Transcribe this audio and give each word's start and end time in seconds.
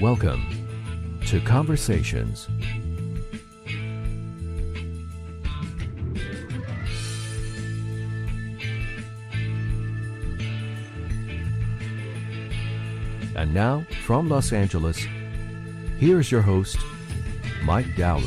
Welcome 0.00 0.46
to 1.26 1.40
Conversations. 1.40 2.46
And 13.34 13.52
now, 13.52 13.84
from 14.04 14.28
Los 14.28 14.52
Angeles, 14.52 14.98
here's 15.98 16.30
your 16.30 16.42
host, 16.42 16.78
Mike 17.64 17.96
Dowler. 17.96 18.22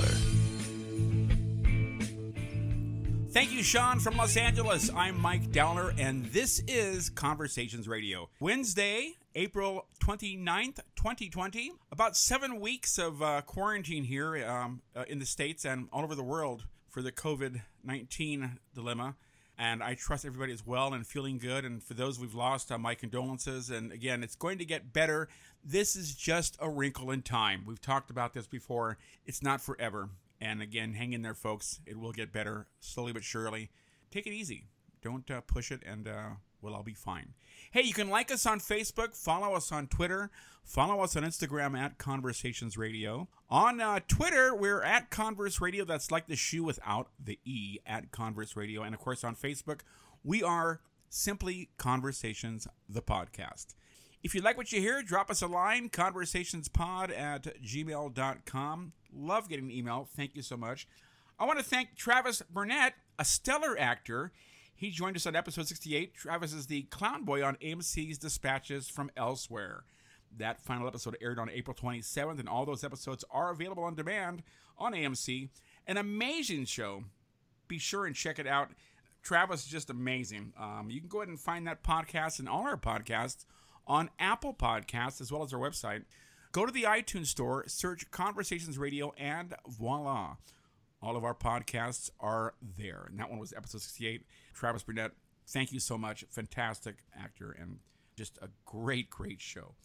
Thank 3.29 3.53
you, 3.53 3.63
Sean 3.63 4.01
from 4.01 4.17
Los 4.17 4.35
Angeles. 4.35 4.91
I'm 4.93 5.17
Mike 5.17 5.53
Dowler, 5.53 5.93
and 5.97 6.25
this 6.33 6.61
is 6.67 7.09
Conversations 7.09 7.87
Radio. 7.87 8.29
Wednesday, 8.41 9.15
April 9.35 9.85
29th, 9.99 10.79
2020. 10.95 11.71
About 11.91 12.17
seven 12.17 12.59
weeks 12.59 12.97
of 12.97 13.21
uh, 13.21 13.41
quarantine 13.41 14.03
here 14.03 14.45
um, 14.45 14.81
uh, 14.95 15.05
in 15.07 15.19
the 15.19 15.25
States 15.25 15.63
and 15.65 15.87
all 15.93 16.03
over 16.03 16.15
the 16.15 16.23
world 16.23 16.65
for 16.89 17.01
the 17.01 17.11
COVID 17.11 17.61
19 17.83 18.59
dilemma. 18.75 19.15
And 19.57 19.83
I 19.83 19.93
trust 19.93 20.25
everybody 20.25 20.51
is 20.51 20.65
well 20.65 20.93
and 20.93 21.05
feeling 21.05 21.37
good. 21.37 21.63
And 21.65 21.81
for 21.81 21.93
those 21.93 22.19
we've 22.19 22.33
lost, 22.33 22.71
uh, 22.71 22.77
my 22.77 22.95
condolences. 22.95 23.69
And 23.69 23.91
again, 23.91 24.23
it's 24.23 24.35
going 24.35 24.57
to 24.57 24.65
get 24.65 24.91
better. 24.91 25.29
This 25.63 25.95
is 25.95 26.15
just 26.15 26.57
a 26.59 26.69
wrinkle 26.69 27.11
in 27.11 27.21
time. 27.21 27.63
We've 27.65 27.81
talked 27.81 28.09
about 28.09 28.33
this 28.33 28.47
before. 28.47 28.97
It's 29.25 29.41
not 29.41 29.61
forever. 29.61 30.09
And 30.41 30.61
again, 30.61 30.95
hang 30.95 31.13
in 31.13 31.21
there, 31.21 31.35
folks. 31.35 31.79
It 31.85 31.97
will 31.99 32.11
get 32.11 32.33
better 32.33 32.67
slowly 32.79 33.13
but 33.13 33.23
surely. 33.23 33.69
Take 34.09 34.25
it 34.27 34.33
easy. 34.33 34.65
Don't 35.01 35.29
uh, 35.31 35.41
push 35.41 35.71
it, 35.71 35.81
and 35.85 36.07
uh, 36.07 36.29
we'll 36.61 36.75
all 36.75 36.83
be 36.83 36.93
fine. 36.93 37.33
Hey, 37.71 37.81
you 37.81 37.93
can 37.93 38.09
like 38.09 38.31
us 38.31 38.45
on 38.45 38.59
Facebook, 38.59 39.15
follow 39.15 39.55
us 39.55 39.71
on 39.71 39.87
Twitter, 39.87 40.29
follow 40.63 41.01
us 41.01 41.15
on 41.15 41.23
Instagram 41.23 41.77
at 41.77 41.97
Conversations 41.97 42.77
Radio. 42.77 43.27
On 43.49 43.81
uh, 43.81 43.99
Twitter, 44.07 44.55
we're 44.55 44.83
at 44.83 45.09
Converse 45.09 45.59
Radio. 45.61 45.85
That's 45.85 46.11
like 46.11 46.27
the 46.27 46.35
shoe 46.35 46.63
without 46.63 47.09
the 47.23 47.39
E 47.45 47.79
at 47.85 48.11
Converse 48.11 48.55
Radio. 48.55 48.83
And 48.83 48.93
of 48.93 49.01
course, 49.01 49.23
on 49.23 49.35
Facebook, 49.35 49.81
we 50.23 50.43
are 50.43 50.81
simply 51.09 51.69
Conversations, 51.77 52.67
the 52.87 53.01
podcast. 53.01 53.75
If 54.23 54.35
you 54.35 54.41
like 54.41 54.55
what 54.55 54.71
you 54.71 54.79
hear, 54.79 55.01
drop 55.01 55.31
us 55.31 55.41
a 55.41 55.47
line, 55.47 55.89
conversationspod 55.89 57.17
at 57.17 57.61
gmail.com. 57.63 58.93
Love 59.13 59.49
getting 59.49 59.71
email. 59.71 60.07
Thank 60.15 60.35
you 60.35 60.43
so 60.43 60.55
much. 60.55 60.87
I 61.39 61.45
want 61.45 61.57
to 61.57 61.65
thank 61.65 61.95
Travis 61.95 62.43
Burnett, 62.43 62.93
a 63.17 63.25
stellar 63.25 63.77
actor. 63.79 64.31
He 64.81 64.89
joined 64.89 65.15
us 65.15 65.27
on 65.27 65.35
episode 65.35 65.67
68. 65.67 66.15
Travis 66.15 66.53
is 66.53 66.65
the 66.65 66.81
clown 66.81 67.23
boy 67.23 67.43
on 67.43 67.55
AMC's 67.57 68.17
Dispatches 68.17 68.89
from 68.89 69.11
Elsewhere. 69.15 69.83
That 70.35 70.59
final 70.59 70.87
episode 70.87 71.15
aired 71.21 71.37
on 71.37 71.51
April 71.51 71.77
27th, 71.79 72.39
and 72.39 72.49
all 72.49 72.65
those 72.65 72.83
episodes 72.83 73.23
are 73.29 73.51
available 73.51 73.83
on 73.83 73.93
demand 73.93 74.41
on 74.79 74.93
AMC. 74.93 75.49
An 75.85 75.97
amazing 75.97 76.65
show. 76.65 77.03
Be 77.67 77.77
sure 77.77 78.07
and 78.07 78.15
check 78.15 78.39
it 78.39 78.47
out. 78.47 78.69
Travis 79.21 79.65
is 79.65 79.71
just 79.71 79.91
amazing. 79.91 80.51
Um, 80.59 80.87
you 80.89 80.99
can 80.99 81.09
go 81.09 81.19
ahead 81.19 81.29
and 81.29 81.39
find 81.39 81.67
that 81.67 81.83
podcast 81.83 82.39
and 82.39 82.49
all 82.49 82.63
our 82.63 82.75
podcasts 82.75 83.45
on 83.85 84.09
Apple 84.17 84.55
Podcasts 84.55 85.21
as 85.21 85.31
well 85.31 85.43
as 85.43 85.53
our 85.53 85.59
website. 85.59 86.05
Go 86.53 86.65
to 86.65 86.71
the 86.71 86.85
iTunes 86.85 87.27
store, 87.27 87.65
search 87.67 88.09
Conversations 88.09 88.79
Radio, 88.79 89.13
and 89.15 89.53
voila. 89.67 90.37
All 91.03 91.15
of 91.15 91.23
our 91.23 91.35
podcasts 91.35 92.09
are 92.19 92.55
there. 92.79 93.05
And 93.11 93.19
that 93.19 93.29
one 93.29 93.37
was 93.37 93.53
episode 93.53 93.81
68. 93.81 94.25
Travis 94.53 94.83
Burnett, 94.83 95.11
thank 95.47 95.71
you 95.71 95.79
so 95.79 95.97
much. 95.97 96.25
Fantastic 96.29 96.97
actor 97.17 97.55
and 97.59 97.79
just 98.15 98.37
a 98.41 98.49
great, 98.65 99.09
great 99.09 99.41
show. 99.41 99.75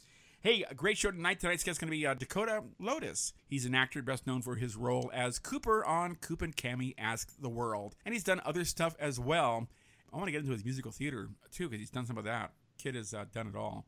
Hey, 0.41 0.65
a 0.69 0.75
great 0.75 0.99
show 0.99 1.11
tonight. 1.11 1.41
Tonight's 1.41 1.65
guest 1.65 1.77
is 1.77 1.79
going 1.79 1.91
to 1.91 1.97
be 1.97 2.07
uh, 2.07 2.15
Dakota 2.15 2.63
Lotus. 2.79 3.33
He's 3.49 3.67
an 3.67 3.75
actor 3.75 4.03
best 4.03 4.27
known 4.27 4.43
for 4.43 4.57
his 4.57 4.77
role 4.77 5.11
as 5.13 5.39
Cooper 5.39 5.85
on 5.85 6.17
Coop 6.17 6.43
and 6.43 6.57
Cami 6.57 6.95
Ask 6.99 7.33
the 7.41 7.49
World. 7.49 7.97
And 8.05 8.15
he's 8.15 8.23
done 8.23 8.41
other 8.45 8.65
stuff 8.65 8.95
as 9.01 9.19
well. 9.19 9.69
I 10.13 10.17
want 10.17 10.29
to 10.29 10.33
get 10.33 10.41
into 10.41 10.53
his 10.53 10.65
musical 10.65 10.93
theater 10.93 11.31
too 11.51 11.69
because 11.69 11.81
he's 11.81 11.91
done 11.91 12.07
some 12.07 12.19
of 12.19 12.25
that. 12.25 12.53
Kid 12.79 12.95
has 12.95 13.13
uh, 13.13 13.25
done 13.33 13.49
it 13.49 13.57
all. 13.57 13.87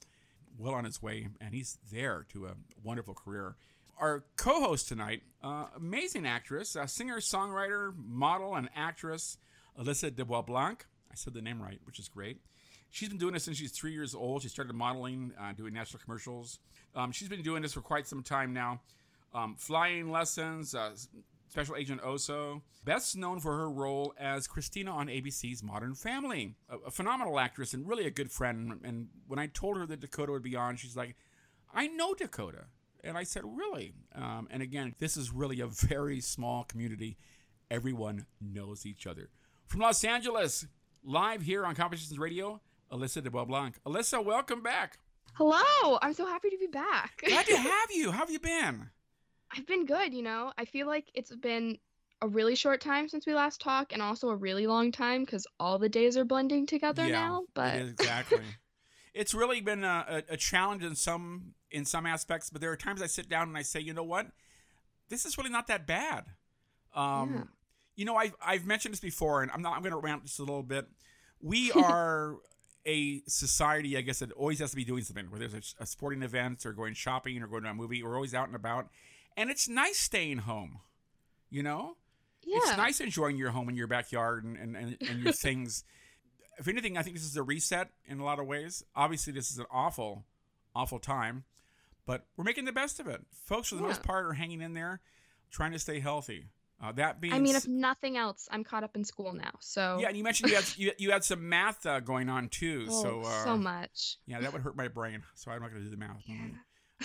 Well 0.58 0.74
on 0.74 0.84
his 0.84 1.00
way, 1.00 1.28
and 1.40 1.54
he's 1.54 1.78
there 1.92 2.26
to 2.32 2.46
a 2.46 2.54
wonderful 2.82 3.14
career 3.14 3.54
our 3.98 4.24
co-host 4.36 4.88
tonight, 4.88 5.22
uh, 5.42 5.66
amazing 5.76 6.26
actress, 6.26 6.76
uh, 6.76 6.86
singer, 6.86 7.18
songwriter, 7.18 7.92
model, 7.96 8.54
and 8.54 8.68
actress, 8.74 9.38
Alyssa 9.78 10.14
de 10.14 10.24
Boisblanc. 10.24 10.80
I 11.10 11.14
said 11.14 11.34
the 11.34 11.42
name 11.42 11.62
right, 11.62 11.80
which 11.84 11.98
is 11.98 12.08
great. 12.08 12.40
She's 12.90 13.08
been 13.08 13.18
doing 13.18 13.34
this 13.34 13.44
since 13.44 13.56
she's 13.58 13.72
three 13.72 13.92
years 13.92 14.14
old. 14.14 14.42
She 14.42 14.48
started 14.48 14.74
modeling, 14.74 15.32
uh, 15.40 15.52
doing 15.52 15.74
national 15.74 16.02
commercials. 16.02 16.58
Um, 16.94 17.12
she's 17.12 17.28
been 17.28 17.42
doing 17.42 17.62
this 17.62 17.74
for 17.74 17.80
quite 17.80 18.06
some 18.06 18.22
time 18.22 18.52
now. 18.52 18.80
Um, 19.34 19.56
flying 19.58 20.10
lessons, 20.10 20.74
uh, 20.74 20.92
Special 21.48 21.76
Agent 21.76 22.02
Oso. 22.02 22.62
Best 22.84 23.16
known 23.16 23.40
for 23.40 23.56
her 23.56 23.70
role 23.70 24.14
as 24.18 24.46
Christina 24.46 24.90
on 24.90 25.08
ABC's 25.08 25.62
Modern 25.62 25.94
Family. 25.94 26.54
A, 26.70 26.78
a 26.86 26.90
phenomenal 26.90 27.38
actress 27.38 27.74
and 27.74 27.86
really 27.86 28.06
a 28.06 28.10
good 28.10 28.30
friend. 28.30 28.80
And 28.84 29.08
when 29.26 29.38
I 29.38 29.46
told 29.46 29.76
her 29.76 29.86
that 29.86 30.00
Dakota 30.00 30.32
would 30.32 30.42
be 30.42 30.56
on, 30.56 30.76
she's 30.76 30.96
like, 30.96 31.16
I 31.72 31.88
know 31.88 32.14
Dakota. 32.14 32.64
And 33.04 33.16
I 33.16 33.22
said, 33.22 33.42
Really? 33.44 33.92
Um, 34.14 34.48
and 34.50 34.62
again, 34.62 34.94
this 34.98 35.16
is 35.16 35.32
really 35.32 35.60
a 35.60 35.66
very 35.66 36.20
small 36.20 36.64
community. 36.64 37.16
Everyone 37.70 38.26
knows 38.40 38.86
each 38.86 39.06
other. 39.06 39.28
From 39.68 39.80
Los 39.80 40.02
Angeles, 40.02 40.66
live 41.04 41.42
here 41.42 41.66
on 41.66 41.74
Conversations 41.74 42.18
Radio, 42.18 42.62
Alyssa 42.90 43.22
de 43.22 43.28
Blanc. 43.30 43.78
Alyssa, 43.86 44.24
welcome 44.24 44.62
back. 44.62 44.98
Hello. 45.34 45.98
I'm 46.00 46.14
so 46.14 46.24
happy 46.24 46.48
to 46.48 46.56
be 46.56 46.68
back. 46.68 47.22
Glad 47.22 47.44
to 47.44 47.56
have 47.58 47.90
you. 47.90 48.10
How 48.10 48.20
have 48.20 48.30
you 48.30 48.40
been? 48.40 48.88
I've 49.54 49.66
been 49.66 49.84
good, 49.84 50.14
you 50.14 50.22
know. 50.22 50.54
I 50.56 50.64
feel 50.64 50.86
like 50.86 51.10
it's 51.12 51.36
been 51.36 51.76
a 52.22 52.28
really 52.28 52.54
short 52.54 52.80
time 52.80 53.10
since 53.10 53.26
we 53.26 53.34
last 53.34 53.60
talked 53.60 53.92
and 53.92 54.00
also 54.00 54.30
a 54.30 54.36
really 54.36 54.66
long 54.66 54.90
time 54.90 55.26
because 55.26 55.46
all 55.60 55.78
the 55.78 55.90
days 55.90 56.16
are 56.16 56.24
blending 56.24 56.66
together 56.66 57.04
yeah, 57.06 57.12
now. 57.12 57.42
But 57.52 57.74
exactly. 57.76 58.40
it's 59.12 59.34
really 59.34 59.60
been 59.60 59.84
a, 59.84 60.22
a, 60.30 60.36
challenge 60.38 60.82
in 60.82 60.94
some 60.94 61.52
in 61.70 61.84
some 61.84 62.06
aspects, 62.06 62.48
but 62.48 62.62
there 62.62 62.72
are 62.72 62.76
times 62.76 63.02
I 63.02 63.06
sit 63.06 63.28
down 63.28 63.48
and 63.48 63.58
I 63.58 63.62
say, 63.62 63.80
you 63.80 63.92
know 63.92 64.02
what, 64.02 64.28
this 65.10 65.26
is 65.26 65.36
really 65.36 65.50
not 65.50 65.66
that 65.66 65.86
bad. 65.86 66.24
Um, 66.94 67.34
yeah. 67.34 67.42
You 67.98 68.04
know, 68.04 68.14
I've 68.14 68.34
I've 68.40 68.64
mentioned 68.64 68.92
this 68.92 69.00
before, 69.00 69.42
and 69.42 69.50
I'm 69.50 69.60
not. 69.60 69.74
I'm 69.74 69.82
going 69.82 69.92
to 69.92 69.98
rant 69.98 70.24
just 70.24 70.38
a 70.38 70.42
little 70.42 70.62
bit. 70.62 70.86
We 71.40 71.72
are 71.76 72.36
a 72.86 73.22
society, 73.26 73.96
I 73.96 74.02
guess, 74.02 74.20
that 74.20 74.30
always 74.32 74.60
has 74.60 74.70
to 74.70 74.76
be 74.76 74.84
doing 74.84 75.02
something. 75.02 75.30
Whether 75.30 75.48
there's 75.48 75.74
a, 75.80 75.82
a 75.82 75.86
sporting 75.86 76.22
event 76.22 76.64
or 76.64 76.72
going 76.72 76.94
shopping 76.94 77.42
or 77.42 77.48
going 77.48 77.64
to 77.64 77.70
a 77.70 77.74
movie, 77.74 78.02
we're 78.02 78.14
always 78.14 78.34
out 78.34 78.46
and 78.46 78.54
about, 78.54 78.88
and 79.36 79.50
it's 79.50 79.68
nice 79.68 79.98
staying 79.98 80.38
home. 80.38 80.78
You 81.50 81.64
know, 81.64 81.96
yeah. 82.44 82.58
it's 82.58 82.76
nice 82.76 83.00
enjoying 83.00 83.36
your 83.36 83.50
home 83.50 83.68
and 83.68 83.76
your 83.76 83.88
backyard 83.88 84.44
and 84.44 84.56
and, 84.56 84.76
and, 84.76 84.96
and 85.08 85.22
your 85.24 85.32
things. 85.32 85.82
If 86.58 86.68
anything, 86.68 86.96
I 86.96 87.02
think 87.02 87.16
this 87.16 87.24
is 87.24 87.36
a 87.36 87.42
reset 87.42 87.90
in 88.06 88.20
a 88.20 88.24
lot 88.24 88.38
of 88.38 88.46
ways. 88.46 88.84
Obviously, 88.94 89.32
this 89.32 89.50
is 89.50 89.58
an 89.58 89.66
awful, 89.70 90.24
awful 90.74 90.98
time 90.98 91.44
but 92.08 92.24
we're 92.38 92.44
making 92.44 92.64
the 92.64 92.72
best 92.72 93.00
of 93.00 93.06
it. 93.06 93.20
Folks, 93.44 93.68
for 93.68 93.74
the 93.74 93.82
yeah. 93.82 93.88
most 93.88 94.02
part, 94.02 94.24
are 94.24 94.32
hanging 94.32 94.62
in 94.62 94.72
there, 94.72 95.02
trying 95.50 95.72
to 95.72 95.78
stay 95.78 96.00
healthy. 96.00 96.46
Uh, 96.80 96.92
that 96.92 97.20
being, 97.20 97.32
I 97.32 97.40
mean, 97.40 97.56
if 97.56 97.66
nothing 97.66 98.16
else, 98.16 98.48
I'm 98.52 98.62
caught 98.62 98.84
up 98.84 98.94
in 98.94 99.02
school 99.02 99.32
now. 99.32 99.50
So 99.58 99.98
yeah, 100.00 100.08
and 100.08 100.16
you 100.16 100.22
mentioned 100.22 100.50
you 100.50 100.56
had 100.56 100.76
you, 100.76 100.92
you 100.98 101.10
had 101.10 101.24
some 101.24 101.48
math 101.48 101.84
uh, 101.84 101.98
going 102.00 102.28
on 102.28 102.48
too. 102.48 102.86
Oh, 102.90 103.02
so 103.02 103.22
uh, 103.24 103.44
so 103.44 103.56
much. 103.56 104.16
Yeah, 104.26 104.40
that 104.40 104.52
would 104.52 104.62
hurt 104.62 104.76
my 104.76 104.88
brain. 104.88 105.22
So 105.34 105.50
I'm 105.50 105.60
not 105.60 105.70
going 105.70 105.82
to 105.82 105.84
do 105.84 105.90
the 105.90 105.96
math. 105.96 106.22
Yeah. 106.24 106.36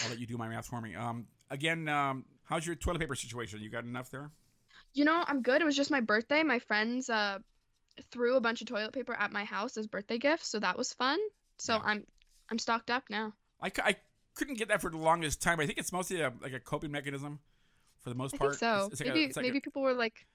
I'll 0.03 0.09
let 0.09 0.19
you 0.19 0.28
do 0.28 0.38
my 0.38 0.47
math 0.47 0.67
for 0.67 0.79
me. 0.79 0.95
Um, 0.95 1.25
again, 1.49 1.87
um, 1.87 2.25
how's 2.43 2.66
your 2.66 2.75
toilet 2.75 2.99
paper 2.99 3.16
situation? 3.16 3.59
You 3.61 3.70
got 3.70 3.84
enough 3.84 4.09
there? 4.11 4.31
You 4.93 5.05
know, 5.05 5.23
I'm 5.25 5.41
good. 5.41 5.61
It 5.61 5.66
was 5.66 5.75
just 5.75 5.91
my 5.91 6.02
birthday. 6.02 6.43
My 6.43 6.59
friends 6.59 7.09
uh, 7.09 7.40
threw 8.11 8.35
a 8.35 8.41
bunch 8.41 8.61
of 8.61 8.67
toilet 8.67 8.93
paper 8.93 9.14
at 9.14 9.31
my 9.31 9.43
house 9.43 9.78
as 9.78 9.87
birthday 9.87 10.17
gifts, 10.17 10.47
so 10.47 10.59
that 10.59 10.78
was 10.78 10.93
fun. 10.93 11.20
So 11.58 11.73
yeah. 11.73 11.81
I'm 11.84 12.03
I'm 12.49 12.59
stocked 12.59 12.91
up 12.91 13.03
now. 13.09 13.34
I, 13.61 13.72
I 13.84 13.96
couldn't 14.35 14.58
get 14.58 14.67
that 14.67 14.81
for 14.81 14.91
the 14.91 14.97
longest 14.97 15.41
time. 15.41 15.59
I 15.59 15.66
think 15.66 15.79
it's 15.79 15.91
mostly 15.91 16.22
a, 16.22 16.31
like 16.41 16.53
a 16.53 16.59
coping 16.59 16.91
mechanism 16.91 17.40
for 18.03 18.09
the 18.09 18.16
most 18.16 18.38
part. 18.38 18.55
so 18.55 18.90
it's, 18.91 19.02
it's 19.02 19.08
maybe 19.08 19.26
like 19.28 19.35
maybe 19.38 19.58
a, 19.58 19.61
people 19.61 19.82
were 19.82 19.94
like 19.94 20.26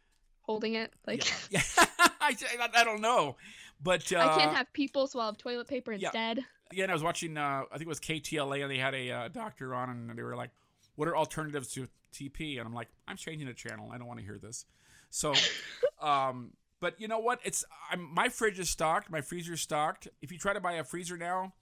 holding 0.43 0.75
it 0.75 0.93
like. 1.07 1.25
Yeah, 1.51 1.61
yeah. 1.79 1.97
I, 2.21 2.35
I 2.75 2.85
don't 2.85 3.01
know, 3.01 3.37
but 3.83 4.13
uh, 4.13 4.19
I 4.19 4.39
can't 4.39 4.57
have 4.57 4.73
people, 4.73 5.07
so 5.07 5.21
I'll 5.21 5.27
have 5.27 5.39
toilet 5.39 5.69
paper 5.69 5.93
instead. 5.93 6.45
Yeah, 6.73 6.85
and 6.85 6.91
I 6.91 6.95
was 6.95 7.03
watching. 7.03 7.37
Uh, 7.37 7.63
I 7.71 7.73
think 7.73 7.83
it 7.83 7.89
was 7.89 8.01
KTLA, 8.01 8.63
and 8.63 8.71
they 8.71 8.79
had 8.79 8.95
a 8.95 9.11
uh, 9.11 9.29
doctor 9.29 9.75
on, 9.75 9.91
and 9.91 10.19
they 10.19 10.23
were 10.23 10.37
like, 10.37 10.51
"What 10.97 11.09
are 11.09 11.17
alternatives 11.17 11.69
to 11.73 11.89
TP?" 12.13 12.59
And 12.59 12.67
I'm 12.67 12.75
like, 12.75 12.89
"I'm 13.07 13.17
changing 13.17 13.47
the 13.47 13.55
channel. 13.55 13.91
I 13.93 13.99
don't 13.99 14.07
want 14.07 14.21
to 14.21 14.27
hear 14.27 14.39
this." 14.39 14.67
So, 15.11 15.35
um, 16.03 16.53
but 16.81 17.01
you 17.01 17.09
know 17.09 17.19
what? 17.19 17.41
It's 17.45 17.65
I'm, 17.91 18.13
my 18.13 18.29
fridge 18.29 18.59
is 18.59 18.69
stocked. 18.69 19.11
My 19.11 19.21
freezer's 19.21 19.61
stocked. 19.61 20.09
If 20.21 20.33
you 20.33 20.39
try 20.39 20.53
to 20.53 20.61
buy 20.61 20.75
a 20.75 20.85
freezer 20.85 21.17
now, 21.17 21.55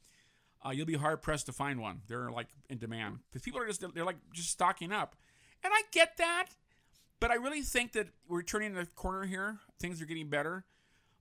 uh, 0.65 0.71
you'll 0.71 0.87
be 0.87 0.95
hard 0.95 1.23
pressed 1.23 1.47
to 1.47 1.53
find 1.53 1.81
one. 1.81 2.03
They're 2.09 2.31
like 2.31 2.49
in 2.69 2.79
demand 2.79 3.19
because 3.31 3.43
people 3.43 3.61
are 3.61 3.67
just 3.67 3.85
they're 3.95 4.05
like 4.05 4.19
just 4.33 4.51
stocking 4.51 4.93
up, 4.93 5.17
and 5.65 5.73
I 5.75 5.83
get 5.93 6.17
that, 6.19 6.47
but 7.21 7.31
I 7.31 7.35
really 7.35 7.63
think 7.63 7.93
that 7.93 8.09
we're 8.29 8.43
turning 8.43 8.75
the 8.75 8.87
corner 8.87 9.25
here. 9.25 9.59
Things 9.81 10.01
are 10.03 10.07
getting 10.07 10.29
better. 10.29 10.65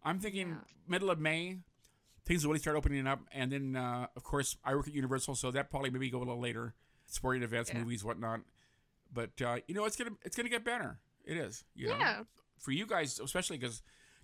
I'm 0.04 0.20
thinking 0.20 0.50
yeah. 0.50 0.56
middle 0.88 1.10
of 1.10 1.20
May, 1.20 1.58
things 2.26 2.46
will 2.46 2.52
really 2.54 2.62
start 2.62 2.76
opening 2.78 3.08
up, 3.08 3.22
and 3.32 3.52
then 3.52 3.76
uh, 3.76 4.08
of 4.16 4.24
course 4.24 4.58
I 4.64 4.76
work 4.76 4.88
at 4.88 4.94
Universal, 4.94 5.36
so 5.36 5.52
that 5.52 5.70
probably 5.70 5.90
maybe 5.90 6.10
go 6.10 6.18
a 6.18 6.20
little 6.20 6.40
later. 6.40 6.74
sporting 7.08 7.44
events, 7.44 7.72
Yeah. 7.74 7.80
movies, 7.80 8.04
whatnot. 8.04 8.42
But 9.12 9.42
uh, 9.42 9.58
you 9.68 9.76
know, 9.76 9.86
it's 9.86 9.96
gonna 9.96 10.12
it's 10.24 10.36
gonna 10.36 10.50
get 10.50 10.64
better. 10.64 11.00
It 11.24 11.38
is. 11.38 11.64
You 11.76 11.90
know? 11.90 11.98
Yeah. 11.98 12.24
For 12.60 12.72
you 12.72 12.86
guys, 12.86 13.20
especially 13.20 13.58
because 13.58 13.82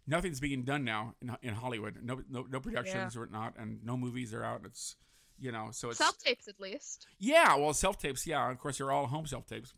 nothing's 0.08 0.40
being 0.40 0.64
done 0.64 0.84
now 0.84 1.16
in, 1.22 1.36
in 1.42 1.54
Hollywood. 1.56 1.98
No, 2.04 2.22
no, 2.30 2.46
no 2.50 2.60
productions 2.60 3.16
or 3.16 3.28
not, 3.28 3.54
and 3.58 3.84
no 3.84 3.96
movies 3.98 4.34
are 4.34 4.44
out. 4.44 4.62
It's 4.66 4.96
you 5.40 5.52
know, 5.52 5.70
so 5.72 5.90
it's 5.90 5.98
Self 5.98 6.20
tapes 6.20 6.48
at 6.48 6.60
least. 6.60 7.08
yeah. 7.18 7.56
Well, 7.56 7.74
self 7.74 7.98
tapes. 8.00 8.28
Yeah, 8.28 8.52
of 8.52 8.60
course, 8.60 8.78
they're 8.78 8.92
all 8.92 9.08
home 9.08 9.26
self 9.26 9.48
tapes, 9.48 9.74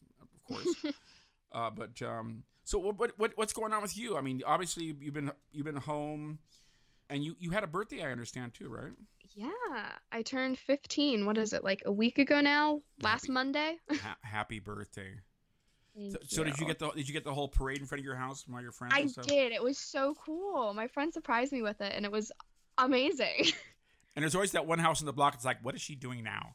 of 0.49 0.55
course. 0.55 0.75
uh, 1.51 1.69
but 1.69 2.01
um, 2.01 2.43
so 2.63 2.79
what, 2.79 2.97
what 2.99 3.11
what 3.17 3.31
what's 3.35 3.53
going 3.53 3.73
on 3.73 3.81
with 3.81 3.97
you? 3.97 4.17
I 4.17 4.21
mean, 4.21 4.41
obviously 4.45 4.95
you've 4.99 5.13
been 5.13 5.31
you've 5.51 5.65
been 5.65 5.75
home, 5.77 6.39
and 7.09 7.23
you 7.23 7.35
you 7.39 7.51
had 7.51 7.63
a 7.63 7.67
birthday. 7.67 8.03
I 8.03 8.11
understand 8.11 8.53
too, 8.53 8.69
right? 8.69 8.91
Yeah. 9.35 9.49
I 10.11 10.21
turned 10.21 10.59
15. 10.59 11.25
What 11.25 11.39
is 11.39 11.53
it? 11.53 11.63
Like 11.63 11.81
a 11.85 11.91
week 11.91 12.19
ago 12.19 12.39
now? 12.39 12.81
Last 13.01 13.23
Happy- 13.23 13.33
Monday? 13.33 13.77
Ha- 13.91 14.17
happy 14.21 14.59
birthday. 14.59 15.15
So, 16.09 16.17
so 16.27 16.43
did 16.43 16.59
you 16.59 16.65
get 16.65 16.79
the 16.79 16.89
did 16.89 17.07
you 17.07 17.13
get 17.13 17.23
the 17.23 17.33
whole 17.33 17.47
parade 17.47 17.77
in 17.79 17.85
front 17.85 17.99
of 17.99 18.05
your 18.05 18.15
house 18.15 18.41
from 18.43 18.55
all 18.55 18.61
your 18.61 18.71
friends? 18.71 18.93
I 18.95 19.01
and 19.01 19.11
stuff? 19.11 19.27
did. 19.27 19.51
It 19.51 19.61
was 19.61 19.77
so 19.77 20.15
cool. 20.25 20.73
My 20.73 20.87
friend 20.87 21.13
surprised 21.13 21.51
me 21.51 21.61
with 21.61 21.81
it 21.81 21.93
and 21.95 22.03
it 22.05 22.11
was 22.11 22.31
amazing. 22.77 23.45
And 24.15 24.21
there's 24.21 24.35
always 24.35 24.51
that 24.51 24.67
one 24.67 24.77
house 24.77 24.99
in 24.99 25.07
the 25.07 25.11
block. 25.13 25.33
It's 25.33 25.43
like, 25.43 25.65
what 25.65 25.73
is 25.73 25.81
she 25.81 25.95
doing 25.95 26.23
now? 26.23 26.53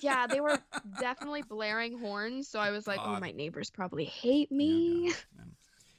Yeah, 0.00 0.26
they 0.26 0.40
were 0.40 0.58
definitely 1.00 1.42
blaring 1.42 1.98
horns, 1.98 2.48
so 2.48 2.58
I 2.58 2.70
was 2.70 2.86
like, 2.86 3.00
"Oh, 3.02 3.18
my 3.20 3.32
neighbors 3.32 3.70
probably 3.70 4.04
hate 4.04 4.50
me." 4.52 5.06
yeah, 5.08 5.12
yeah. 5.36 5.44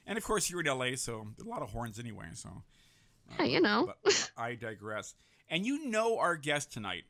And 0.06 0.18
of 0.18 0.24
course, 0.24 0.50
you're 0.50 0.60
in 0.60 0.66
LA, 0.66 0.96
so 0.96 1.26
a 1.40 1.48
lot 1.48 1.62
of 1.62 1.70
horns 1.70 1.98
anyway. 1.98 2.26
So, 2.34 2.48
uh, 2.50 3.34
Yeah, 3.42 3.44
you 3.46 3.60
know. 3.60 3.92
But 4.04 4.30
I 4.36 4.54
digress. 4.54 5.14
And 5.48 5.64
you 5.66 5.86
know 5.86 6.18
our 6.18 6.36
guest 6.36 6.72
tonight, 6.72 7.04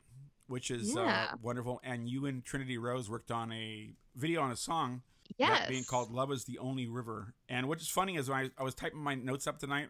which 0.47 0.71
is 0.71 0.95
uh, 0.95 1.27
wonderful. 1.41 1.81
And 1.83 2.07
you 2.09 2.25
and 2.25 2.43
Trinity 2.43 2.77
Rose 2.77 3.09
worked 3.09 3.31
on 3.31 3.51
a 3.51 3.91
video 4.15 4.41
on 4.41 4.51
a 4.51 4.55
song 4.55 5.01
Yes. 5.37 5.67
being 5.67 5.83
called 5.83 6.11
"Love 6.11 6.31
Is 6.31 6.45
the 6.45 6.59
Only 6.59 6.87
River." 6.87 7.33
And 7.49 7.67
what's 7.67 7.87
funny 7.87 8.15
is 8.15 8.29
when 8.29 8.37
I, 8.37 8.49
I 8.61 8.63
was 8.63 8.75
typing 8.75 8.99
my 8.99 9.15
notes 9.15 9.47
up 9.47 9.57
tonight, 9.59 9.89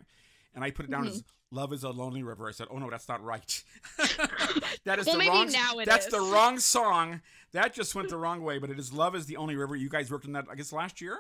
and 0.54 0.63
I 0.63 0.72
put 0.72 0.86
it 0.86 0.92
down 0.92 1.01
Mm-hmm. 1.06 1.10
as 1.16 1.24
"Love 1.52 1.74
Is 1.74 1.84
a 1.84 1.90
Lonely 1.90 2.24
River." 2.24 2.48
I 2.48 2.52
said, 2.52 2.68
"Oh 2.72 2.78
no, 2.78 2.90
that's 2.90 3.08
not 3.08 3.24
right. 3.24 3.64
that 4.86 5.00
is 5.00 5.06
Well, 5.08 5.18
the 5.18 5.28
wrong. 5.28 5.84
that's 5.86 6.06
is. 6.08 6.12
the 6.12 6.20
wrong 6.20 6.60
song. 6.60 7.22
That 7.52 7.74
just 7.74 7.96
went 7.96 8.10
the 8.10 8.18
wrong 8.18 8.42
way. 8.42 8.58
But 8.58 8.70
it 8.70 8.80
is 8.80 8.92
"Love 8.94 9.16
Is 9.16 9.26
the 9.26 9.38
Only 9.38 9.56
River." 9.56 9.76
You 9.76 9.90
guys 9.90 10.12
worked 10.12 10.26
on 10.26 10.34
that, 10.34 10.46
I 10.50 10.56
guess, 10.56 10.72
last 10.74 11.02
year. 11.02 11.18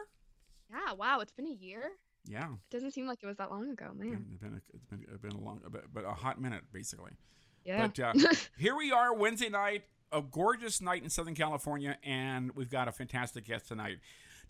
Yeah, 0.69 0.93
wow, 0.93 1.19
it's 1.19 1.31
been 1.31 1.47
a 1.47 1.51
year. 1.51 1.91
Yeah. 2.27 2.45
It 2.53 2.71
doesn't 2.71 2.91
seem 2.91 3.07
like 3.07 3.19
it 3.21 3.27
was 3.27 3.37
that 3.37 3.51
long 3.51 3.69
ago, 3.69 3.91
man. 3.95 4.25
It's 4.31 4.41
been, 4.41 4.53
a, 4.53 4.57
it's 4.73 4.85
been, 4.85 5.05
it's 5.11 5.21
been 5.21 5.31
a 5.33 5.39
long, 5.39 5.61
but, 5.69 5.83
but 5.93 6.05
a 6.05 6.11
hot 6.11 6.41
minute, 6.41 6.63
basically. 6.73 7.11
Yeah. 7.63 7.87
But 7.87 7.99
uh, 7.99 8.13
here 8.57 8.75
we 8.75 8.91
are, 8.91 9.13
Wednesday 9.13 9.49
night, 9.49 9.83
a 10.11 10.21
gorgeous 10.23 10.81
night 10.81 11.03
in 11.03 11.09
Southern 11.09 11.35
California, 11.35 11.97
and 12.03 12.51
we've 12.55 12.69
got 12.71 12.87
a 12.87 12.91
fantastic 12.91 13.45
guest 13.45 13.67
tonight. 13.67 13.97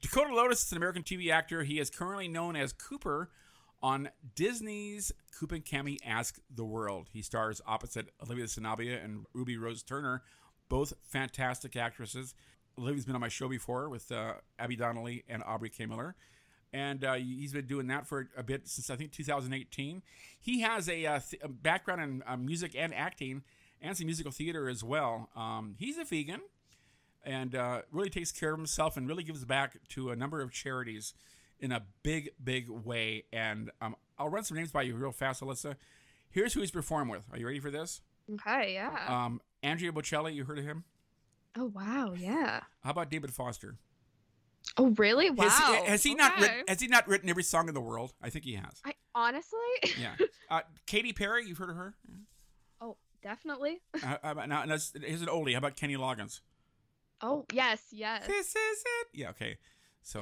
Dakota 0.01 0.33
Lotus 0.33 0.63
is 0.65 0.71
an 0.71 0.77
American 0.77 1.03
TV 1.03 1.31
actor. 1.31 1.63
He 1.63 1.79
is 1.79 1.89
currently 1.89 2.27
known 2.27 2.55
as 2.55 2.71
Cooper 2.71 3.29
on 3.81 4.09
Disney's 4.35 5.11
Coop 5.37 5.51
and 5.51 5.65
Cami 5.65 5.97
Ask 6.05 6.39
the 6.53 6.65
World. 6.65 7.09
He 7.13 7.21
stars 7.21 7.61
opposite 7.65 8.09
Olivia 8.23 8.45
Sanabia 8.45 9.03
and 9.03 9.25
Ruby 9.33 9.57
Rose 9.57 9.83
Turner, 9.83 10.23
both 10.69 10.93
fantastic 11.03 11.75
actresses. 11.75 12.33
Olivia's 12.77 13.05
been 13.05 13.15
on 13.15 13.21
my 13.21 13.29
show 13.29 13.47
before 13.47 13.89
with 13.89 14.11
uh, 14.11 14.33
Abby 14.59 14.75
Donnelly 14.75 15.23
and 15.29 15.43
Aubrey 15.43 15.69
K. 15.69 15.85
Miller 15.85 16.15
and 16.75 17.05
uh, 17.05 17.13
he's 17.13 17.53
been 17.53 17.67
doing 17.67 17.87
that 17.87 18.05
for 18.05 18.27
a 18.35 18.43
bit 18.43 18.67
since 18.67 18.89
I 18.89 18.97
think 18.97 19.13
2018. 19.13 20.01
He 20.37 20.59
has 20.59 20.89
a, 20.89 21.05
uh, 21.05 21.19
th- 21.19 21.41
a 21.41 21.47
background 21.47 22.01
in 22.01 22.23
uh, 22.27 22.35
music 22.35 22.75
and 22.77 22.93
acting, 22.93 23.43
and 23.81 23.95
some 23.95 24.07
musical 24.07 24.33
theater 24.33 24.67
as 24.67 24.83
well. 24.83 25.29
Um, 25.37 25.75
he's 25.79 25.97
a 25.97 26.03
vegan, 26.03 26.41
and 27.23 27.55
uh, 27.55 27.83
really 27.91 28.09
takes 28.09 28.33
care 28.33 28.51
of 28.51 28.59
himself, 28.59 28.97
and 28.97 29.07
really 29.07 29.23
gives 29.23 29.45
back 29.45 29.77
to 29.89 30.09
a 30.09 30.17
number 30.17 30.41
of 30.41 30.51
charities 30.51 31.13
in 31.59 31.71
a 31.71 31.83
big, 32.03 32.31
big 32.43 32.69
way. 32.69 33.23
And 33.33 33.71
um, 33.81 33.95
I'll 34.17 34.29
run 34.29 34.43
some 34.43 34.57
names 34.57 34.71
by 34.71 34.83
you 34.83 34.95
real 34.95 35.11
fast, 35.11 35.41
Alyssa. 35.41 35.75
Here's 36.29 36.53
who 36.53 36.59
he's 36.61 36.71
performed 36.71 37.11
with. 37.11 37.23
Are 37.31 37.37
you 37.37 37.45
ready 37.45 37.59
for 37.59 37.71
this? 37.71 38.01
okay, 38.33 38.73
yeah. 38.73 39.05
Um, 39.07 39.41
Andrea 39.63 39.91
Bocelli, 39.91 40.33
you 40.33 40.45
heard 40.45 40.59
of 40.59 40.65
him? 40.65 40.83
oh 41.57 41.71
wow, 41.73 42.13
yeah. 42.17 42.61
How 42.83 42.91
about 42.91 43.09
David 43.09 43.33
Foster? 43.33 43.77
Oh 44.77 44.89
really? 44.97 45.29
Wow. 45.29 45.45
Has 45.45 45.57
he, 45.57 45.85
has 45.91 46.03
he 46.03 46.15
not 46.15 46.39
written, 46.39 46.63
has 46.67 46.81
he 46.81 46.87
not 46.87 47.07
written 47.07 47.29
every 47.29 47.43
song 47.43 47.67
in 47.67 47.73
the 47.73 47.81
world? 47.81 48.13
I 48.21 48.29
think 48.29 48.45
he 48.45 48.55
has. 48.55 48.81
I 48.83 48.93
honestly. 49.13 49.59
Yeah. 49.99 50.15
Uh, 50.49 50.61
Katy 50.85 51.13
Perry, 51.13 51.47
you've 51.47 51.57
heard 51.57 51.69
of 51.69 51.75
her? 51.77 51.95
oh, 52.81 52.97
definitely. 53.23 53.81
Uh, 54.03 54.17
uh, 54.23 54.33
now, 54.45 54.65
now, 54.65 54.77
here's 55.01 55.21
an 55.21 55.27
oldie. 55.27 55.53
How 55.53 55.59
about 55.59 55.75
Kenny 55.75 55.95
Loggins? 55.95 56.41
Oh 57.21 57.45
yes, 57.53 57.81
yes. 57.91 58.27
This 58.27 58.47
is 58.47 58.83
it. 58.83 59.07
Yeah, 59.13 59.29
okay. 59.29 59.57
So, 60.05 60.21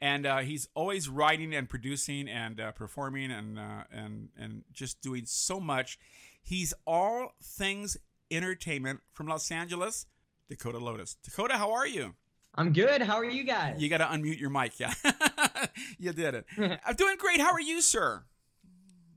and 0.00 0.26
uh, 0.26 0.38
he's 0.38 0.68
always 0.74 1.08
writing 1.08 1.54
and 1.56 1.68
producing 1.68 2.28
and 2.28 2.60
uh, 2.60 2.70
performing 2.70 3.32
and 3.32 3.58
uh, 3.58 3.82
and 3.92 4.28
and 4.38 4.62
just 4.72 5.00
doing 5.02 5.24
so 5.26 5.58
much. 5.58 5.98
He's 6.40 6.72
all 6.86 7.32
things 7.42 7.96
entertainment 8.30 9.00
from 9.12 9.26
Los 9.26 9.50
Angeles. 9.50 10.06
Dakota 10.48 10.78
Lotus. 10.78 11.16
Dakota, 11.24 11.54
how 11.54 11.72
are 11.72 11.86
you? 11.86 12.14
I'm 12.54 12.72
good. 12.72 13.02
How 13.02 13.16
are 13.16 13.24
you 13.24 13.42
guys? 13.42 13.82
You 13.82 13.88
got 13.88 13.98
to 13.98 14.04
unmute 14.04 14.38
your 14.38 14.50
mic. 14.50 14.78
Yeah, 14.78 14.94
you 15.98 16.12
did 16.12 16.34
it. 16.34 16.46
I'm 16.86 16.94
doing 16.94 17.16
great. 17.18 17.40
How 17.40 17.52
are 17.52 17.60
you, 17.60 17.80
sir? 17.80 18.22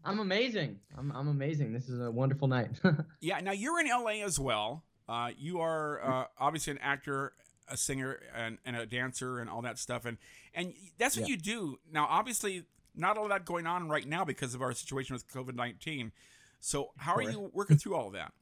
I'm 0.03 0.19
amazing. 0.19 0.79
I'm, 0.97 1.11
I'm 1.11 1.27
amazing. 1.27 1.73
This 1.73 1.89
is 1.89 1.99
a 1.99 2.09
wonderful 2.09 2.47
night. 2.47 2.71
Yeah. 3.19 3.39
Now 3.41 3.51
you're 3.51 3.79
in 3.79 3.87
LA 3.87 4.23
as 4.25 4.39
well. 4.39 4.83
Uh, 5.07 5.29
you 5.37 5.59
are 5.59 6.01
uh, 6.03 6.25
obviously 6.39 6.71
an 6.71 6.79
actor, 6.81 7.33
a 7.69 7.77
singer, 7.77 8.19
and, 8.35 8.57
and 8.65 8.75
a 8.75 8.85
dancer, 8.85 9.39
and 9.39 9.49
all 9.49 9.61
that 9.61 9.77
stuff. 9.77 10.05
And 10.05 10.17
and 10.53 10.73
that's 10.97 11.17
what 11.17 11.27
Yeah. 11.27 11.35
you 11.35 11.41
do. 11.41 11.79
Now, 11.91 12.07
obviously, 12.09 12.63
not 12.95 13.17
all 13.17 13.23
of 13.25 13.29
that 13.29 13.45
going 13.45 13.67
on 13.67 13.89
right 13.89 14.07
now 14.07 14.23
because 14.25 14.55
of 14.55 14.61
our 14.61 14.73
situation 14.73 15.13
with 15.13 15.27
COVID 15.27 15.55
nineteen. 15.55 16.11
So, 16.59 16.89
how 16.97 17.15
are 17.15 17.21
you 17.21 17.51
working 17.53 17.77
through 17.77 17.95
all 17.95 18.07
of 18.07 18.13
that? 18.13 18.33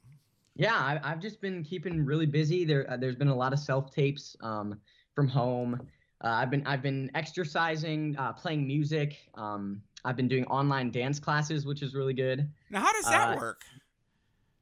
yeah, 0.56 0.74
I, 0.76 1.00
I've 1.04 1.20
just 1.20 1.42
been 1.42 1.64
keeping 1.64 2.06
really 2.06 2.26
busy. 2.26 2.64
There, 2.64 2.90
uh, 2.90 2.96
there's 2.96 3.18
been 3.18 3.28
a 3.28 3.36
lot 3.36 3.52
of 3.52 3.60
self 3.60 3.92
tapes 3.92 4.38
um, 4.42 4.80
from 5.14 5.28
home. 5.28 5.82
Uh, 6.24 6.30
I've 6.30 6.50
been 6.50 6.66
I've 6.66 6.82
been 6.82 7.12
exercising, 7.14 8.16
uh, 8.18 8.32
playing 8.34 8.66
music. 8.66 9.18
Um, 9.36 9.82
I've 10.06 10.16
been 10.16 10.28
doing 10.30 10.46
online 10.46 10.92
dance 10.92 11.20
classes, 11.20 11.66
which 11.66 11.82
is 11.82 11.94
really 11.94 12.14
good. 12.14 12.50
Now, 12.70 12.80
how 12.82 12.94
does 12.94 13.06
that 13.06 13.34
Uh, 13.34 13.36
work? 13.36 13.66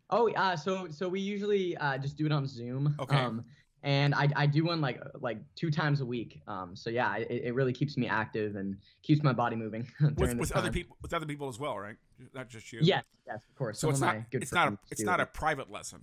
Oh, 0.09 0.31
uh, 0.33 0.55
so 0.55 0.89
so 0.89 1.07
we 1.07 1.19
usually 1.19 1.77
uh, 1.77 1.97
just 1.97 2.17
do 2.17 2.25
it 2.25 2.31
on 2.31 2.47
Zoom. 2.47 2.95
Okay. 2.99 3.15
Um, 3.15 3.45
and 3.83 4.15
I, 4.15 4.29
I 4.35 4.45
do 4.47 4.63
one 4.65 4.81
like 4.81 5.01
like 5.19 5.37
two 5.55 5.69
times 5.69 6.01
a 6.01 6.05
week. 6.05 6.41
Um, 6.47 6.75
so 6.75 6.89
yeah, 6.89 7.17
it, 7.17 7.29
it 7.29 7.53
really 7.53 7.73
keeps 7.73 7.97
me 7.97 8.07
active 8.07 8.55
and 8.55 8.77
keeps 9.03 9.21
my 9.23 9.33
body 9.33 9.55
moving 9.55 9.85
With, 10.17 10.35
with 10.37 10.51
other 10.53 10.71
people, 10.71 10.97
with 11.01 11.13
other 11.13 11.25
people 11.25 11.49
as 11.49 11.59
well, 11.59 11.77
right? 11.77 11.97
Not 12.33 12.49
just 12.49 12.71
you. 12.71 12.79
Yes, 12.81 13.03
yes, 13.27 13.39
of 13.49 13.55
course. 13.55 13.79
So 13.79 13.87
Some 13.87 13.91
it's 13.91 14.01
not. 14.01 14.31
good 14.31 14.41
It's 14.43 14.53
not 14.53 14.67
a. 14.73 14.77
It's 14.89 15.03
not 15.03 15.19
a 15.19 15.25
private 15.25 15.69
lesson. 15.69 16.01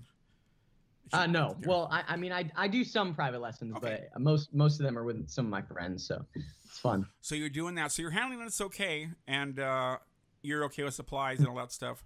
Uh, 1.12 1.26
no. 1.26 1.56
Well, 1.66 1.88
I, 1.90 2.04
I 2.06 2.16
mean, 2.16 2.30
I, 2.30 2.48
I 2.54 2.68
do 2.68 2.84
some 2.84 3.14
private 3.14 3.40
lessons, 3.40 3.74
Okay. 3.76 4.04
but 4.12 4.20
most 4.20 4.54
most 4.54 4.78
of 4.78 4.84
them 4.84 4.96
are 4.96 5.02
with 5.02 5.28
some 5.28 5.44
of 5.46 5.50
my 5.50 5.62
friends, 5.62 6.06
so 6.06 6.24
it's 6.34 6.78
fun. 6.78 7.06
So 7.20 7.34
you're 7.34 7.48
doing 7.48 7.74
that. 7.76 7.90
So 7.90 8.02
you're 8.02 8.12
handling 8.12 8.40
it's 8.46 8.60
okay, 8.60 9.08
and 9.26 9.58
uh, 9.58 9.96
you're 10.42 10.64
okay 10.66 10.84
with 10.84 10.94
supplies 10.94 11.38
and 11.40 11.48
all 11.48 11.56
that 11.56 11.72
stuff. 11.72 12.04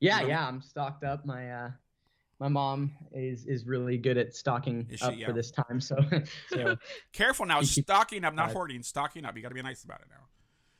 Yeah, 0.00 0.18
Really? 0.18 0.30
yeah, 0.30 0.46
I'm 0.46 0.60
stocked 0.60 1.04
up. 1.04 1.24
My 1.24 1.50
uh, 1.50 1.70
my 2.38 2.48
mom 2.48 2.92
is 3.12 3.46
is 3.46 3.64
really 3.66 3.98
good 3.98 4.16
at 4.18 4.34
stocking 4.34 4.86
she? 4.94 5.04
up 5.04 5.14
Yeah. 5.16 5.26
for 5.26 5.32
this 5.32 5.50
time, 5.50 5.80
so 5.80 5.96
so 6.50 6.76
Careful 7.12 7.46
now, 7.46 7.60
You 7.60 7.66
stocking 7.66 8.24
up, 8.24 8.34
not 8.34 8.50
Uh, 8.50 8.52
hoarding. 8.52 8.82
Stocking 8.82 9.24
up. 9.24 9.36
You 9.36 9.42
got 9.42 9.48
to 9.48 9.54
be 9.54 9.62
nice 9.62 9.84
about 9.84 10.00
it 10.00 10.08
now. 10.10 10.26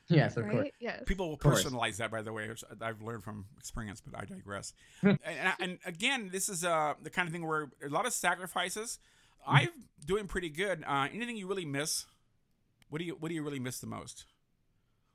yes, 0.09 0.37
of 0.37 0.49
course. 0.49 0.69
Yes. 0.79 1.03
People 1.07 1.29
will 1.31 1.39
personalize 1.39 1.97
that, 1.97 2.11
by 2.13 2.23
the 2.23 2.33
way. 2.33 2.49
which 2.49 2.63
I've 2.81 3.03
learned 3.03 3.25
from 3.25 3.47
experience, 3.59 4.01
but 4.01 4.21
I 4.21 4.25
digress. 4.25 4.73
and, 5.03 5.19
and, 5.25 5.53
and 5.59 5.79
again, 5.85 6.29
this 6.31 6.49
is 6.49 6.65
uh, 6.65 6.95
the 7.03 7.11
kind 7.11 7.27
of 7.27 7.33
thing 7.33 7.45
where 7.47 7.71
a 7.85 7.89
lot 7.89 8.07
of 8.07 8.13
sacrifices. 8.13 8.99
Mm-hmm. 9.49 9.57
I'm 9.57 9.69
doing 10.05 10.27
pretty 10.29 10.51
good. 10.51 10.85
Uh, 10.87 11.09
anything 11.13 11.37
you 11.37 11.47
really 11.49 11.65
miss? 11.65 12.07
What 12.89 12.99
do 13.01 13.05
you 13.05 13.17
What 13.19 13.29
do 13.31 13.35
you 13.35 13.43
really 13.43 13.59
miss 13.61 13.81
the 13.81 13.87
most? 13.89 14.27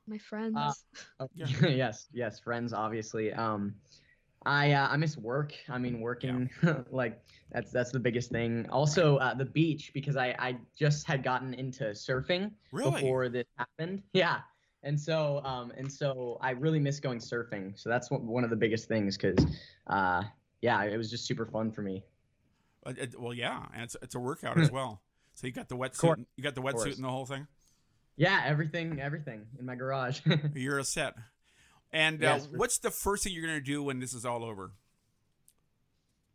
My 0.07 0.17
friends. 0.17 0.57
Oh, 1.19 1.29
Yeah. 1.36 1.45
yes, 1.67 2.07
yes, 2.12 2.39
friends, 2.39 2.74
obviously. 2.74 3.31
Um, 3.31 3.75
I 4.45 4.71
uh, 4.71 4.88
I 4.88 4.98
miss 4.98 5.17
work. 5.17 5.53
I 5.69 5.77
mean, 5.77 6.00
working 6.00 6.50
like 6.91 7.21
that's 7.51 7.71
that's 7.71 7.91
the 7.91 8.00
biggest 8.00 8.31
thing. 8.31 8.67
Also, 8.69 9.17
uh, 9.17 9.33
the 9.33 9.45
beach 9.45 9.91
because 9.93 10.17
I 10.17 10.36
I 10.39 10.57
just 10.77 11.05
had 11.05 11.24
gotten 11.24 11.53
into 11.53 11.83
surfing 11.91 12.51
Really? 12.71 12.91
before 12.91 13.29
this 13.29 13.45
happened. 13.57 14.01
Yeah, 14.13 14.39
and 14.83 15.00
so 15.00 15.41
um 15.43 15.71
and 15.77 15.91
so 15.91 16.38
I 16.41 16.51
really 16.51 16.79
miss 16.79 17.00
going 17.00 17.19
surfing. 17.19 17.77
So 17.79 17.89
that's 17.89 18.10
one 18.10 18.25
one 18.25 18.43
of 18.43 18.50
the 18.50 18.55
biggest 18.55 18.88
things 18.88 19.17
because 19.17 19.45
uh 19.88 20.24
yeah, 20.62 20.83
it 20.83 20.98
was 20.98 21.10
just 21.10 21.25
super 21.25 21.45
fun 21.45 21.71
for 21.71 21.81
me. 21.81 22.03
Uh, 22.86 22.93
well, 23.19 23.33
yeah, 23.33 23.65
and 23.74 23.83
it's 23.83 23.95
it's 24.01 24.15
a 24.15 24.19
workout 24.19 24.60
as 24.60 24.71
well. 24.71 25.01
So 25.36 25.48
you 25.48 25.53
got 25.53 25.69
the 25.69 25.77
wetsuit. 25.77 26.25
You 26.36 26.43
got 26.43 26.55
the 26.55 26.62
wetsuit 26.62 26.95
and 26.95 27.03
the 27.03 27.10
whole 27.10 27.25
thing. 27.25 27.48
Yeah, 28.17 28.41
everything 28.45 29.00
everything 29.00 29.45
in 29.60 29.65
my 29.65 29.75
garage. 29.75 30.21
You're 30.53 30.79
a 30.79 30.83
set. 30.83 31.15
And 31.93 32.24
uh, 32.24 32.27
Yes. 32.39 32.48
what's 32.51 32.77
the 32.79 32.91
first 32.91 33.24
thing 33.24 33.33
you're 33.33 33.45
gonna 33.45 33.60
do 33.62 33.83
when 33.83 34.00
this 34.00 34.13
is 34.13 34.25
all 34.25 34.43
over? 34.43 34.71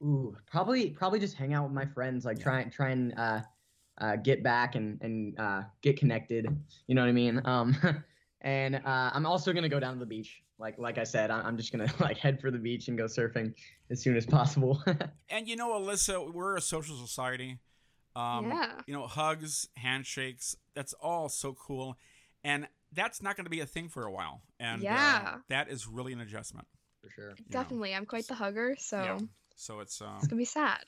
Ooh, 0.03 0.37
probably 0.51 0.91
probably 0.91 1.19
just 1.19 1.37
hang 1.37 1.55
out 1.55 1.65
with 1.65 1.73
my 1.73 1.87
friends, 1.87 2.25
like 2.25 2.39
try 2.39 2.61
and 2.61 2.71
try 2.71 2.91
and 2.91 3.19
uh, 3.19 3.41
uh, 3.99 4.17
get 4.17 4.43
back 4.43 4.75
and 4.75 5.01
and 5.01 5.39
uh, 5.41 5.63
get 5.81 5.99
connected. 5.99 6.47
You 6.87 6.95
know 6.95 7.01
what 7.03 7.09
I 7.09 7.13
mean? 7.13 7.41
Um, 7.47 7.75
and 8.43 8.77
uh, 8.77 9.11
I'm 9.15 9.25
also 9.25 9.53
gonna 9.55 9.71
go 9.71 9.81
down 9.81 9.95
to 9.95 10.01
the 10.01 10.07
beach. 10.07 10.43
Like 10.59 10.79
like 10.79 10.99
I 10.99 11.05
said, 11.05 11.31
I- 11.31 11.41
I'm 11.41 11.57
just 11.57 11.73
gonna 11.73 11.91
like 12.01 12.19
head 12.19 12.41
for 12.41 12.51
the 12.51 12.59
beach 12.59 12.89
and 12.89 12.99
go 12.99 13.05
surfing 13.05 13.55
as 13.91 14.03
soon 14.03 14.17
as 14.17 14.27
possible. 14.27 14.83
And 15.31 15.49
you 15.49 15.57
know, 15.57 15.71
Alyssa, 15.71 16.33
we're 16.33 16.57
a 16.57 16.61
social 16.61 16.97
society. 16.97 17.59
Um, 18.15 18.47
Yeah. 18.51 18.81
You 18.87 18.95
know, 18.95 19.07
hugs, 19.07 19.69
handshakes, 19.77 20.57
that's 20.75 20.93
all 20.95 21.29
so 21.31 21.55
cool. 21.55 21.97
And 22.45 22.69
that's 22.93 23.21
not 23.23 23.37
going 23.37 23.45
to 23.45 23.51
be 23.51 23.61
a 23.61 23.67
thing 23.67 23.89
for 23.89 24.05
a 24.05 24.11
while. 24.13 24.43
And 24.61 24.83
uh, 24.83 24.85
Yeah. 24.85 25.35
that 25.49 25.69
is 25.69 25.87
really 25.87 26.13
an 26.13 26.21
adjustment. 26.21 26.67
for 27.03 27.11
sure. 27.11 27.35
Definitely, 27.51 27.95
I'm 27.95 28.07
quite 28.07 28.27
the 28.27 28.35
hugger, 28.35 28.77
so 28.79 29.03
Yeah. 29.03 29.19
So 29.59 29.81
it's, 29.81 30.03
uh, 30.03 30.13
it's 30.19 30.27
gonna 30.27 30.39
be 30.39 30.45
sad. 30.45 30.81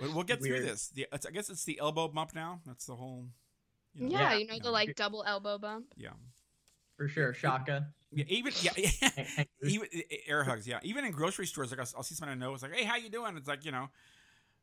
we'll 0.00 0.12
we'll 0.14 0.22
get 0.24 0.40
through 0.42 0.62
this. 0.62 0.88
The, 0.90 1.06
it's, 1.12 1.26
I 1.26 1.30
guess 1.32 1.50
it's 1.50 1.64
the 1.64 1.80
elbow 1.80 2.06
bump 2.08 2.34
now. 2.36 2.60
That's 2.66 2.86
the 2.86 2.94
whole. 2.94 3.26
You 3.94 4.08
know, 4.08 4.12
Yeah, 4.12 4.32
Yeah. 4.32 4.38
you 4.38 4.46
know 4.46 4.58
the 4.62 4.70
like 4.70 4.94
double 4.94 5.24
elbow 5.26 5.58
bump. 5.58 5.86
Yeah. 5.96 6.10
For 6.96 7.08
sure, 7.08 7.32
Shaka. 7.34 7.88
Yeah, 8.12 8.24
even 8.28 8.52
yeah, 8.60 8.72
yeah. 8.76 8.90
Hang- 9.16 9.24
hang 9.26 9.46
loose. 9.60 9.72
even 9.74 9.88
air 10.28 10.44
hugs. 10.44 10.68
Yeah, 10.68 10.78
even 10.84 11.04
in 11.04 11.10
grocery 11.12 11.46
stores, 11.46 11.70
like 11.72 11.80
I'll, 11.80 11.88
I'll 11.96 12.02
see 12.04 12.14
someone 12.14 12.36
I 12.36 12.38
know. 12.38 12.52
It's 12.54 12.62
like, 12.62 12.74
hey, 12.74 12.84
how 12.84 12.96
you 12.96 13.08
doing? 13.08 13.36
It's 13.36 13.48
like 13.48 13.64
you 13.64 13.72
know, 13.72 13.88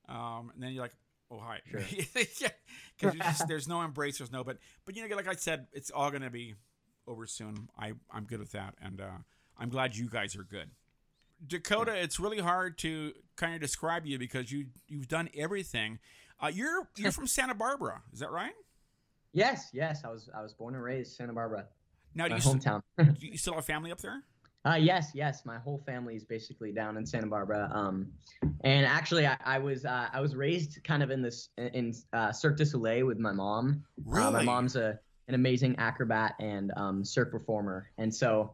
um, 0.08 0.52
and 0.54 0.64
then 0.64 0.72
you're 0.72 0.84
like, 0.84 0.96
oh 1.32 1.40
hi, 1.40 1.60
Sure. 1.70 1.82
yeah, 2.40 2.50
because 3.00 3.40
there's 3.48 3.68
no 3.68 3.82
embrace, 3.82 4.20
there's 4.20 4.32
no. 4.32 4.44
But 4.44 4.58
but 4.86 4.96
you 4.96 5.08
know, 5.08 5.16
like 5.16 5.28
I 5.28 5.34
said, 5.36 5.68
it's 5.74 5.92
all 5.92 6.12
gonna 6.12 6.30
be 6.30 6.56
over 7.10 7.26
soon. 7.26 7.68
I 7.78 7.94
I'm 8.12 8.24
good 8.24 8.40
with 8.40 8.52
that, 8.52 8.76
and 8.82 9.02
uh, 9.02 9.18
I'm 9.58 9.70
glad 9.70 9.96
you 9.96 10.08
guys 10.08 10.36
are 10.36 10.44
good. 10.44 10.70
Dakota, 11.46 11.94
it's 11.96 12.20
really 12.20 12.40
hard 12.40 12.78
to 12.80 13.14
kind 13.36 13.56
of 13.56 13.62
describe 13.62 14.06
you 14.06 14.20
because 14.20 14.52
you 14.52 14.68
you've 14.88 15.08
done 15.08 15.30
everything. 15.36 16.00
Uh, 16.42 16.48
you're 16.48 16.88
you're 16.96 17.12
from 17.12 17.28
Santa 17.28 17.56
Barbara, 17.56 18.02
is 18.14 18.20
that 18.20 18.32
right? 18.32 18.54
Yes, 19.34 19.70
yes. 19.74 20.04
I 20.06 20.10
was 20.10 20.30
I 20.36 20.42
was 20.42 20.54
born 20.54 20.76
and 20.76 20.84
raised 20.84 21.16
Santa 21.16 21.34
Barbara, 21.34 21.66
Now, 22.16 22.28
do 22.28 22.36
my 22.36 22.40
hometown. 22.40 22.82
do 22.98 23.28
you 23.28 23.38
still 23.38 23.56
have 23.56 23.66
family 23.66 23.92
up 23.92 24.00
there? 24.00 24.24
Uh, 24.66 24.76
yes, 24.76 25.12
yes. 25.14 25.46
My 25.46 25.58
whole 25.58 25.82
family 25.86 26.16
is 26.16 26.26
basically 26.26 26.74
down 26.74 26.98
in 26.98 27.06
Santa 27.06 27.28
Barbara. 27.28 27.72
Um, 27.74 28.12
and 28.66 28.86
actually, 28.86 29.26
I, 29.26 29.38
I 29.46 29.58
was 29.58 29.86
uh, 29.86 30.08
I 30.12 30.20
was 30.20 30.36
raised 30.36 30.84
kind 30.84 31.02
of 31.02 31.12
in 31.12 31.22
this 31.22 31.50
in 31.58 31.94
uh, 32.14 32.32
Cirque 32.32 32.58
du 32.58 32.66
Soleil 32.66 33.06
with 33.06 33.20
my 33.20 33.32
mom. 33.32 33.84
Uh, 34.12 34.32
my 34.32 34.44
mom's 34.44 34.76
a 34.76 35.00
an 35.30 35.36
amazing 35.36 35.76
acrobat 35.78 36.36
and 36.40 36.74
um, 36.76 37.06
cirque 37.06 37.32
performer, 37.32 37.90
and 37.98 38.14
so 38.14 38.52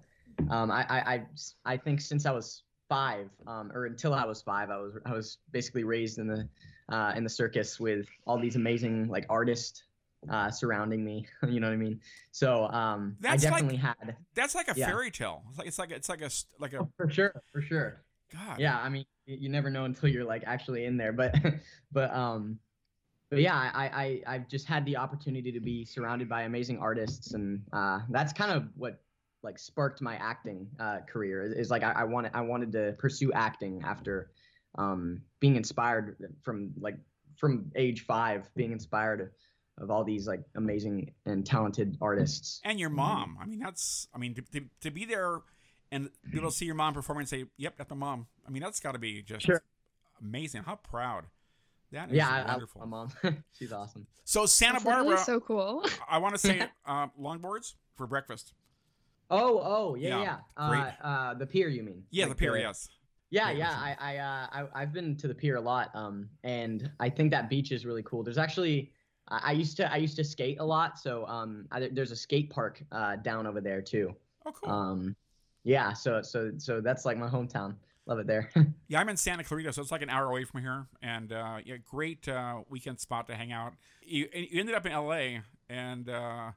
um, 0.52 0.70
I, 0.70 0.86
I 0.90 1.00
I 1.16 1.24
I 1.66 1.78
think 1.78 2.02
since 2.02 2.26
I 2.28 2.32
was 2.32 2.62
five, 2.88 3.30
um, 3.48 3.72
or 3.74 3.86
until 3.86 4.14
I 4.14 4.26
was 4.26 4.42
five, 4.44 4.70
I 4.70 4.78
was 4.78 4.94
I 5.06 5.14
was 5.14 5.40
basically 5.52 5.84
raised 5.84 6.20
in 6.20 6.28
the 6.28 6.48
uh, 6.90 7.14
in 7.16 7.24
the 7.24 7.30
circus 7.30 7.80
with 7.80 8.06
all 8.28 8.38
these 8.38 8.56
amazing 8.56 9.08
like 9.08 9.26
artists 9.30 9.84
uh, 10.30 10.52
surrounding 10.52 11.04
me. 11.04 11.26
you 11.50 11.60
know 11.60 11.68
what 11.68 11.74
I 11.74 11.78
mean? 11.78 12.00
So 12.32 12.66
um, 12.66 13.16
I 13.24 13.30
That's 13.32 13.44
like- 13.46 13.54
definitely 13.54 13.78
had 13.78 14.16
That's 14.36 14.54
like 14.54 14.68
a 14.68 14.74
Yeah. 14.76 14.88
fairy 14.88 15.10
tale. 15.12 15.44
It's 15.50 15.58
like 15.58 15.68
it's 15.68 15.80
like 15.80 15.92
it's 15.92 16.10
like 16.10 16.22
a 16.22 16.30
like 16.60 16.74
a 16.74 16.80
oh, 16.80 16.92
for 16.98 17.10
sure, 17.10 17.42
for 17.52 17.62
sure. 17.62 18.02
God. 18.34 18.60
yeah 18.60 18.80
i 18.82 18.90
mean 18.90 19.06
you 19.28 19.50
never 19.50 19.70
know 19.70 19.86
until 19.86 20.10
you're 20.10 20.26
like 20.26 20.44
actually 20.48 20.86
in 20.86 20.98
there 20.98 21.14
but 21.14 21.36
but 21.94 22.12
um 22.14 22.58
but 23.30 23.40
yeah 23.40 23.72
I, 23.74 23.86
I 23.86 24.36
i've 24.36 24.48
just 24.48 24.68
had 24.68 24.86
the 24.86 24.98
opportunity 24.98 25.52
to 25.52 25.60
be 25.60 25.86
surrounded 25.86 26.30
by 26.30 26.44
amazing 26.44 26.80
artists 26.80 27.34
and 27.34 27.62
uh 27.74 28.00
that's 28.10 28.34
kind 28.34 28.52
of 28.52 28.68
what 28.76 29.02
like 29.44 29.58
sparked 29.60 30.02
my 30.02 30.16
acting 30.16 30.68
uh 30.80 31.00
career 31.08 31.44
is, 31.44 31.54
is 31.54 31.70
like 31.70 31.84
I, 31.84 31.92
I 31.92 32.04
wanted 32.04 32.32
i 32.34 32.42
wanted 32.42 32.72
to 32.74 32.96
pursue 32.98 33.32
acting 33.34 33.82
after 33.86 34.32
um 34.78 35.22
being 35.40 35.56
inspired 35.56 36.18
from 36.44 36.74
like 36.80 36.98
from 37.38 37.72
age 37.76 38.06
five 38.06 38.50
being 38.56 38.72
inspired 38.72 39.32
of 39.78 39.92
all 39.92 40.04
these 40.06 40.26
like 40.28 40.42
amazing 40.56 41.12
and 41.26 41.46
talented 41.46 41.98
artists 42.02 42.62
And 42.64 42.80
your 42.80 42.90
mom. 42.90 43.38
I 43.42 43.46
mean, 43.46 43.60
that's. 43.60 44.08
I 44.16 44.18
mean, 44.18 44.34
to, 44.36 44.42
to, 44.42 44.62
to 44.82 44.90
be 44.90 45.04
there 45.04 45.42
and 45.92 46.10
be 46.32 46.38
able 46.38 46.50
to 46.50 46.56
see 46.56 46.66
your 46.66 46.76
mom 46.76 46.94
perform 46.94 47.20
and 47.20 47.28
say, 47.28 47.44
"Yep, 47.58 47.74
that's 47.78 47.90
my 47.90 47.96
mom." 47.98 48.28
I 48.48 48.52
mean, 48.52 48.64
that's 48.64 48.80
got 48.80 48.94
to 48.94 49.00
be 49.00 49.22
just 49.22 49.46
Sure. 49.46 49.62
amazing. 50.22 50.64
How 50.64 50.76
proud. 50.78 51.26
That 51.92 52.10
is 52.10 52.18
yeah 52.18 52.30
I, 52.30 52.56
I, 52.56 52.60
my 52.80 52.86
mom 52.86 53.10
she's 53.54 53.72
awesome 53.72 54.08
so 54.26 54.48
Santa 54.48 54.74
That's 54.74 54.86
Barbara. 54.86 55.14
Is 55.14 55.26
so 55.26 55.40
cool. 55.40 55.86
I 56.10 56.18
want 56.18 56.34
to 56.34 56.40
say 56.40 56.68
uh, 56.86 57.08
longboards 57.22 57.76
for 57.96 58.08
breakfast. 58.08 58.54
Oh, 59.30 59.62
oh, 59.64 59.96
yeah, 59.96 60.10
Yeah, 60.10 60.22
yeah. 60.24 60.38
Uh, 60.58 60.70
great. 60.70 60.94
uh, 61.04 61.34
the 61.36 61.46
pier, 61.46 61.70
you 61.70 61.84
mean? 61.84 62.04
Yeah, 62.12 62.26
Like 62.26 62.34
the 62.34 62.36
pier. 62.36 62.58
Yes. 62.58 62.90
Yeah, 63.30 63.46
Great 63.46 63.58
yeah. 63.58 63.72
I, 63.72 63.96
I, 64.00 64.18
uh, 64.18 64.48
I, 64.52 64.82
I've 64.82 64.94
been 64.94 65.16
to 65.18 65.28
the 65.28 65.34
pier 65.34 65.56
a 65.56 65.62
lot, 65.62 65.90
um, 65.96 66.30
and 66.44 66.92
I 67.00 67.10
think 67.10 67.32
that 67.32 67.50
beach 67.50 67.72
is 67.72 67.86
really 67.86 68.04
cool. 68.04 68.24
There's 68.24 68.38
actually, 68.38 68.92
I, 69.28 69.42
I 69.46 69.52
used 69.52 69.78
to, 69.78 69.92
I 69.92 69.98
used 69.98 70.16
to 70.18 70.24
skate 70.24 70.60
a 70.60 70.66
lot, 70.66 71.00
so 71.00 71.26
um, 71.28 71.68
I, 71.72 71.90
there's 71.92 72.12
a 72.12 72.16
skate 72.16 72.50
park 72.50 72.84
uh, 72.92 73.16
down 73.18 73.46
over 73.48 73.62
there 73.62 73.82
too. 73.82 74.16
Oh, 74.46 74.52
cool. 74.52 74.72
Um, 74.72 75.16
yeah, 75.64 75.94
so, 75.94 76.22
so, 76.22 76.52
so 76.58 76.82
that's 76.82 77.06
like 77.06 77.18
my 77.18 77.28
hometown. 77.28 77.76
Love 78.08 78.20
it 78.20 78.28
there. 78.28 78.50
yeah, 78.88 79.00
I'm 79.00 79.10
in 79.10 79.18
Santa 79.18 79.44
Clarita, 79.44 79.74
so 79.74 79.82
it's 79.82 79.92
like 79.92 80.04
an 80.04 80.10
hour 80.10 80.30
away 80.30 80.44
from 80.44 80.62
here, 80.62 80.86
and 81.02 81.32
uh, 81.34 81.58
yeah, 81.66 81.78
great 81.78 82.28
uh, 82.28 82.62
weekend 82.70 83.00
spot 83.00 83.28
to 83.28 83.36
hang 83.36 83.52
out. 83.52 83.74
You, 84.04 84.28
you 84.34 84.60
ended 84.60 84.76
up 84.76 84.86
in 84.86 84.92
L.A. 84.92 85.42
and 85.70 86.08
uh, 86.08 86.52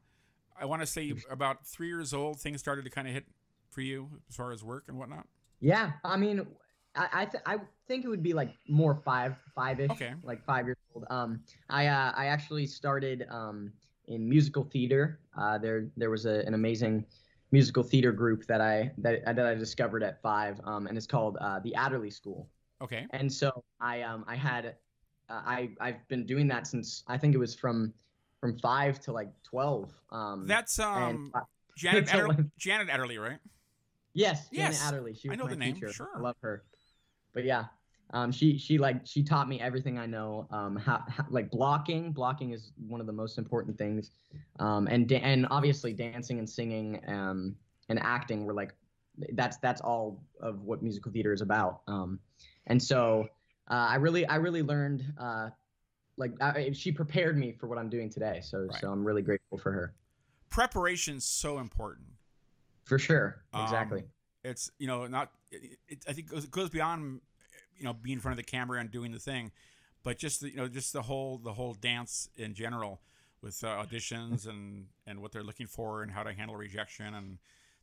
I 0.60 0.64
want 0.66 0.82
to 0.82 0.86
say 0.86 1.14
about 1.30 1.66
three 1.66 1.88
years 1.88 2.12
old, 2.12 2.38
things 2.38 2.60
started 2.60 2.84
to 2.84 2.90
kind 2.90 3.08
of 3.08 3.14
hit 3.14 3.24
for 3.70 3.80
you 3.80 4.08
as 4.28 4.36
far 4.36 4.52
as 4.52 4.62
work 4.62 4.84
and 4.88 4.98
whatnot. 4.98 5.26
yeah, 5.60 5.92
I 6.04 6.16
mean, 6.18 6.46
I, 6.94 7.08
I, 7.12 7.24
th- 7.24 7.42
I 7.46 7.56
think 7.86 8.04
it 8.04 8.08
would 8.08 8.22
be 8.22 8.34
like 8.34 8.50
more 8.68 8.94
five, 8.94 9.34
five-ish, 9.54 9.90
Okay. 9.92 10.12
like 10.22 10.44
five 10.44 10.66
years 10.66 10.76
old. 10.94 11.06
Um, 11.08 11.40
I, 11.70 11.86
uh, 11.86 12.12
I 12.14 12.26
actually 12.26 12.66
started 12.66 13.24
um, 13.30 13.72
in 14.06 14.28
musical 14.28 14.64
theater. 14.64 15.20
Uh, 15.38 15.56
there, 15.56 15.88
there 15.96 16.10
was 16.10 16.26
a, 16.26 16.44
an 16.46 16.52
amazing 16.54 17.06
musical 17.50 17.82
theater 17.82 18.12
group 18.12 18.46
that 18.46 18.60
I 18.60 18.92
that, 18.98 19.24
that 19.24 19.46
I 19.46 19.54
discovered 19.54 20.02
at 20.02 20.20
five, 20.22 20.60
um, 20.64 20.86
and 20.86 20.96
it's 20.96 21.06
called 21.06 21.36
uh, 21.40 21.58
the 21.60 21.74
Adderley 21.74 22.10
School. 22.10 22.48
Okay. 22.80 23.06
And 23.10 23.32
so 23.32 23.64
I, 23.80 24.02
um, 24.02 24.24
I 24.28 24.36
had, 24.36 24.66
uh, 25.28 25.42
I, 25.44 25.70
I've 25.80 26.06
been 26.08 26.24
doing 26.26 26.46
that 26.48 26.66
since 26.66 27.02
I 27.08 27.18
think 27.18 27.34
it 27.34 27.38
was 27.38 27.54
from, 27.54 27.92
from 28.40 28.56
five 28.58 29.00
to 29.00 29.12
like 29.12 29.30
twelve. 29.42 29.92
Um, 30.12 30.46
That's 30.46 30.78
and, 30.78 30.88
um, 30.88 31.32
uh, 31.34 31.40
Janet, 31.76 32.12
Adder- 32.14 32.26
a- 32.26 32.46
Janet 32.56 32.88
Adderley, 32.88 33.18
right? 33.18 33.38
Yes, 34.14 34.48
Yes, 34.52 34.78
Janet 34.78 34.94
Adderley. 34.94 35.14
She 35.14 35.28
I 35.28 35.32
was 35.32 35.38
know 35.38 35.44
my 35.44 35.50
the 35.50 35.56
name, 35.56 35.74
teacher. 35.74 35.92
sure. 35.92 36.08
I 36.14 36.20
love 36.20 36.36
her. 36.42 36.62
But 37.34 37.44
yeah, 37.44 37.64
um, 38.10 38.32
she 38.32 38.56
she 38.56 38.78
like 38.78 39.06
she 39.06 39.22
taught 39.22 39.48
me 39.48 39.60
everything 39.60 39.98
I 39.98 40.06
know. 40.06 40.46
Um, 40.50 40.76
how, 40.76 41.04
how 41.08 41.26
like 41.28 41.50
blocking. 41.50 42.12
Blocking 42.12 42.52
is 42.52 42.72
one 42.86 43.00
of 43.00 43.06
the 43.06 43.12
most 43.12 43.38
important 43.38 43.76
things. 43.76 44.10
Um, 44.58 44.86
and 44.86 45.06
da- 45.06 45.20
and 45.20 45.46
obviously 45.50 45.92
dancing 45.92 46.38
and 46.38 46.48
singing 46.48 47.02
um 47.06 47.54
and 47.88 47.98
acting 48.00 48.44
were 48.44 48.54
like 48.54 48.74
that's 49.32 49.58
that's 49.58 49.80
all 49.80 50.22
of 50.40 50.62
what 50.62 50.82
musical 50.82 51.12
theater 51.12 51.32
is 51.32 51.42
about. 51.42 51.82
Um, 51.86 52.18
and 52.66 52.82
so 52.82 53.28
uh, 53.70 53.88
I 53.90 53.96
really 53.96 54.26
I 54.26 54.36
really 54.36 54.62
learned 54.62 55.04
uh 55.18 55.50
like 56.16 56.32
I, 56.40 56.72
she 56.72 56.90
prepared 56.90 57.38
me 57.38 57.52
for 57.52 57.68
what 57.68 57.78
I'm 57.78 57.88
doing 57.88 58.10
today. 58.10 58.40
So 58.42 58.60
Right. 58.60 58.80
so 58.80 58.90
I'm 58.90 59.04
really 59.04 59.22
grateful 59.22 59.58
for 59.58 59.70
her. 59.72 59.94
Preparation's 60.50 61.24
so 61.24 61.58
important. 61.58 62.06
For 62.84 62.98
sure. 62.98 63.42
Um, 63.52 63.62
Exactly. 63.64 64.04
It's 64.44 64.70
you 64.78 64.86
know 64.86 65.06
not. 65.06 65.30
It, 65.50 65.78
it, 65.88 66.04
I 66.08 66.12
think 66.14 66.32
it 66.32 66.50
goes 66.50 66.70
beyond 66.70 67.20
you 67.78 67.85
know 67.85 67.92
being 67.92 68.14
in 68.14 68.20
front 68.20 68.38
of 68.38 68.44
the 68.44 68.50
camera 68.50 68.80
and 68.80 68.90
doing 68.90 69.12
the 69.12 69.18
thing, 69.18 69.50
but 70.02 70.18
just 70.18 70.40
the, 70.40 70.50
you 70.50 70.56
know 70.56 70.68
just 70.68 70.92
the 70.92 71.02
whole 71.02 71.38
the 71.38 71.52
whole 71.52 71.75
dance 71.75 72.28
in 72.37 72.54
general 72.54 73.00
with 73.42 73.62
uh, 73.64 73.68
auditions 73.68 74.47
and 74.49 74.87
and 75.06 75.20
what 75.20 75.32
they're 75.32 75.42
looking 75.44 75.66
for 75.66 76.02
and 76.02 76.11
how 76.12 76.23
to 76.23 76.32
handle 76.32 76.56
rejection 76.56 77.14
and 77.14 77.38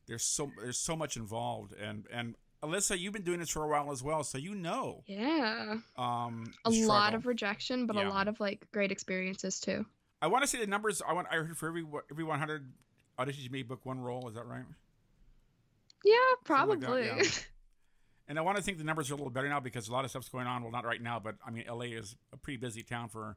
there's 0.06 0.22
so 0.22 0.50
there's 0.62 0.78
so 0.78 0.94
much 0.94 1.16
involved 1.16 1.72
and 1.72 2.06
and 2.12 2.36
Alyssa 2.62 2.98
you've 2.98 3.12
been 3.12 3.22
doing 3.22 3.38
this 3.40 3.50
for 3.50 3.64
a 3.64 3.68
while 3.68 3.90
as 3.92 4.02
well 4.02 4.22
so 4.24 4.38
you 4.38 4.54
know 4.54 5.02
Yeah. 5.06 5.76
um 5.96 6.52
A 6.64 6.70
lot 6.70 7.14
of 7.14 7.26
rejection, 7.26 7.86
but 7.86 7.96
Yeah. 7.96 8.08
a 8.08 8.10
lot 8.10 8.28
of 8.28 8.38
like 8.40 8.66
great 8.72 8.92
experiences 8.92 9.60
too. 9.60 9.84
I 10.22 10.26
want 10.28 10.42
to 10.42 10.48
say 10.48 10.58
the 10.58 10.66
numbers 10.66 11.02
I 11.06 11.12
want 11.12 11.28
I 11.30 11.36
heard 11.36 11.56
for 11.56 11.68
every 11.68 11.84
every 12.10 12.24
100 12.24 12.72
auditions 13.18 13.42
you 13.42 13.50
may 13.50 13.62
book 13.62 13.84
one 13.84 13.98
role 14.00 14.28
is 14.28 14.34
that 14.34 14.46
right 14.46 14.64
Yeah, 16.04 16.14
Something 16.46 16.68
like 16.68 16.80
that, 16.80 16.86
probably. 16.86 17.06
yeah. 17.06 17.22
And 18.28 18.38
I 18.38 18.42
want 18.42 18.56
to 18.56 18.62
think 18.62 18.78
the 18.78 18.84
numbers 18.84 19.10
are 19.10 19.14
a 19.14 19.16
little 19.16 19.30
better 19.30 19.48
now 19.48 19.60
because 19.60 19.88
a 19.88 19.92
lot 19.92 20.04
of 20.04 20.10
stuff's 20.10 20.28
going 20.28 20.46
on. 20.46 20.62
Well, 20.62 20.72
not 20.72 20.84
right 20.84 21.00
now, 21.00 21.20
but 21.20 21.36
I 21.46 21.50
mean, 21.50 21.64
LA 21.68 21.96
is 21.96 22.16
a 22.32 22.36
pretty 22.36 22.56
busy 22.56 22.82
town 22.82 23.08
for, 23.08 23.36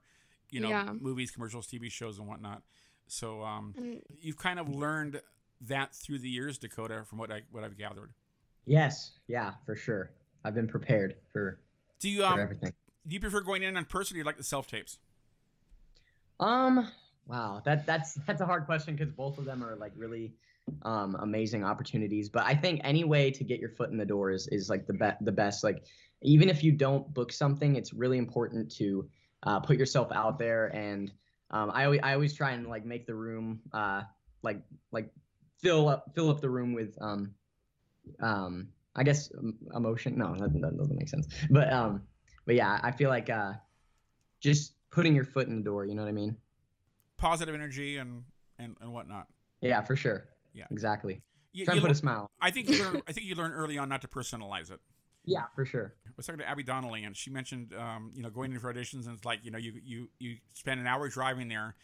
you 0.49 0.59
know, 0.61 0.69
Yeah. 0.69 0.93
movies, 0.99 1.29
commercials, 1.31 1.67
TV 1.67 1.91
shows, 1.91 2.17
and 2.17 2.27
whatnot. 2.27 2.63
So 3.07 3.43
um, 3.43 3.73
And 3.77 4.01
you've 4.19 4.37
kind 4.37 4.59
of 4.59 4.67
learned 4.69 5.21
that 5.61 5.93
through 5.93 6.19
the 6.19 6.29
years, 6.29 6.57
Dakota, 6.57 7.03
from 7.05 7.19
what 7.19 7.31
I 7.31 7.43
what 7.51 7.63
I've 7.63 7.77
gathered. 7.77 8.13
Yes. 8.65 9.11
Yeah. 9.27 9.53
For 9.65 9.75
sure. 9.75 10.11
I've 10.43 10.55
been 10.55 10.67
prepared 10.67 11.15
for, 11.33 11.59
Do 11.99 12.09
you 12.09 12.21
for 12.21 12.27
um 12.27 12.39
everything. 12.39 12.73
do 13.07 13.13
you 13.13 13.19
prefer 13.19 13.41
going 13.41 13.61
in 13.63 13.75
in 13.77 13.85
person 13.85 14.13
or 14.13 14.15
do 14.15 14.19
you 14.19 14.23
like 14.25 14.37
the 14.37 14.43
self 14.43 14.67
tapes? 14.67 14.97
Um, 16.39 16.89
wow, 17.27 17.61
that 17.65 17.85
that's 17.85 18.13
that's 18.25 18.41
a 18.41 18.45
hard 18.45 18.65
question 18.65 18.95
because 18.95 19.11
both 19.13 19.37
of 19.37 19.45
them 19.45 19.63
are 19.63 19.75
like 19.75 19.91
really 19.95 20.33
um 20.83 21.15
amazing 21.19 21.63
opportunities. 21.63 22.29
But 22.29 22.45
I 22.45 22.55
think 22.55 22.81
any 22.83 23.03
way 23.03 23.31
to 23.31 23.43
get 23.43 23.59
your 23.59 23.69
foot 23.69 23.89
in 23.89 23.97
the 23.97 24.05
door 24.05 24.31
is 24.31 24.47
is 24.47 24.69
like 24.69 24.87
the 24.87 24.93
best 24.93 25.23
the 25.25 25.31
best. 25.31 25.63
Like 25.63 25.83
even 26.21 26.49
if 26.49 26.63
you 26.63 26.71
don't 26.71 27.13
book 27.13 27.31
something, 27.31 27.75
it's 27.75 27.93
really 27.93 28.17
important 28.17 28.71
to 28.75 29.09
uh, 29.43 29.59
put 29.59 29.77
yourself 29.77 30.11
out 30.13 30.37
there. 30.37 30.67
And 30.67 31.11
um, 31.51 31.71
I 31.73 31.85
always 31.85 31.99
I 32.03 32.13
always 32.13 32.33
try 32.33 32.51
and 32.51 32.67
like 32.67 32.85
make 32.85 33.07
the 33.07 33.15
room 33.15 33.61
uh, 33.73 34.01
like 34.43 34.61
like 34.91 35.11
fill 35.61 35.89
up 35.89 36.11
fill 36.15 36.29
up 36.29 36.41
the 36.41 36.49
room 36.49 36.73
with 36.73 36.95
um 37.01 37.33
um 38.21 38.69
I 38.95 39.03
guess 39.03 39.31
emotion. 39.75 40.17
No, 40.17 40.35
that, 40.35 40.53
that 40.61 40.77
doesn't 40.77 40.97
make 40.97 41.09
sense. 41.09 41.27
But 41.49 41.71
um 41.71 42.03
but 42.45 42.55
yeah, 42.55 42.79
I 42.83 42.91
feel 42.91 43.09
like 43.09 43.29
uh 43.29 43.53
just 44.39 44.73
putting 44.91 45.15
your 45.15 45.25
foot 45.25 45.47
in 45.47 45.57
the 45.57 45.63
door. 45.63 45.85
You 45.85 45.95
know 45.95 46.01
what 46.01 46.09
I 46.09 46.13
mean? 46.13 46.35
Positive 47.17 47.55
energy 47.55 47.97
and 47.97 48.23
and 48.57 48.75
and 48.81 48.93
whatnot. 48.93 49.27
Yeah, 49.61 49.81
for 49.81 49.95
sure. 49.95 50.29
Yeah, 50.53 50.65
exactly. 50.71 51.21
You, 51.53 51.65
Try 51.65 51.75
you 51.75 51.79
and 51.79 51.87
put 51.87 51.91
a 51.91 51.95
smile. 51.95 52.29
I 52.41 52.51
think 52.51 52.69
you 52.69 52.83
learn. 52.83 53.01
I 53.07 53.11
think 53.11 53.25
you 53.27 53.35
learn 53.35 53.51
early 53.51 53.77
on 53.77 53.89
not 53.89 54.01
to 54.01 54.07
personalize 54.07 54.71
it. 54.71 54.79
Yeah, 55.25 55.43
for 55.55 55.65
sure. 55.65 55.93
I 56.07 56.11
was 56.15 56.25
talking 56.25 56.39
to 56.39 56.47
Abby 56.49 56.63
Donnelly, 56.63 57.03
and 57.03 57.15
she 57.15 57.29
mentioned, 57.29 57.73
um, 57.77 58.11
you 58.15 58.23
know, 58.23 58.29
going 58.29 58.51
in 58.51 58.59
for 58.59 58.73
auditions, 58.73 59.05
and 59.05 59.15
it's 59.15 59.25
like, 59.25 59.39
you 59.43 59.51
know, 59.51 59.57
you 59.57 59.73
you 59.83 60.07
you 60.19 60.37
spend 60.53 60.79
an 60.79 60.87
hour 60.87 61.07
driving 61.09 61.47
there, 61.47 61.75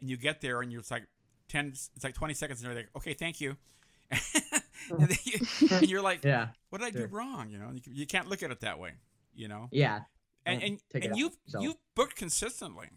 and 0.00 0.08
you 0.08 0.16
get 0.16 0.40
there, 0.40 0.60
and 0.62 0.70
you're 0.72 0.80
it's 0.80 0.90
like 0.90 1.06
ten, 1.48 1.68
it's 1.68 2.04
like 2.04 2.14
twenty 2.14 2.34
seconds, 2.34 2.60
and 2.60 2.66
you're 2.68 2.76
like, 2.76 2.88
okay, 2.96 3.14
thank 3.14 3.40
you, 3.40 3.56
and, 4.10 5.18
you, 5.24 5.38
and 5.70 5.82
you're 5.90 6.02
like, 6.02 6.24
Yeah, 6.24 6.48
what 6.70 6.80
did 6.80 6.88
I 6.88 6.90
sure. 6.96 7.06
do 7.06 7.14
wrong? 7.14 7.50
You 7.50 7.58
know, 7.58 7.70
you, 7.72 7.80
you 7.86 8.06
can't 8.06 8.28
look 8.28 8.42
at 8.42 8.50
it 8.50 8.60
that 8.60 8.78
way, 8.78 8.92
you 9.34 9.48
know. 9.48 9.68
yeah. 9.70 10.00
And 10.46 10.62
and, 10.62 10.80
and 10.94 11.16
you've 11.16 11.36
you've 11.60 11.76
booked 11.94 12.16
consistently. 12.16 12.88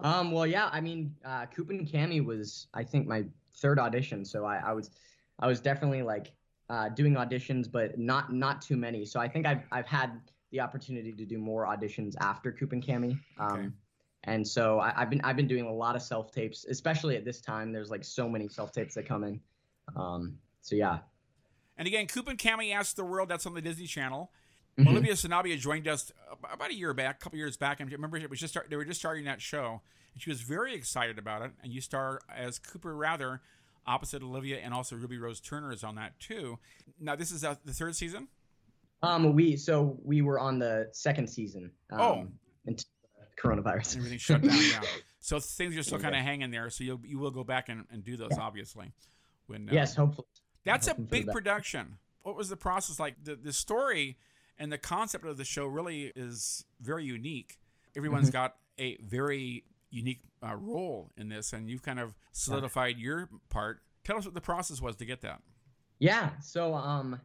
Um, 0.00 0.32
well, 0.32 0.46
yeah, 0.46 0.68
I 0.72 0.80
mean, 0.80 1.14
uh, 1.24 1.46
Coop 1.46 1.70
and 1.70 1.86
Cami 1.86 2.22
was, 2.24 2.66
I 2.74 2.82
think, 2.82 3.06
my 3.06 3.24
third 3.56 3.78
audition. 3.78 4.24
So 4.24 4.44
I, 4.44 4.58
I 4.58 4.72
was, 4.72 4.90
I 5.38 5.46
was 5.46 5.60
definitely 5.60 6.02
like 6.02 6.32
uh, 6.68 6.88
doing 6.90 7.14
auditions, 7.14 7.70
but 7.70 7.98
not 7.98 8.32
not 8.32 8.62
too 8.62 8.76
many. 8.76 9.04
So 9.04 9.20
I 9.20 9.28
think 9.28 9.46
I've 9.46 9.62
I've 9.72 9.86
had 9.86 10.20
the 10.50 10.60
opportunity 10.60 11.12
to 11.12 11.24
do 11.24 11.38
more 11.38 11.66
auditions 11.66 12.14
after 12.20 12.52
Coop 12.52 12.72
and 12.72 12.84
Cami. 12.84 13.18
Um, 13.38 13.58
Okay. 13.58 13.68
And 14.26 14.46
so 14.46 14.80
I, 14.80 14.92
I've 14.96 15.08
been 15.08 15.20
I've 15.22 15.36
been 15.36 15.46
doing 15.46 15.66
a 15.66 15.72
lot 15.72 15.94
of 15.94 16.02
self 16.02 16.32
tapes, 16.32 16.64
especially 16.64 17.16
at 17.16 17.24
this 17.24 17.40
time. 17.40 17.72
There's 17.72 17.90
like 17.90 18.04
so 18.04 18.28
many 18.28 18.48
self 18.48 18.72
tapes 18.72 18.94
that 18.94 19.06
come 19.06 19.24
in. 19.24 19.40
Um, 19.94 20.38
so 20.60 20.74
yeah. 20.74 20.98
And 21.78 21.86
again, 21.86 22.06
Coop 22.06 22.26
and 22.28 22.38
Cami 22.38 22.74
asked 22.74 22.96
the 22.96 23.04
world. 23.04 23.28
That's 23.28 23.46
on 23.46 23.54
the 23.54 23.60
Disney 23.60 23.86
Channel. 23.86 24.32
Mhm. 24.78 24.88
Olivia 24.88 25.12
Sanabia 25.14 25.58
joined 25.58 25.88
us 25.88 26.12
about 26.52 26.70
a 26.70 26.74
year 26.74 26.92
back, 26.92 27.16
a 27.16 27.18
couple 27.18 27.38
years 27.38 27.56
back, 27.56 27.80
and 27.80 27.88
I 27.88 27.92
remember 27.92 28.18
it 28.18 28.28
was 28.28 28.38
just 28.38 28.52
start, 28.52 28.68
they 28.68 28.76
were 28.76 28.84
just 28.84 29.00
starting 29.00 29.24
that 29.24 29.40
show, 29.40 29.80
and 30.12 30.22
she 30.22 30.28
was 30.28 30.42
very 30.42 30.74
excited 30.74 31.18
about 31.18 31.42
it. 31.42 31.52
And 31.62 31.72
you 31.72 31.80
star 31.80 32.20
as 32.34 32.58
Cooper 32.58 32.94
Rather, 32.94 33.40
opposite 33.86 34.22
Olivia, 34.22 34.58
and 34.58 34.74
also 34.74 34.96
Ruby 34.96 35.16
Rose 35.16 35.40
Turner 35.40 35.72
is 35.72 35.82
on 35.82 35.94
that 35.94 36.18
too. 36.20 36.58
Now 37.00 37.16
this 37.16 37.30
is 37.30 37.42
uh, 37.42 37.54
the 37.64 37.72
third 37.72 37.96
season. 37.96 38.28
Um, 39.02 39.34
we 39.34 39.56
so 39.56 39.98
we 40.04 40.20
were 40.22 40.38
on 40.38 40.58
the 40.58 40.88
second 40.92 41.28
season. 41.28 41.70
Um, 41.90 42.00
Oh. 42.00 42.26
Until 42.66 42.86
the 43.18 43.40
coronavirus. 43.42 43.96
Everything 43.98 44.18
shut 44.18 44.42
down. 44.42 44.56
Yeah, 44.56 44.80
so 45.20 45.38
things 45.38 45.76
are 45.76 45.82
still 45.84 46.00
kind 46.00 46.16
of 46.16 46.20
hanging 46.22 46.50
there. 46.50 46.68
So 46.68 46.84
you 46.84 47.00
you 47.04 47.18
will 47.18 47.30
go 47.30 47.44
back 47.44 47.68
and, 47.70 47.84
and 47.90 48.04
do 48.04 48.16
those 48.16 48.36
obviously. 48.38 48.92
When 49.46 49.68
uh, 49.70 49.72
Yes, 49.72 49.94
hopefully. 49.94 50.26
That's 50.64 50.88
a 50.88 50.94
big 50.94 51.28
production. 51.28 51.98
What 52.22 52.36
was 52.36 52.48
the 52.50 52.56
process 52.56 52.98
like? 52.98 53.14
The 53.22 53.36
the 53.36 53.52
story 53.52 54.18
and 54.58 54.72
the 54.72 54.78
concept 54.78 55.24
of 55.24 55.36
the 55.36 55.44
show 55.44 55.66
really 55.66 56.12
is 56.16 56.64
very 56.80 57.04
unique. 57.04 57.58
Everyone's 57.96 58.28
Mm-hmm. 58.28 58.32
got 58.32 58.56
a 58.78 58.96
very 58.98 59.64
unique 59.90 60.20
uh, 60.42 60.54
role 60.56 61.10
in 61.16 61.28
this, 61.28 61.52
and 61.52 61.68
you've 61.70 61.82
kind 61.82 61.98
of 61.98 62.14
solidified 62.32 62.98
your 62.98 63.28
part. 63.48 63.80
Tell 64.04 64.16
us 64.18 64.24
what 64.24 64.34
the 64.34 64.40
process 64.40 64.80
was 64.80 64.96
to 64.96 65.04
get 65.04 65.22
that. 65.22 65.40
Yeah. 65.98 66.30
So 66.42 66.74
um, 66.74 67.20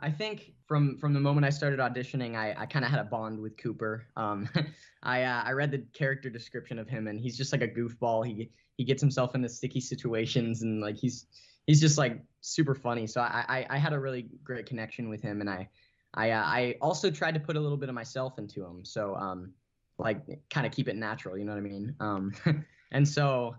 I 0.00 0.10
think 0.10 0.54
from 0.66 0.96
from 0.96 1.12
the 1.12 1.20
moment 1.20 1.44
I 1.44 1.50
started 1.50 1.78
auditioning, 1.80 2.34
I, 2.34 2.54
I 2.56 2.66
kind 2.66 2.84
of 2.84 2.90
had 2.90 3.00
a 3.00 3.04
bond 3.04 3.40
with 3.40 3.56
Cooper. 3.58 4.06
Um, 4.16 4.48
I 5.02 5.22
uh, 5.24 5.42
I 5.44 5.52
read 5.52 5.70
the 5.70 5.84
character 5.92 6.30
description 6.30 6.78
of 6.78 6.88
him, 6.88 7.06
and 7.08 7.20
he's 7.20 7.36
just 7.36 7.52
like 7.52 7.62
a 7.62 7.68
goofball. 7.68 8.26
He 8.26 8.50
he 8.76 8.84
gets 8.84 9.00
himself 9.02 9.34
into 9.34 9.48
sticky 9.48 9.80
situations, 9.80 10.62
and 10.62 10.80
like 10.80 10.96
he's 10.96 11.26
he's 11.66 11.80
just 11.80 11.98
like 11.98 12.22
super 12.40 12.74
funny. 12.74 13.06
So 13.06 13.20
I 13.20 13.44
I, 13.48 13.66
I 13.70 13.78
had 13.78 13.92
a 13.92 13.98
really 13.98 14.28
great 14.42 14.66
connection 14.66 15.08
with 15.10 15.20
him, 15.22 15.40
and 15.40 15.50
I 15.50 15.68
I 16.16 16.30
uh, 16.30 16.42
I 16.42 16.76
also 16.80 17.10
tried 17.10 17.34
to 17.34 17.40
put 17.40 17.56
a 17.56 17.60
little 17.60 17.76
bit 17.76 17.88
of 17.88 17.94
myself 17.94 18.38
into 18.38 18.60
them, 18.60 18.84
So 18.84 19.14
um, 19.16 19.52
like 19.98 20.20
kind 20.50 20.66
of 20.66 20.72
keep 20.72 20.88
it 20.88 20.96
natural. 20.96 21.36
You 21.38 21.44
know 21.44 21.52
what 21.52 21.58
I 21.58 21.62
mean? 21.62 21.94
Um, 22.00 22.32
and 22.92 23.06
so 23.06 23.56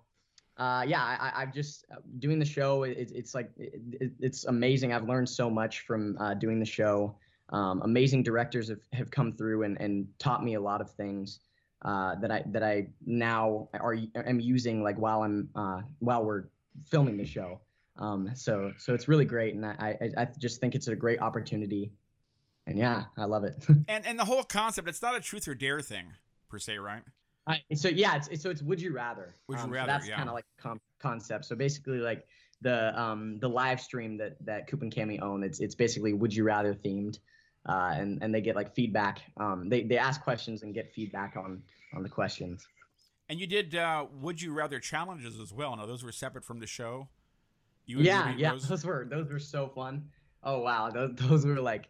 uh, 0.58 0.84
yeah, 0.88 1.04
I, 1.04 1.30
I- 1.30 1.41
I've 1.41 1.54
just 1.54 1.86
uh, 1.91 1.98
doing 2.20 2.39
the 2.39 2.46
show. 2.46 2.84
It, 2.84 3.12
it's 3.13 3.36
like 3.36 3.52
it, 3.58 4.12
it's 4.20 4.46
amazing. 4.46 4.93
I've 4.93 5.08
learned 5.08 5.30
so 5.30 5.50
much 5.50 5.82
from 5.82 6.17
uh, 6.20 6.34
doing 6.34 6.60
the 6.60 6.65
show. 6.65 7.15
Um, 7.50 7.82
amazing 7.84 8.24
directors 8.24 8.67
have, 8.70 8.82
have 8.91 9.10
come 9.12 9.32
through 9.32 9.63
and, 9.63 9.80
and 9.80 10.08
taught 10.20 10.43
me 10.43 10.56
a 10.56 10.60
lot 10.60 10.82
of 10.82 10.89
things 10.91 11.39
uh, 11.86 12.15
that 12.15 12.32
I 12.32 12.43
that 12.48 12.63
I 12.63 12.88
now 13.06 13.70
are 13.74 13.96
am 14.15 14.39
using 14.39 14.84
like 14.84 14.98
while 14.98 15.22
I'm 15.24 15.50
uh, 15.56 15.82
while 16.00 16.26
we're 16.26 16.46
filming 16.86 17.17
the 17.17 17.26
show. 17.26 17.62
Um, 17.98 18.32
so 18.36 18.74
so 18.78 18.93
it's 18.93 19.08
really 19.08 19.26
great, 19.26 19.54
and 19.56 19.65
I, 19.65 19.98
I 20.02 20.22
I 20.24 20.28
just 20.39 20.60
think 20.60 20.76
it's 20.76 20.88
a 20.88 20.96
great 20.96 21.22
opportunity. 21.22 21.91
And 22.67 22.77
yeah, 22.77 23.06
I 23.17 23.25
love 23.25 23.43
it. 23.45 23.56
And 23.88 24.06
and 24.06 24.19
the 24.19 24.25
whole 24.25 24.43
concept, 24.43 24.88
it's 24.89 25.01
not 25.01 25.15
a 25.15 25.21
truth 25.21 25.47
or 25.47 25.56
dare 25.56 25.82
thing 25.82 26.06
per 26.49 26.60
se, 26.60 26.77
right? 26.77 27.01
I, 27.47 27.62
so 27.73 27.88
yeah, 27.88 28.17
it's, 28.17 28.27
it's 28.27 28.43
so 28.43 28.49
it's 28.49 28.62
would 28.62 28.82
you 28.82 28.93
rather. 28.93 29.36
Would 29.47 29.58
you 29.58 29.63
Um, 29.63 29.69
so 29.69 29.73
rather, 29.73 29.88
that's 29.93 30.08
yeah. 30.08 30.17
kind 30.17 30.27
of 30.27 30.36
like 30.36 30.45
com- 30.60 30.82
concept. 30.99 31.45
So 31.45 31.56
basically, 31.56 31.99
like 31.99 32.27
the 32.62 32.99
um 32.99 33.39
the 33.39 33.47
live 33.47 33.80
stream 33.80 34.17
that 34.17 34.36
that 34.45 34.67
Coop 34.67 34.82
and 34.82 34.93
Cami 34.93 35.21
own, 35.21 35.43
it's 35.43 35.62
it's 35.62 35.75
basically 35.75 36.12
would 36.13 36.34
you 36.34 36.43
rather 36.43 36.73
themed, 36.73 37.19
uh, 37.69 37.93
and 37.95 38.21
and 38.21 38.36
they 38.36 38.41
get 38.41 38.56
like 38.58 38.75
feedback. 38.75 39.21
Um, 39.38 39.69
they 39.69 39.84
they 39.84 39.97
ask 39.97 40.21
questions 40.21 40.63
and 40.63 40.73
get 40.73 40.91
feedback 40.93 41.38
on 41.38 41.63
on 41.95 42.03
the 42.03 42.10
questions. 42.10 42.67
And 43.30 43.39
you 43.39 43.47
did 43.47 43.75
uh, 43.75 44.08
would 44.21 44.41
you 44.41 44.53
rather 44.53 44.80
challenges 44.82 45.39
as 45.39 45.53
well. 45.53 45.75
Now 45.77 45.86
those 45.86 46.03
were 46.03 46.12
separate 46.12 46.43
from 46.43 46.60
the 46.60 46.67
show. 46.67 47.08
You 47.86 47.99
Yeah, 47.99 48.34
yeah, 48.36 48.51
Rose? 48.51 48.67
those 48.67 48.84
were 48.84 49.08
those 49.10 49.30
were 49.30 49.39
so 49.39 49.69
fun. 49.69 50.10
Oh 50.43 50.60
wow, 50.60 50.89
those 50.89 51.15
those 51.15 51.45
were 51.45 51.62
like 51.62 51.88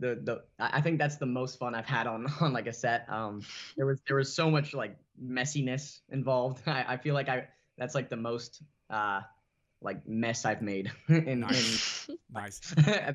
the 0.00 0.18
the 0.22 0.42
I 0.58 0.80
think 0.80 0.98
that's 0.98 1.16
the 1.16 1.26
most 1.26 1.58
fun 1.58 1.74
I've 1.74 1.86
had 1.86 2.06
on 2.06 2.26
on 2.40 2.52
like 2.52 2.66
a 2.66 2.72
set. 2.72 3.06
Um, 3.08 3.42
there 3.76 3.86
was 3.86 4.00
there 4.06 4.16
was 4.16 4.32
so 4.32 4.50
much 4.50 4.74
like 4.74 4.96
messiness 5.22 6.00
involved. 6.10 6.62
I, 6.66 6.84
I 6.88 6.96
feel 6.96 7.14
like 7.14 7.28
I 7.28 7.48
that's 7.76 7.94
like 7.94 8.08
the 8.08 8.16
most 8.16 8.62
uh 8.90 9.20
like 9.80 10.06
mess 10.08 10.44
I've 10.44 10.62
made 10.62 10.90
in, 11.08 11.26
in 11.28 11.40
Nice. 11.40 12.10
nice. 12.32 12.60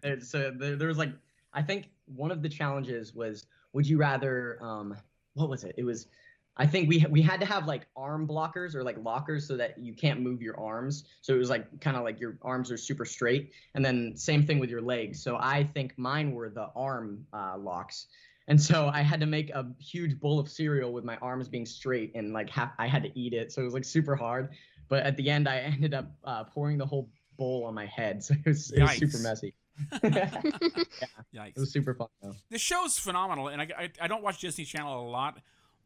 there- 0.01 0.19
so 0.21 0.51
there, 0.57 0.75
there 0.75 0.87
was 0.87 0.97
like 0.97 1.11
I 1.53 1.61
think 1.61 1.89
one 2.05 2.31
of 2.31 2.41
the 2.41 2.49
challenges 2.49 3.13
was 3.13 3.45
would 3.73 3.87
you 3.87 3.97
rather 3.97 4.57
um 4.61 4.95
what 5.33 5.49
was 5.49 5.63
it? 5.63 5.75
It 5.77 5.83
was 5.83 6.07
I 6.55 6.67
think 6.67 6.87
we 6.87 7.03
we 7.09 7.21
had 7.21 7.39
to 7.39 7.45
have 7.45 7.65
like 7.65 7.87
arm 7.95 8.27
blockers 8.27 8.75
or 8.75 8.83
like 8.83 8.97
lockers 9.03 9.47
so 9.47 9.57
that 9.57 9.77
you 9.79 9.93
can't 9.93 10.21
move 10.21 10.41
your 10.41 10.59
arms. 10.59 11.05
So 11.21 11.33
it 11.33 11.37
was 11.37 11.49
like 11.49 11.81
kind 11.81 11.97
of 11.97 12.03
like 12.03 12.19
your 12.19 12.37
arms 12.43 12.71
are 12.71 12.77
super 12.77 13.05
straight, 13.05 13.51
and 13.73 13.83
then 13.83 14.15
same 14.15 14.45
thing 14.45 14.59
with 14.59 14.69
your 14.69 14.81
legs. 14.81 15.21
So 15.23 15.37
I 15.39 15.63
think 15.73 15.93
mine 15.97 16.31
were 16.31 16.49
the 16.49 16.69
arm 16.75 17.25
uh, 17.33 17.57
locks, 17.57 18.07
and 18.47 18.61
so 18.61 18.89
I 18.93 19.01
had 19.01 19.19
to 19.21 19.25
make 19.25 19.49
a 19.51 19.65
huge 19.79 20.19
bowl 20.19 20.39
of 20.39 20.49
cereal 20.49 20.93
with 20.93 21.03
my 21.03 21.17
arms 21.17 21.47
being 21.47 21.65
straight, 21.65 22.11
and 22.13 22.33
like 22.33 22.49
half, 22.49 22.71
I 22.77 22.87
had 22.87 23.03
to 23.03 23.19
eat 23.19 23.33
it. 23.33 23.51
So 23.51 23.61
it 23.61 23.65
was 23.65 23.73
like 23.73 23.85
super 23.85 24.15
hard. 24.15 24.49
But 24.89 25.03
at 25.03 25.17
the 25.17 25.29
end, 25.29 25.47
I 25.47 25.57
ended 25.75 25.93
up 25.93 26.11
uh, 26.23 26.43
pouring 26.43 26.77
the 26.77 26.85
whole 26.85 27.09
bowl 27.37 27.65
on 27.65 27.73
my 27.73 27.87
head, 27.87 28.23
so 28.23 28.35
it 28.35 28.45
was, 28.45 28.71
it 28.71 28.81
was 28.81 28.91
super 28.91 29.19
messy. 29.19 29.53
it 30.03 30.87
Yikes. 31.35 31.57
was 31.57 31.73
super 31.73 31.95
fun 31.95 32.07
though. 32.21 32.35
the 32.51 32.59
show's 32.59 32.99
phenomenal, 32.99 33.47
and 33.47 33.59
I, 33.59 33.67
I, 33.75 33.89
I 34.01 34.07
don't 34.07 34.21
watch 34.21 34.39
Disney 34.39 34.65
Channel 34.65 35.01
a 35.01 35.09
lot, 35.09 35.39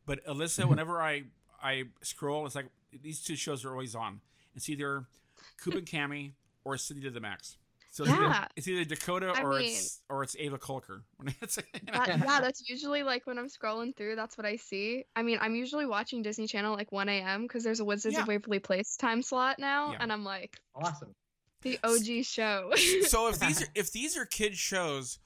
but 0.07 0.25
Alyssa, 0.25 0.61
Mm-hmm. 0.61 0.69
whenever 0.69 0.99
I 1.01 1.25
I 1.61 1.83
scroll, 2.01 2.47
it's 2.47 2.55
like 2.55 2.65
these 3.03 3.21
two 3.21 3.35
shows 3.35 3.63
are 3.65 3.69
always 3.71 3.93
on. 3.93 4.21
It's 4.55 4.67
either 4.69 5.05
Coop 5.61 5.75
and 5.75 5.85
Cami 5.85 6.31
or 6.63 6.77
Sydney 6.77 7.03
to 7.03 7.11
the 7.11 7.19
Max. 7.19 7.57
So 7.91 8.03
it's, 8.03 8.13
either, 8.13 8.21
Yeah. 8.23 8.47
it's 8.55 8.67
either 8.67 8.83
Dakota 8.85 9.33
I 9.35 9.41
or 9.41 9.53
mean- 9.59 9.69
it's 9.69 10.01
or 10.09 10.21
it's 10.23 10.35
Ava 10.37 10.57
Kolker. 10.59 11.01
It's- 11.41 11.55
That, 11.91 12.07
yeah, 12.07 12.39
that's 12.41 12.67
usually 12.69 13.01
like 13.03 13.25
when 13.25 13.37
I'm 13.39 13.47
scrolling 13.49 13.95
through, 13.95 14.15
that's 14.15 14.37
what 14.37 14.45
I 14.45 14.55
see. 14.57 15.05
I 15.15 15.23
mean, 15.23 15.39
I'm 15.41 15.55
usually 15.55 15.85
watching 15.87 16.21
Disney 16.21 16.45
Channel 16.47 16.75
like 16.75 16.91
1 16.91 17.09
a.m. 17.09 17.43
because 17.43 17.63
there's 17.63 17.79
a 17.79 17.85
Wizards 17.85 18.13
Yeah. 18.15 18.21
of 18.23 18.27
Waverly 18.27 18.59
Place 18.59 18.97
time 18.97 19.21
slot 19.23 19.57
now, 19.57 19.91
Yeah. 19.93 19.97
and 20.01 20.11
I'm 20.13 20.23
like, 20.23 20.59
Awesome. 20.75 21.15
the 21.63 21.79
OG 21.83 22.23
show. 22.23 22.71
so 23.07 23.29
if 23.29 23.39
these 23.45 23.63
are 23.63 23.67
if 23.73 23.91
these 23.91 24.15
are 24.15 24.25
kids 24.25 24.59
shows, 24.59 25.17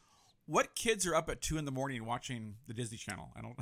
what 0.45 0.73
kids 0.75 1.05
are 1.05 1.15
up 1.15 1.29
at 1.29 1.41
two 1.41 1.57
in 1.57 1.65
the 1.65 1.71
morning 1.71 2.05
watching 2.05 2.55
the 2.67 2.73
Disney 2.73 2.97
Channel? 2.97 3.31
I 3.35 3.41
don't. 3.41 3.57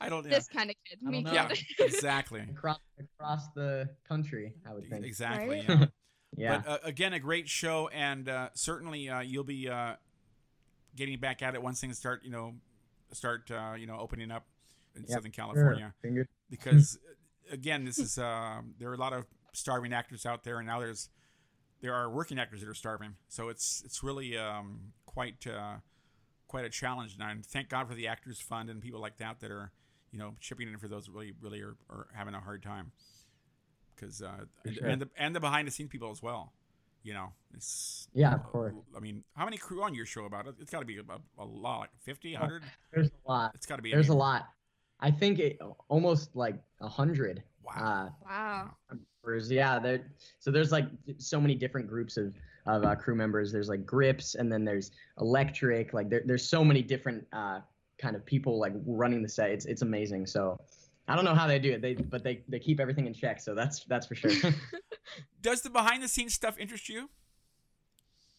I 0.00 0.08
don't. 0.08 0.24
Yeah, 0.24 0.30
this 0.36 0.48
kind 0.48 0.70
of 0.70 0.76
kid. 0.88 0.98
I 1.06 1.10
Me 1.10 1.22
know. 1.22 1.32
yeah 1.32 1.48
exactly. 1.78 2.40
Across 2.50 2.78
across 3.00 3.48
the 3.54 3.88
country, 4.08 4.52
I 4.68 4.74
would 4.74 4.88
think. 4.88 5.04
Exactly. 5.04 5.64
Right? 5.66 5.68
Yeah. 5.68 5.86
Yeah. 6.34 6.62
But 6.64 6.70
uh, 6.70 6.78
again, 6.84 7.12
a 7.12 7.18
great 7.20 7.46
show, 7.46 7.88
and 7.88 8.26
uh, 8.26 8.48
certainly 8.54 9.06
uh, 9.06 9.20
you'll 9.20 9.44
be 9.44 9.68
uh, 9.68 9.96
getting 10.96 11.18
back 11.20 11.42
at 11.42 11.54
it 11.54 11.62
once 11.62 11.78
things 11.82 11.98
start, 11.98 12.22
you 12.24 12.30
know, 12.30 12.54
start, 13.12 13.50
uh, 13.50 13.74
you 13.76 13.86
know, 13.86 13.98
opening 13.98 14.30
up 14.30 14.46
in 14.96 15.02
Yep, 15.02 15.10
Southern 15.10 15.30
California. 15.32 15.92
Finger- 16.00 16.26
Because 16.48 16.98
uh, 17.50 17.52
again, 17.52 17.84
this 17.84 17.98
is 17.98 18.16
um 18.16 18.72
there 18.78 18.88
are 18.88 18.94
a 18.94 18.98
lot 18.98 19.12
of 19.12 19.26
starving 19.52 19.92
actors 19.92 20.24
out 20.24 20.42
there, 20.42 20.56
and 20.56 20.66
now 20.66 20.80
there's 20.80 21.10
there 21.82 21.92
are 21.92 22.08
working 22.08 22.38
actors 22.38 22.60
that 22.60 22.68
are 22.70 22.74
starving. 22.74 23.14
So 23.28 23.50
it's 23.50 23.82
it's 23.84 24.02
really 24.02 24.34
um, 24.38 24.92
quite 25.04 25.46
uh, 25.46 25.76
quite 26.52 26.64
a 26.66 26.70
challenge. 26.70 27.14
And 27.14 27.22
I 27.24 27.34
thank 27.46 27.70
God 27.70 27.88
for 27.88 27.94
the 27.94 28.06
Actors 28.08 28.38
Fund 28.38 28.68
and 28.68 28.80
people 28.82 29.00
like 29.00 29.16
that 29.16 29.40
that 29.40 29.50
are, 29.50 29.72
you 30.12 30.18
know, 30.18 30.34
chipping 30.38 30.68
in 30.68 30.76
for 30.78 30.86
those 30.86 31.08
really, 31.08 31.32
really 31.40 31.62
are, 31.62 31.76
are 31.88 32.08
having 32.12 32.34
a 32.34 32.40
hard 32.40 32.62
time. 32.62 32.92
Because 33.96 34.20
uh, 34.20 34.44
and, 34.66 34.74
sure. 34.76 34.86
and 34.86 35.00
the 35.00 35.08
and 35.16 35.34
the 35.34 35.40
behind 35.40 35.66
the 35.66 35.72
scenes 35.72 35.88
people 35.88 36.10
as 36.10 36.22
well. 36.22 36.52
You 37.04 37.14
know, 37.14 37.32
it's 37.54 38.06
Yeah, 38.12 38.34
of 38.34 38.44
course. 38.44 38.74
I 38.94 39.00
mean, 39.00 39.24
how 39.34 39.44
many 39.46 39.56
crew 39.56 39.82
on 39.82 39.94
your 39.94 40.04
show 40.06 40.26
about 40.26 40.46
it? 40.46 40.54
It's 40.60 40.70
got 40.70 40.80
to 40.80 40.84
be 40.84 40.98
a, 40.98 41.02
a 41.38 41.44
lot, 41.44 41.80
like 41.80 41.90
50, 42.02 42.34
100. 42.34 42.62
There's 42.92 43.08
a 43.08 43.28
lot. 43.30 43.52
It's 43.54 43.66
got 43.66 43.76
to 43.76 43.82
be. 43.82 43.90
There's 43.90 44.10
a 44.10 44.12
in- 44.12 44.18
lot. 44.18 44.48
I 45.00 45.10
think 45.10 45.38
it, 45.40 45.58
almost 45.88 46.36
like 46.36 46.56
a 46.80 46.88
hundred. 46.88 47.42
Wow. 47.64 47.72
Uh, 47.74 48.10
Wow. 48.28 48.70
members. 49.24 49.50
Yeah, 49.50 49.78
there. 49.78 50.02
So 50.38 50.50
there's 50.50 50.70
like 50.70 50.84
so 51.16 51.40
many 51.40 51.54
different 51.54 51.88
groups 51.88 52.16
of 52.18 52.34
of 52.66 52.84
uh, 52.84 52.94
crew 52.94 53.14
members. 53.14 53.52
There's 53.52 53.68
like 53.68 53.84
grips, 53.84 54.34
and 54.34 54.52
then 54.52 54.64
there's 54.64 54.90
electric. 55.20 55.92
Like 55.92 56.08
there, 56.08 56.22
there's 56.24 56.46
so 56.46 56.64
many 56.64 56.82
different 56.82 57.26
uh, 57.32 57.60
kind 57.98 58.16
of 58.16 58.24
people 58.24 58.58
like 58.58 58.72
running 58.86 59.22
the 59.22 59.28
set. 59.28 59.50
It's 59.50 59.66
it's 59.66 59.82
amazing. 59.82 60.26
So 60.26 60.60
I 61.08 61.16
don't 61.16 61.24
know 61.24 61.34
how 61.34 61.46
they 61.46 61.58
do 61.58 61.72
it. 61.72 61.82
They 61.82 61.94
but 61.94 62.22
they 62.22 62.42
they 62.48 62.58
keep 62.58 62.80
everything 62.80 63.06
in 63.06 63.14
check. 63.14 63.40
So 63.40 63.54
that's 63.54 63.84
that's 63.84 64.06
for 64.06 64.14
sure. 64.14 64.32
Does 65.42 65.62
the 65.62 65.70
behind 65.70 66.02
the 66.02 66.08
scenes 66.08 66.34
stuff 66.34 66.56
interest 66.58 66.88
you? 66.88 67.10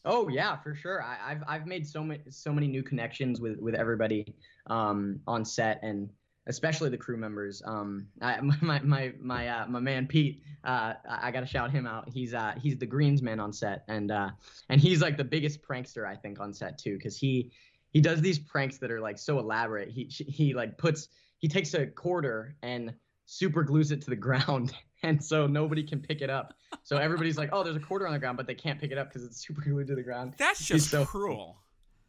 Oh 0.06 0.28
yeah, 0.28 0.58
for 0.58 0.76
sure. 0.76 1.02
I, 1.02 1.32
I've 1.32 1.44
I've 1.48 1.68
made 1.68 1.88
so 1.88 2.04
many 2.04 2.22
so 2.30 2.52
many 2.52 2.68
new 2.68 2.84
connections 2.84 3.40
with 3.40 3.58
with 3.60 3.76
everybody 3.76 4.34
um, 4.68 5.20
on 5.28 5.46
set 5.46 5.80
and 5.82 6.10
especially 6.48 6.90
the 6.90 6.98
crew 6.98 7.18
members. 7.18 7.62
Um, 7.66 8.08
I, 8.22 8.40
my 8.62 8.80
my 8.82 9.14
my 9.20 9.48
uh, 9.48 9.68
my 9.68 9.80
man 9.80 10.08
Pete, 10.08 10.42
uh, 10.64 10.94
I 11.10 11.32
got 11.32 11.42
to 11.42 11.46
shout 11.46 11.72
him 11.72 11.86
out. 11.88 12.10
He's 12.10 12.34
uh 12.34 12.54
he's 12.62 12.78
the 12.78 12.88
greensman 12.88 13.42
on 13.42 13.54
set 13.54 13.84
and 13.88 14.12
uh 14.12 14.30
and 14.70 14.80
he's 14.82 15.02
like 15.02 15.18
the 15.18 15.24
biggest 15.24 15.62
prankster 15.62 16.08
I 16.08 16.16
think 16.16 16.40
on 16.40 16.54
set 16.54 16.78
too 16.78 16.98
because 16.98 17.18
he 17.18 17.52
he 17.92 18.02
does 18.02 18.22
these 18.22 18.40
pranks 18.40 18.78
that 18.80 18.92
are 18.92 19.00
like 19.02 19.18
so 19.18 19.40
elaborate. 19.40 19.90
He 19.90 20.06
he 20.06 20.54
like 20.54 20.78
puts 20.78 21.10
he 21.40 21.48
takes 21.48 21.74
a 21.74 21.86
quarter 21.88 22.56
and 22.64 22.94
super 23.26 23.64
glues 23.64 23.92
it 23.92 24.02
to 24.02 24.10
the 24.10 24.16
ground 24.28 24.74
and 25.04 25.22
so 25.24 25.48
nobody 25.48 25.84
can 25.84 26.00
pick 26.00 26.22
it 26.22 26.30
up. 26.30 26.54
So 26.84 26.98
everybody's 26.98 27.38
like, 27.38 27.50
"Oh, 27.52 27.62
there's 27.64 27.76
a 27.76 27.80
quarter 27.80 28.08
on 28.08 28.14
the 28.14 28.20
ground," 28.20 28.38
but 28.38 28.48
they 28.48 28.56
can't 28.56 28.80
pick 28.80 28.92
it 28.92 28.98
up 28.98 29.10
because 29.10 29.24
it's 29.26 29.46
super 29.46 29.62
glued 29.62 29.88
to 29.88 29.96
the 29.96 30.02
ground. 30.04 30.34
That's 30.38 30.66
just 30.66 30.90
so- 30.90 31.06
cruel. 31.06 31.58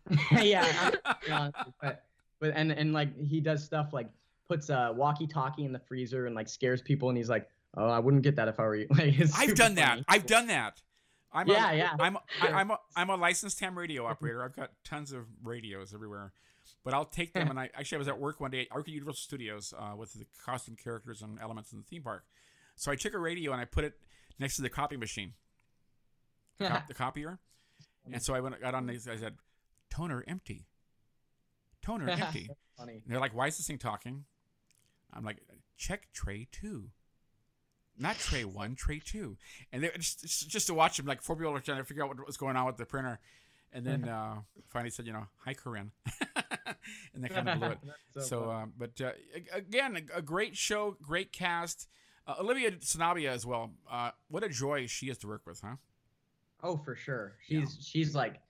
yeah, 0.32 0.64
I'm- 0.80 1.14
yeah, 1.26 1.50
but 1.80 2.04
but 2.40 2.52
and 2.54 2.70
and 2.72 2.92
like 2.92 3.16
he 3.18 3.40
does 3.40 3.64
stuff 3.64 3.92
like 3.92 4.08
puts 4.54 4.68
a 4.70 4.92
walkie-talkie 4.96 5.64
in 5.64 5.72
the 5.72 5.78
freezer 5.78 6.26
and 6.26 6.34
like 6.34 6.48
scares 6.48 6.80
people, 6.82 7.08
and 7.08 7.18
he's 7.18 7.28
like, 7.28 7.48
"Oh, 7.76 7.88
I 7.88 7.98
wouldn't 7.98 8.22
get 8.22 8.36
that 8.36 8.48
if 8.48 8.60
I 8.60 8.64
were 8.64 8.76
you." 8.76 8.86
Like, 8.96 9.14
I've 9.36 9.54
done 9.54 9.74
that. 9.76 10.00
I've 10.08 10.26
done 10.26 10.46
that. 10.48 10.80
I'm 11.32 11.48
Yeah, 11.48 11.72
a, 11.72 11.76
yeah. 11.76 11.96
I'm 11.98 12.16
I, 12.40 12.48
I'm 12.48 12.70
a, 12.70 12.78
I'm 12.94 13.10
a 13.10 13.16
licensed 13.16 13.58
ham 13.60 13.76
radio 13.76 14.06
operator. 14.10 14.42
I've 14.44 14.54
got 14.54 14.70
tons 14.84 15.12
of 15.12 15.26
radios 15.42 15.92
everywhere, 15.92 16.32
but 16.84 16.94
I'll 16.94 17.04
take 17.04 17.32
them. 17.32 17.50
and 17.50 17.58
I 17.58 17.70
actually 17.74 17.96
I 17.96 17.98
was 17.98 18.08
at 18.08 18.18
work 18.18 18.40
one 18.40 18.52
day. 18.52 18.68
At 18.74 18.88
Universal 18.88 19.22
Studios 19.22 19.74
uh, 19.76 19.96
with 19.96 20.12
the 20.12 20.26
costume 20.44 20.76
characters 20.76 21.22
and 21.22 21.38
elements 21.40 21.72
in 21.72 21.78
the 21.78 21.84
theme 21.84 22.02
park. 22.02 22.24
So 22.76 22.92
I 22.92 22.96
took 22.96 23.14
a 23.14 23.18
radio 23.18 23.52
and 23.52 23.60
I 23.60 23.64
put 23.64 23.84
it 23.84 23.94
next 24.38 24.56
to 24.56 24.62
the 24.62 24.70
copy 24.70 24.96
machine, 24.96 25.32
cop, 26.60 26.86
the 26.88 26.94
copier. 26.94 27.38
And 28.04 28.22
so 28.22 28.34
I 28.34 28.40
went 28.40 28.60
got 28.60 28.74
on 28.74 28.86
these. 28.86 29.08
I 29.08 29.16
said, 29.16 29.34
"Toner 29.90 30.22
empty, 30.28 30.66
toner 31.82 32.08
empty." 32.08 32.48
funny. 32.76 32.94
And 32.94 33.02
they're 33.06 33.20
like, 33.20 33.34
"Why 33.34 33.46
is 33.48 33.56
this 33.56 33.66
thing 33.66 33.78
talking?" 33.78 34.24
I'm 35.14 35.24
like, 35.24 35.38
"Check 35.76 36.08
tray 36.12 36.48
two, 36.50 36.90
not 37.98 38.18
tray 38.18 38.44
one, 38.44 38.74
tray 38.74 39.00
two. 39.04 39.36
And 39.72 39.82
they 39.82 39.90
just 39.96 40.20
just- 40.22 40.48
just 40.48 40.66
to 40.66 40.74
watch 40.74 40.96
them, 40.96 41.06
like 41.06 41.22
four 41.22 41.36
people 41.36 41.52
were 41.52 41.60
trying 41.60 41.78
to 41.78 41.84
figure 41.84 42.02
out 42.02 42.08
what 42.16 42.26
was 42.26 42.36
going 42.36 42.56
on 42.56 42.66
with 42.66 42.76
the 42.76 42.86
printer, 42.86 43.20
and 43.72 43.86
then 43.86 44.08
uh, 44.08 44.36
finally 44.68 44.90
said, 44.90 45.06
"You 45.06 45.12
know, 45.12 45.26
hi, 45.44 45.54
Corinne," 45.54 45.92
and 47.14 47.22
they 47.22 47.28
kind 47.28 47.48
of 47.48 47.58
blew 47.58 47.68
it. 47.68 47.78
That's 48.14 48.28
So, 48.28 48.40
funny. 48.42 48.52
um, 48.62 48.72
but 48.78 49.00
uh, 49.00 49.12
again, 49.52 49.96
a, 50.14 50.18
a 50.18 50.22
great 50.22 50.56
show, 50.56 50.96
great 51.02 51.32
cast. 51.32 51.88
Uh, 52.26 52.36
Olivia 52.40 52.70
Sanabia 52.72 53.28
as 53.30 53.44
well. 53.44 53.72
Uh, 53.90 54.10
what 54.28 54.42
a 54.42 54.48
joy 54.48 54.86
she 54.86 55.10
is 55.10 55.18
to 55.18 55.26
work 55.26 55.42
with, 55.46 55.60
huh? 55.60 55.76
oh, 56.62 56.78
for 56.78 56.96
sure. 56.96 57.34
She's 57.46 57.76
she's 57.82 58.14
like 58.14 58.40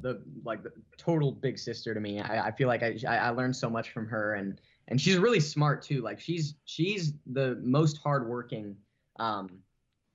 the 0.00 0.20
like 0.44 0.62
the 0.64 0.72
total 0.98 1.30
big 1.30 1.56
sister 1.58 1.94
to 1.94 2.00
me. 2.00 2.20
I, 2.20 2.48
I 2.48 2.50
feel 2.50 2.66
like 2.66 2.82
I, 2.82 2.96
I 3.06 3.16
I 3.18 3.30
learned 3.30 3.54
so 3.54 3.70
much 3.70 3.90
from 3.90 4.08
her, 4.08 4.34
and 4.34 4.60
and 4.88 5.00
she's 5.00 5.18
really 5.18 5.40
smart 5.40 5.82
too. 5.82 6.02
Like 6.02 6.20
she's 6.20 6.54
she's 6.64 7.14
the 7.26 7.60
most 7.62 7.98
hardworking 7.98 8.76
um, 9.18 9.48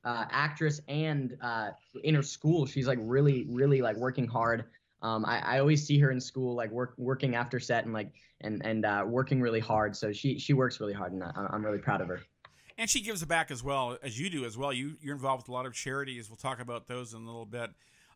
uh, 0.03 0.25
actress, 0.29 0.81
and 0.87 1.37
uh, 1.41 1.69
in 2.03 2.15
her 2.15 2.23
school, 2.23 2.65
she's 2.65 2.87
like 2.87 2.99
really 3.01 3.45
really 3.49 3.81
like 3.81 3.95
working 3.97 4.27
hard. 4.27 4.65
Um, 5.01 5.25
I, 5.25 5.39
I 5.39 5.59
always 5.59 5.85
see 5.85 5.99
her 5.99 6.11
in 6.11 6.19
school, 6.19 6.55
like 6.55 6.71
work 6.71 6.93
working 6.97 7.35
after 7.35 7.59
set 7.59 7.85
and 7.85 7.93
like 7.93 8.11
and 8.41 8.65
and 8.65 8.85
uh, 8.85 9.03
working 9.05 9.41
really 9.41 9.59
hard. 9.59 9.95
So 9.95 10.11
she 10.11 10.37
she 10.39 10.53
works 10.53 10.79
really 10.79 10.93
hard, 10.93 11.13
and 11.13 11.23
I, 11.23 11.47
I'm 11.51 11.63
really 11.63 11.79
proud 11.79 12.01
of 12.01 12.07
her. 12.07 12.21
And 12.77 12.89
she 12.89 13.01
gives 13.01 13.23
back 13.23 13.51
as 13.51 13.63
well 13.63 13.97
as 14.03 14.19
you 14.19 14.29
do 14.29 14.45
as 14.45 14.57
well. 14.57 14.73
You 14.73 14.95
you're 15.01 15.15
involved 15.15 15.43
with 15.43 15.49
a 15.49 15.53
lot 15.53 15.65
of 15.65 15.73
charities. 15.73 16.29
We'll 16.29 16.37
talk 16.37 16.59
about 16.59 16.87
those 16.87 17.13
in 17.13 17.21
a 17.21 17.25
little 17.25 17.45
bit. 17.45 17.71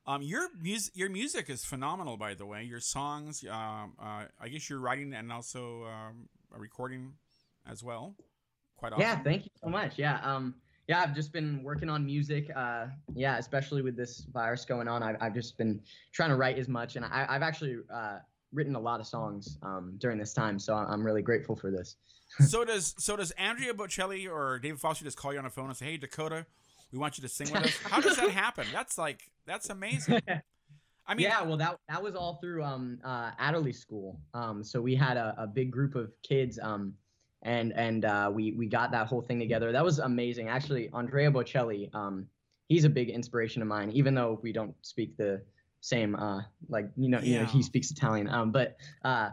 Um, 0.05 0.21
your 0.21 0.49
music 0.59 0.95
your 0.95 1.09
music 1.09 1.49
is 1.49 1.63
phenomenal, 1.63 2.17
by 2.17 2.33
the 2.33 2.45
way. 2.45 2.63
Your 2.63 2.79
songs, 2.79 3.43
um, 3.49 3.93
uh, 4.01 4.25
I 4.41 4.49
guess 4.49 4.69
you're 4.69 4.79
writing 4.79 5.13
and 5.13 5.31
also 5.31 5.85
um, 5.85 6.27
recording 6.57 7.13
as 7.69 7.83
well. 7.83 8.15
Quite 8.77 8.93
often. 8.93 9.01
Yeah, 9.01 9.19
thank 9.19 9.45
you 9.45 9.51
so 9.61 9.69
much. 9.69 9.97
Yeah, 9.97 10.19
um, 10.23 10.55
yeah, 10.87 11.01
I've 11.01 11.13
just 11.13 11.31
been 11.31 11.61
working 11.63 11.89
on 11.89 12.05
music. 12.05 12.49
Uh, 12.55 12.87
yeah, 13.13 13.37
especially 13.37 13.81
with 13.81 13.95
this 13.95 14.25
virus 14.33 14.65
going 14.65 14.87
on, 14.87 15.03
I've, 15.03 15.17
I've 15.21 15.33
just 15.33 15.57
been 15.57 15.81
trying 16.13 16.29
to 16.29 16.35
write 16.35 16.57
as 16.57 16.67
much, 16.67 16.95
and 16.95 17.05
I, 17.05 17.25
I've 17.29 17.43
actually 17.43 17.77
uh, 17.93 18.19
written 18.53 18.75
a 18.75 18.79
lot 18.79 18.99
of 18.99 19.07
songs 19.07 19.57
um, 19.61 19.93
during 19.97 20.17
this 20.17 20.33
time. 20.33 20.57
So 20.57 20.73
I'm 20.73 21.05
really 21.05 21.21
grateful 21.21 21.55
for 21.55 21.71
this. 21.71 21.95
so 22.47 22.63
does 22.63 22.95
so 22.97 23.15
does 23.15 23.31
Andrea 23.31 23.73
Bocelli 23.73 24.29
or 24.31 24.59
David 24.59 24.79
Foster 24.79 25.03
just 25.03 25.17
call 25.17 25.33
you 25.33 25.39
on 25.39 25.45
the 25.45 25.49
phone 25.49 25.67
and 25.67 25.77
say, 25.77 25.85
"Hey, 25.85 25.97
Dakota, 25.97 26.45
we 26.91 26.99
want 26.99 27.17
you 27.17 27.21
to 27.23 27.29
sing 27.29 27.51
with 27.51 27.65
us"? 27.65 27.77
How 27.83 28.01
does 28.01 28.17
that 28.17 28.29
happen? 28.31 28.65
That's 28.71 28.97
like 28.97 29.29
that's 29.45 29.69
amazing. 29.69 30.21
I 31.09 31.15
mean, 31.15 31.23
yeah, 31.25 31.41
well, 31.41 31.57
that 31.57 31.75
that 31.89 32.01
was 32.01 32.15
all 32.15 32.35
through 32.35 32.63
um, 32.63 32.99
uh, 33.03 33.31
Adderley 33.39 33.73
School. 33.73 34.19
Um, 34.35 34.63
so 34.63 34.79
we 34.79 34.95
had 34.95 35.17
a, 35.17 35.33
a 35.39 35.47
big 35.47 35.71
group 35.71 35.95
of 35.95 36.11
kids, 36.21 36.59
um, 36.61 36.93
and 37.41 37.73
and 37.73 38.05
uh, 38.05 38.29
we 38.31 38.51
we 38.51 38.67
got 38.67 38.91
that 38.91 39.07
whole 39.07 39.21
thing 39.21 39.39
together. 39.39 39.71
That 39.71 39.83
was 39.83 39.97
amazing. 39.97 40.49
Actually, 40.49 40.87
Andrea 40.93 41.31
Bocelli, 41.31 41.93
um, 41.95 42.27
he's 42.67 42.83
a 42.83 42.89
big 42.89 43.09
inspiration 43.09 43.63
of 43.63 43.67
mine. 43.67 43.91
Even 43.91 44.13
though 44.13 44.39
we 44.43 44.53
don't 44.53 44.75
speak 44.83 45.17
the 45.17 45.41
same, 45.81 46.15
uh, 46.15 46.41
like 46.69 46.91
you 46.95 47.09
know, 47.09 47.19
you 47.21 47.39
know, 47.39 47.45
he 47.45 47.63
speaks 47.63 47.89
Italian. 47.89 48.29
Um, 48.29 48.51
but 48.51 48.77
uh, 49.03 49.31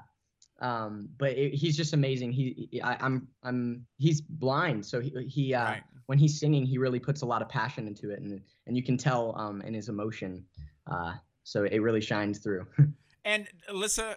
um, 0.61 1.11
but 1.19 1.33
it, 1.33 1.53
he's 1.53 1.77
just 1.77 1.93
amazing. 1.93 2.33
He, 2.33 2.81
I, 2.83 2.97
I'm 3.01 3.29
I'm 3.43 3.87
he's 3.99 4.23
blind, 4.23 4.87
so 4.87 4.99
he 4.99 5.13
he 5.29 5.53
uh, 5.53 5.65
Right. 5.65 5.83
when 6.07 6.17
he's 6.17 6.41
singing, 6.41 6.65
he 6.65 6.79
really 6.79 7.01
puts 7.01 7.21
a 7.21 7.27
lot 7.27 7.43
of 7.43 7.51
passion 7.51 7.87
into 7.87 8.11
it, 8.13 8.21
and 8.21 8.41
and 8.67 8.79
you 8.79 8.83
can 8.83 8.97
tell 8.97 9.37
um, 9.37 9.61
in 9.61 9.75
his 9.75 9.91
emotion. 9.91 10.43
Uh, 10.91 11.15
so 11.49 11.63
it 11.63 11.79
really 11.81 12.01
shines 12.01 12.39
through. 12.41 12.67
And 13.25 13.49
Alyssa, 13.69 14.15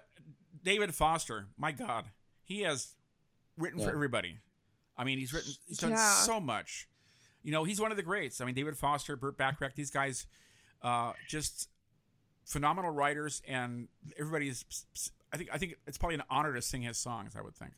David 0.63 0.93
Foster, 0.93 1.47
my 1.57 1.71
God, 1.71 2.05
he 2.43 2.61
has 2.61 2.93
written 3.57 3.79
for 3.79 3.89
everybody. 3.89 4.37
I 4.95 5.03
mean, 5.03 5.17
he's 5.17 5.33
written, 5.33 5.51
he's 5.67 5.79
done 5.79 5.91
Yeah. 5.91 6.13
so 6.13 6.39
much. 6.39 6.87
You 7.41 7.51
know, 7.51 7.63
he's 7.63 7.81
one 7.81 7.89
of 7.89 7.97
the 7.97 8.03
greats. 8.03 8.39
I 8.39 8.45
mean, 8.45 8.53
David 8.53 8.77
Foster, 8.77 9.15
Burt 9.15 9.35
Bacharach, 9.35 9.73
these 9.73 9.89
guys, 9.89 10.27
uh, 10.83 11.13
just 11.27 11.69
phenomenal 12.45 12.91
writers, 12.91 13.41
and 13.47 13.87
everybody's. 14.19 14.63
I 15.33 15.37
think 15.37 15.49
I 15.51 15.57
think 15.57 15.73
it's 15.87 15.97
probably 15.97 16.15
an 16.15 16.23
honor 16.29 16.53
to 16.53 16.61
sing 16.61 16.83
his 16.83 16.97
songs. 16.99 17.35
I 17.35 17.41
would 17.41 17.55
think. 17.55 17.71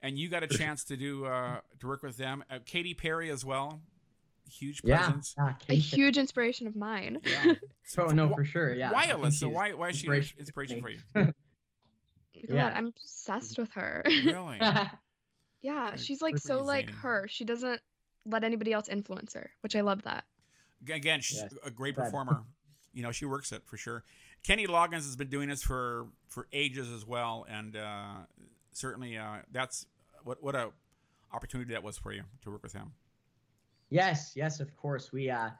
And 0.00 0.18
you 0.18 0.30
got 0.30 0.42
a 0.42 0.46
chance 0.48 0.82
to 0.84 0.96
do 0.96 1.26
uh, 1.26 1.60
to 1.80 1.86
work 1.86 2.02
with 2.02 2.16
them. 2.16 2.42
Uh, 2.50 2.60
Katy 2.64 2.94
Perry 2.94 3.28
as 3.30 3.44
well, 3.44 3.82
huge 4.50 4.82
presence. 4.82 5.34
yeah, 5.38 5.54
A 5.68 5.74
huge 5.74 6.18
inspiration 6.18 6.66
of 6.66 6.76
mine. 6.76 7.20
Yeah. 7.24 7.54
Oh 7.98 8.06
no, 8.06 8.28
for 8.32 8.44
sure. 8.44 8.72
Yeah. 8.74 8.92
why 8.92 9.06
Alyssa? 9.06 9.50
Why 9.50 9.72
why 9.72 9.88
is 9.88 9.96
she 9.96 10.06
an 10.06 10.12
inspiration 10.14 10.38
inspiration 10.38 10.80
for 10.80 10.90
you? 10.90 10.98
God, 11.14 11.34
Yeah. 12.48 12.72
I'm 12.74 12.86
obsessed 12.86 13.58
with 13.58 13.72
her. 13.72 14.02
Really? 14.24 14.58
yeah, 14.60 15.86
Very- 15.86 15.98
she's 15.98 16.22
like 16.22 16.34
very 16.34 16.40
so 16.40 16.62
like 16.64 16.88
her. 16.90 17.26
She 17.28 17.44
doesn't 17.44 17.80
let 18.26 18.44
anybody 18.44 18.72
else 18.72 18.88
influence 18.88 19.34
her, 19.34 19.50
which 19.62 19.74
I 19.74 19.80
love 19.80 20.02
that. 20.02 20.24
Again, 20.88 21.20
she's 21.20 21.38
Yes. 21.38 21.54
a 21.64 21.70
great 21.70 21.96
performer. 21.96 22.44
you 22.92 23.02
know, 23.02 23.12
she 23.12 23.24
works 23.26 23.50
it 23.52 23.62
for 23.66 23.76
sure. 23.76 24.04
Kenny 24.46 24.66
Loggins 24.66 25.04
has 25.04 25.16
been 25.16 25.28
doing 25.28 25.48
this 25.48 25.62
for 25.62 26.06
for 26.28 26.46
ages 26.52 26.88
as 26.90 27.04
well, 27.04 27.44
and 27.48 27.76
uh, 27.76 28.14
certainly 28.72 29.16
uh, 29.18 29.38
that's 29.50 29.84
what 30.24 30.42
what 30.42 30.54
a 30.54 30.70
opportunity 31.32 31.72
that 31.74 31.82
was 31.82 31.98
for 31.98 32.12
you 32.12 32.22
to 32.42 32.50
work 32.50 32.62
with 32.62 32.72
him. 32.72 32.92
Yes, 33.90 34.32
yes, 34.36 34.60
of 34.60 34.74
course. 34.76 35.12
We 35.12 35.30
uh 35.30 35.50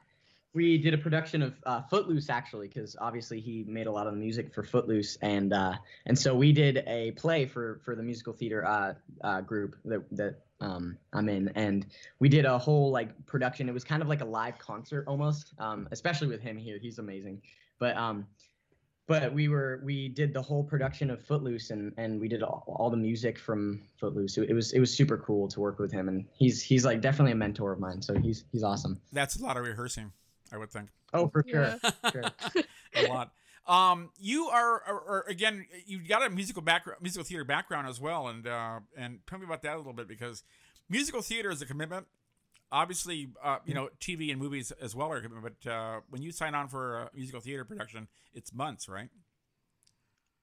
we 0.53 0.77
did 0.77 0.93
a 0.93 0.97
production 0.97 1.41
of 1.41 1.53
uh, 1.65 1.81
Footloose 1.83 2.29
actually, 2.29 2.67
because 2.67 2.95
obviously 2.99 3.39
he 3.39 3.63
made 3.67 3.87
a 3.87 3.91
lot 3.91 4.07
of 4.07 4.13
the 4.13 4.19
music 4.19 4.53
for 4.53 4.63
Footloose, 4.63 5.17
and 5.21 5.53
uh, 5.53 5.75
and 6.05 6.17
so 6.17 6.35
we 6.35 6.51
did 6.51 6.83
a 6.87 7.11
play 7.11 7.45
for 7.45 7.79
for 7.85 7.95
the 7.95 8.03
musical 8.03 8.33
theater 8.33 8.65
uh, 8.65 8.93
uh, 9.23 9.41
group 9.41 9.75
that 9.85 10.03
that 10.11 10.41
um, 10.59 10.97
I'm 11.13 11.29
in, 11.29 11.49
and 11.55 11.85
we 12.19 12.27
did 12.27 12.45
a 12.45 12.57
whole 12.57 12.91
like 12.91 13.25
production. 13.25 13.69
It 13.69 13.73
was 13.73 13.83
kind 13.83 14.01
of 14.01 14.09
like 14.09 14.21
a 14.21 14.25
live 14.25 14.57
concert 14.59 15.05
almost, 15.07 15.53
um, 15.57 15.87
especially 15.91 16.27
with 16.27 16.41
him 16.41 16.57
here. 16.57 16.77
He's 16.77 16.99
amazing, 16.99 17.41
but 17.79 17.95
um, 17.95 18.27
but 19.11 19.33
we 19.33 19.47
were 19.47 19.81
we 19.83 20.07
did 20.09 20.33
the 20.33 20.41
whole 20.41 20.63
production 20.63 21.09
of 21.11 21.21
Footloose 21.21 21.69
and 21.71 21.93
and 21.97 22.19
we 22.19 22.27
did 22.27 22.41
all, 22.43 22.63
all 22.67 22.89
the 22.89 22.97
music 22.97 23.37
from 23.37 23.81
Footloose. 23.99 24.37
It 24.37 24.53
was 24.53 24.71
it 24.73 24.79
was 24.79 24.95
super 24.95 25.17
cool 25.17 25.47
to 25.49 25.59
work 25.59 25.79
with 25.79 25.91
him 25.91 26.07
and 26.07 26.25
he's 26.33 26.61
he's 26.61 26.85
like 26.85 27.01
definitely 27.01 27.33
a 27.33 27.35
mentor 27.35 27.71
of 27.73 27.79
mine. 27.79 28.01
So 28.01 28.13
he's 28.17 28.45
he's 28.51 28.63
awesome. 28.63 28.99
That's 29.11 29.35
a 29.35 29.43
lot 29.43 29.57
of 29.57 29.63
rehearsing, 29.63 30.11
I 30.51 30.57
would 30.57 30.71
think. 30.71 30.89
Oh, 31.13 31.27
for 31.27 31.43
Yeah. 31.45 31.77
sure. 32.11 32.11
sure. 32.11 32.63
a 32.95 33.07
lot. 33.07 33.31
Um, 33.67 34.09
you 34.17 34.47
are, 34.47 34.81
are, 34.83 35.01
are 35.07 35.25
again, 35.27 35.67
you've 35.85 36.07
got 36.07 36.25
a 36.25 36.29
musical 36.29 36.63
background, 36.63 36.99
musical 37.01 37.23
theater 37.23 37.45
background 37.45 37.87
as 37.87 38.01
well, 38.01 38.27
and 38.27 38.47
uh, 38.47 38.79
and 38.97 39.19
tell 39.27 39.37
me 39.39 39.45
about 39.45 39.61
that 39.61 39.75
a 39.75 39.77
little 39.77 39.93
bit 39.93 40.07
because 40.07 40.43
musical 40.89 41.21
theater 41.21 41.51
is 41.51 41.61
a 41.61 41.65
commitment. 41.65 42.07
Obviously, 42.71 43.29
uh, 43.43 43.57
you 43.65 43.73
know, 43.73 43.89
TV 43.99 44.31
and 44.31 44.39
movies 44.39 44.71
as 44.81 44.95
well 44.95 45.11
are 45.11 45.17
a 45.17 45.21
commitment. 45.21 45.55
But 45.61 45.71
uh, 45.71 45.99
when 46.09 46.21
you 46.21 46.31
sign 46.31 46.55
on 46.55 46.67
for 46.67 47.01
a 47.01 47.09
musical 47.13 47.41
theater 47.41 47.65
production, 47.65 48.07
it's 48.33 48.53
months, 48.53 48.87
right? 48.87 49.09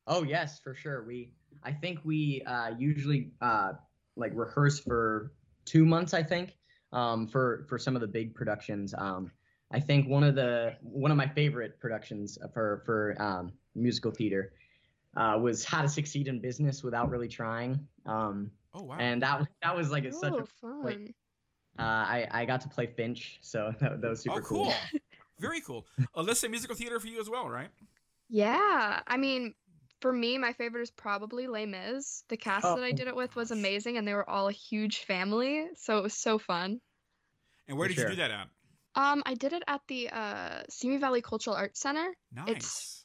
Oh 0.06 0.22
yes, 0.22 0.58
for 0.58 0.74
sure. 0.74 1.04
We 1.06 1.30
I 1.62 1.72
think 1.72 2.00
we 2.04 2.42
uh, 2.46 2.70
usually 2.78 3.30
uh, 3.40 3.72
like 4.16 4.32
rehearse 4.34 4.78
for 4.78 5.32
two 5.64 5.84
months. 5.84 6.14
I 6.14 6.22
think 6.22 6.56
um, 6.92 7.26
for 7.26 7.66
for 7.68 7.78
some 7.78 7.94
of 7.94 8.00
the 8.00 8.06
big 8.06 8.34
productions. 8.34 8.94
Um, 8.96 9.30
I 9.70 9.80
think 9.80 10.08
one 10.08 10.24
of 10.24 10.34
the 10.34 10.76
one 10.82 11.10
of 11.10 11.16
my 11.16 11.28
favorite 11.28 11.78
productions 11.78 12.38
for 12.54 12.82
for 12.86 13.20
um, 13.20 13.52
musical 13.74 14.10
theater 14.10 14.52
uh, 15.16 15.38
was 15.40 15.64
How 15.64 15.82
to 15.82 15.88
Succeed 15.88 16.28
in 16.28 16.40
Business 16.40 16.82
Without 16.82 17.10
Really 17.10 17.28
Trying. 17.28 17.86
Um, 18.06 18.50
Oh 18.74 18.82
wow! 18.82 18.96
and 18.98 19.22
that 19.22 19.38
was 19.38 19.48
that 19.62 19.76
was 19.76 19.90
like 19.90 20.04
it's 20.04 20.20
such 20.20 20.34
oh, 20.34 20.38
a 20.40 20.46
fun. 20.60 20.82
like, 20.84 21.14
uh, 21.78 21.82
I 21.82 22.26
I 22.30 22.44
got 22.44 22.60
to 22.62 22.68
play 22.68 22.86
Finch, 22.86 23.38
so 23.42 23.72
that, 23.80 24.00
that 24.00 24.10
was 24.10 24.20
super 24.22 24.38
oh, 24.38 24.42
cool. 24.42 24.64
cool. 24.64 25.00
Very 25.38 25.60
cool. 25.60 25.86
Alyssa, 26.16 26.50
musical 26.50 26.74
theater 26.74 26.98
for 26.98 27.06
you 27.06 27.20
as 27.20 27.30
well, 27.30 27.48
right? 27.48 27.68
Yeah, 28.28 29.00
I 29.06 29.16
mean, 29.16 29.54
for 30.00 30.12
me, 30.12 30.36
my 30.36 30.52
favorite 30.52 30.82
is 30.82 30.90
probably 30.90 31.46
Les 31.46 31.64
Mis. 31.66 32.24
The 32.28 32.36
cast 32.36 32.64
that 32.64 32.82
I 32.82 32.88
Oh, 32.90 32.92
did 32.92 33.06
it 33.08 33.14
with 33.16 33.36
was 33.36 33.50
amazing, 33.52 33.96
and 33.96 34.06
they 34.06 34.14
were 34.14 34.28
all 34.28 34.48
a 34.48 34.52
huge 34.52 34.98
family, 35.04 35.66
so 35.76 35.98
it 35.98 36.02
was 36.02 36.14
so 36.14 36.38
fun. 36.38 36.80
And 37.68 37.78
where 37.78 37.88
For 37.88 37.94
did 37.94 38.00
sure. 38.00 38.10
you 38.10 38.16
do 38.16 38.22
that 38.22 38.30
at? 38.32 38.48
Um, 38.94 39.22
I 39.26 39.34
did 39.34 39.52
it 39.52 39.62
at 39.68 39.80
the 39.86 40.10
uh, 40.10 40.62
Simi 40.68 40.96
Valley 40.96 41.22
Cultural 41.22 41.54
Arts 41.54 41.80
Center. 41.80 42.12
Nice. 42.32 42.48
It's 42.48 43.04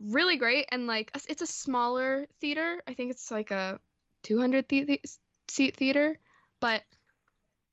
Really 0.00 0.36
great, 0.36 0.66
and 0.72 0.86
like 0.88 1.10
it's- 1.14 1.26
it's 1.28 1.42
a 1.42 1.46
smaller 1.46 2.26
theater. 2.40 2.82
I 2.88 2.94
think 2.94 3.12
it's 3.12 3.30
like 3.30 3.52
a 3.52 3.78
200 4.24 4.68
the- 4.68 4.84
the- 4.84 5.00
seat 5.48 5.76
theater, 5.76 6.18
but 6.60 6.82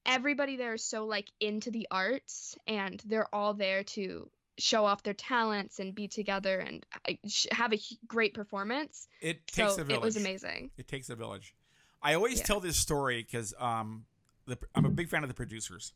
everybody 0.10 0.58
there 0.58 0.74
is 0.74 0.84
so 0.84 1.06
like 1.06 1.32
into 1.39 1.72
the 1.72 1.88
arts, 1.91 2.58
and 2.67 3.02
they're 3.06 3.34
all 3.34 3.54
there 3.54 3.84
to 3.84 4.30
show 4.58 4.84
off 4.86 5.04
their 5.04 5.13
talents 5.13 5.80
and 5.80 5.95
be 5.95 6.08
together 6.08 6.60
and 6.60 6.86
uh, 7.08 7.13
have 7.52 7.74
a 7.74 7.80
great 8.08 8.34
performance. 8.34 9.08
It 9.22 9.48
takes 9.48 9.76
so 9.76 9.82
a 9.82 9.86
village. 9.86 10.02
it 10.02 10.06
was 10.06 10.17
amazing. 10.17 10.72
It 10.78 10.88
takes 10.88 11.10
a 11.10 11.15
village. 11.15 11.56
I 12.02 12.13
always 12.15 12.39
Yeah. 12.39 12.45
tell 12.45 12.60
this 12.60 12.78
story 12.78 13.24
because 13.24 13.54
um, 13.60 14.06
the, 14.45 14.58
I'm 14.76 14.86
a 14.86 14.89
big 14.89 15.10
fan 15.10 15.24
of 15.24 15.30
the 15.30 15.36
producers, 15.36 15.93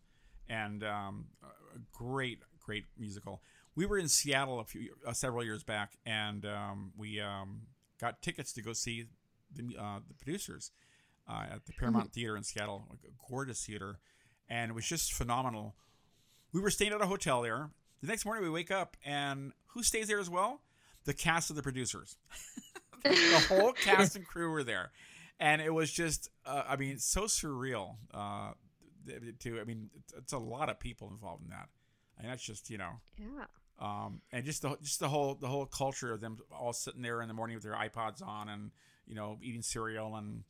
and 0.47 0.84
um, 0.84 1.28
a 1.43 1.80
great, 1.91 2.39
great 2.60 2.86
musical. 2.97 3.41
We 3.76 3.86
were 3.86 3.97
in 3.97 4.08
Seattle 4.08 4.60
a 4.60 4.65
few, 4.65 4.93
uh, 5.06 5.13
several 5.13 5.43
years 5.43 5.63
back, 5.63 5.97
and 6.06 6.45
um, 6.45 6.93
we 6.95 7.19
um, 7.19 7.63
got 7.99 8.21
tickets 8.21 8.54
to 8.54 8.62
go 8.62 8.73
see 8.73 9.08
the, 9.54 9.76
uh, 9.78 9.99
the 10.08 10.13
producers 10.13 10.71
uh, 11.28 11.46
at 11.54 11.66
the 11.66 11.74
Paramount 11.74 12.12
Theater 12.14 12.36
in 12.38 12.44
Seattle, 12.44 12.86
like 12.90 13.00
a 13.06 13.30
gorgeous 13.32 13.66
theater, 13.66 14.00
and 14.50 14.72
it 14.72 14.74
was 14.74 14.86
just 14.88 15.14
phenomenal. 15.14 15.76
We 16.52 16.62
were 16.62 16.70
staying 16.70 16.92
at 16.94 17.02
a 17.02 17.08
hotel 17.08 17.42
there. 17.42 17.70
The 18.02 18.08
next 18.08 18.26
morning, 18.26 18.44
we 18.44 18.50
wake 18.50 18.72
up, 18.72 18.98
and 19.06 19.54
who 19.68 19.84
stays 19.84 20.08
there 20.08 20.20
as 20.20 20.30
well? 20.30 20.62
The 21.06 21.14
cast 21.14 21.50
of 21.50 21.56
the 21.56 21.64
producers. 21.64 22.18
the 23.04 23.46
whole 23.50 23.74
cast 23.74 24.16
and 24.16 24.26
crew 24.26 24.50
were 24.52 24.64
there, 24.64 24.92
and 25.40 25.62
it 25.62 25.74
was 25.74 25.92
just, 25.92 26.30
uh, 26.46 26.64
I 26.68 26.76
mean, 26.76 27.00
so 27.00 27.24
surreal. 27.24 27.96
Uh, 28.14 28.52
to, 29.40 29.60
I 29.60 29.64
mean, 29.66 29.90
it's, 29.98 30.14
it's 30.14 30.34
a 30.34 30.38
lot 30.38 30.70
of 30.70 30.80
people 30.80 31.10
involved 31.10 31.44
in 31.44 31.50
that, 31.50 31.68
and 32.18 32.30
that's 32.30 32.44
just, 32.44 32.70
you 32.70 32.78
know, 32.78 32.92
Yeah. 33.18 33.46
um, 33.80 34.22
and 34.32 34.46
just 34.46 34.62
the 34.62 34.78
just 34.82 35.00
the 35.02 35.10
whole 35.10 35.36
the 35.36 35.48
whole 35.48 35.66
culture 35.66 36.14
of 36.14 36.22
them 36.22 36.38
all 36.52 36.72
sitting 36.72 37.02
there 37.02 37.22
in 37.22 37.28
the 37.28 37.34
morning 37.34 37.56
with 37.56 37.64
their 37.64 37.74
iPods 37.74 38.26
on 38.26 38.48
and 38.48 38.72
you 39.06 39.16
know 39.16 39.38
eating 39.42 39.62
cereal 39.62 40.16
and 40.16 40.44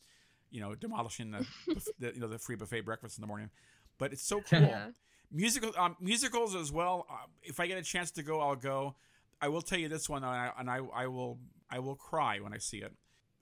you 0.54 0.62
know 0.62 0.76
demolishing 0.76 1.32
the, 1.68 1.92
the 2.00 2.14
you 2.14 2.20
know 2.22 2.28
the 2.28 2.38
free 2.40 2.56
buffet 2.56 2.82
breakfast 2.82 3.18
in 3.18 3.22
the 3.22 3.28
morning. 3.28 3.50
But 3.98 4.14
it's 4.14 4.24
so 4.24 4.40
cool. 4.42 4.62
Yeah. 4.62 4.88
Musical 5.32 5.72
um, 5.78 5.98
musicals 6.00 6.56
as 6.56 6.72
well. 6.72 7.06
Uh, 7.10 7.26
if 7.42 7.60
I 7.60 7.68
get 7.68 7.78
a 7.78 7.82
chance 7.84 8.12
to 8.12 8.24
go, 8.24 8.40
I'll 8.40 8.56
go. 8.56 8.96
I 9.42 9.50
will 9.50 9.62
tell 9.62 9.80
you 9.80 9.90
this 9.90 10.08
one, 10.08 10.24
and 10.24 10.32
I, 10.32 10.52
and 10.58 10.70
I, 10.70 10.80
I 10.96 11.08
will 11.08 11.40
I 11.70 11.80
will 11.80 11.96
cry 11.96 12.40
when 12.40 12.54
I 12.54 12.60
see 12.60 12.78
it. 12.78 12.94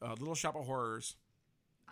Uh, 0.01 0.15
Little 0.17 0.33
Shop 0.35 0.55
of 0.55 0.65
Horrors. 0.65 1.15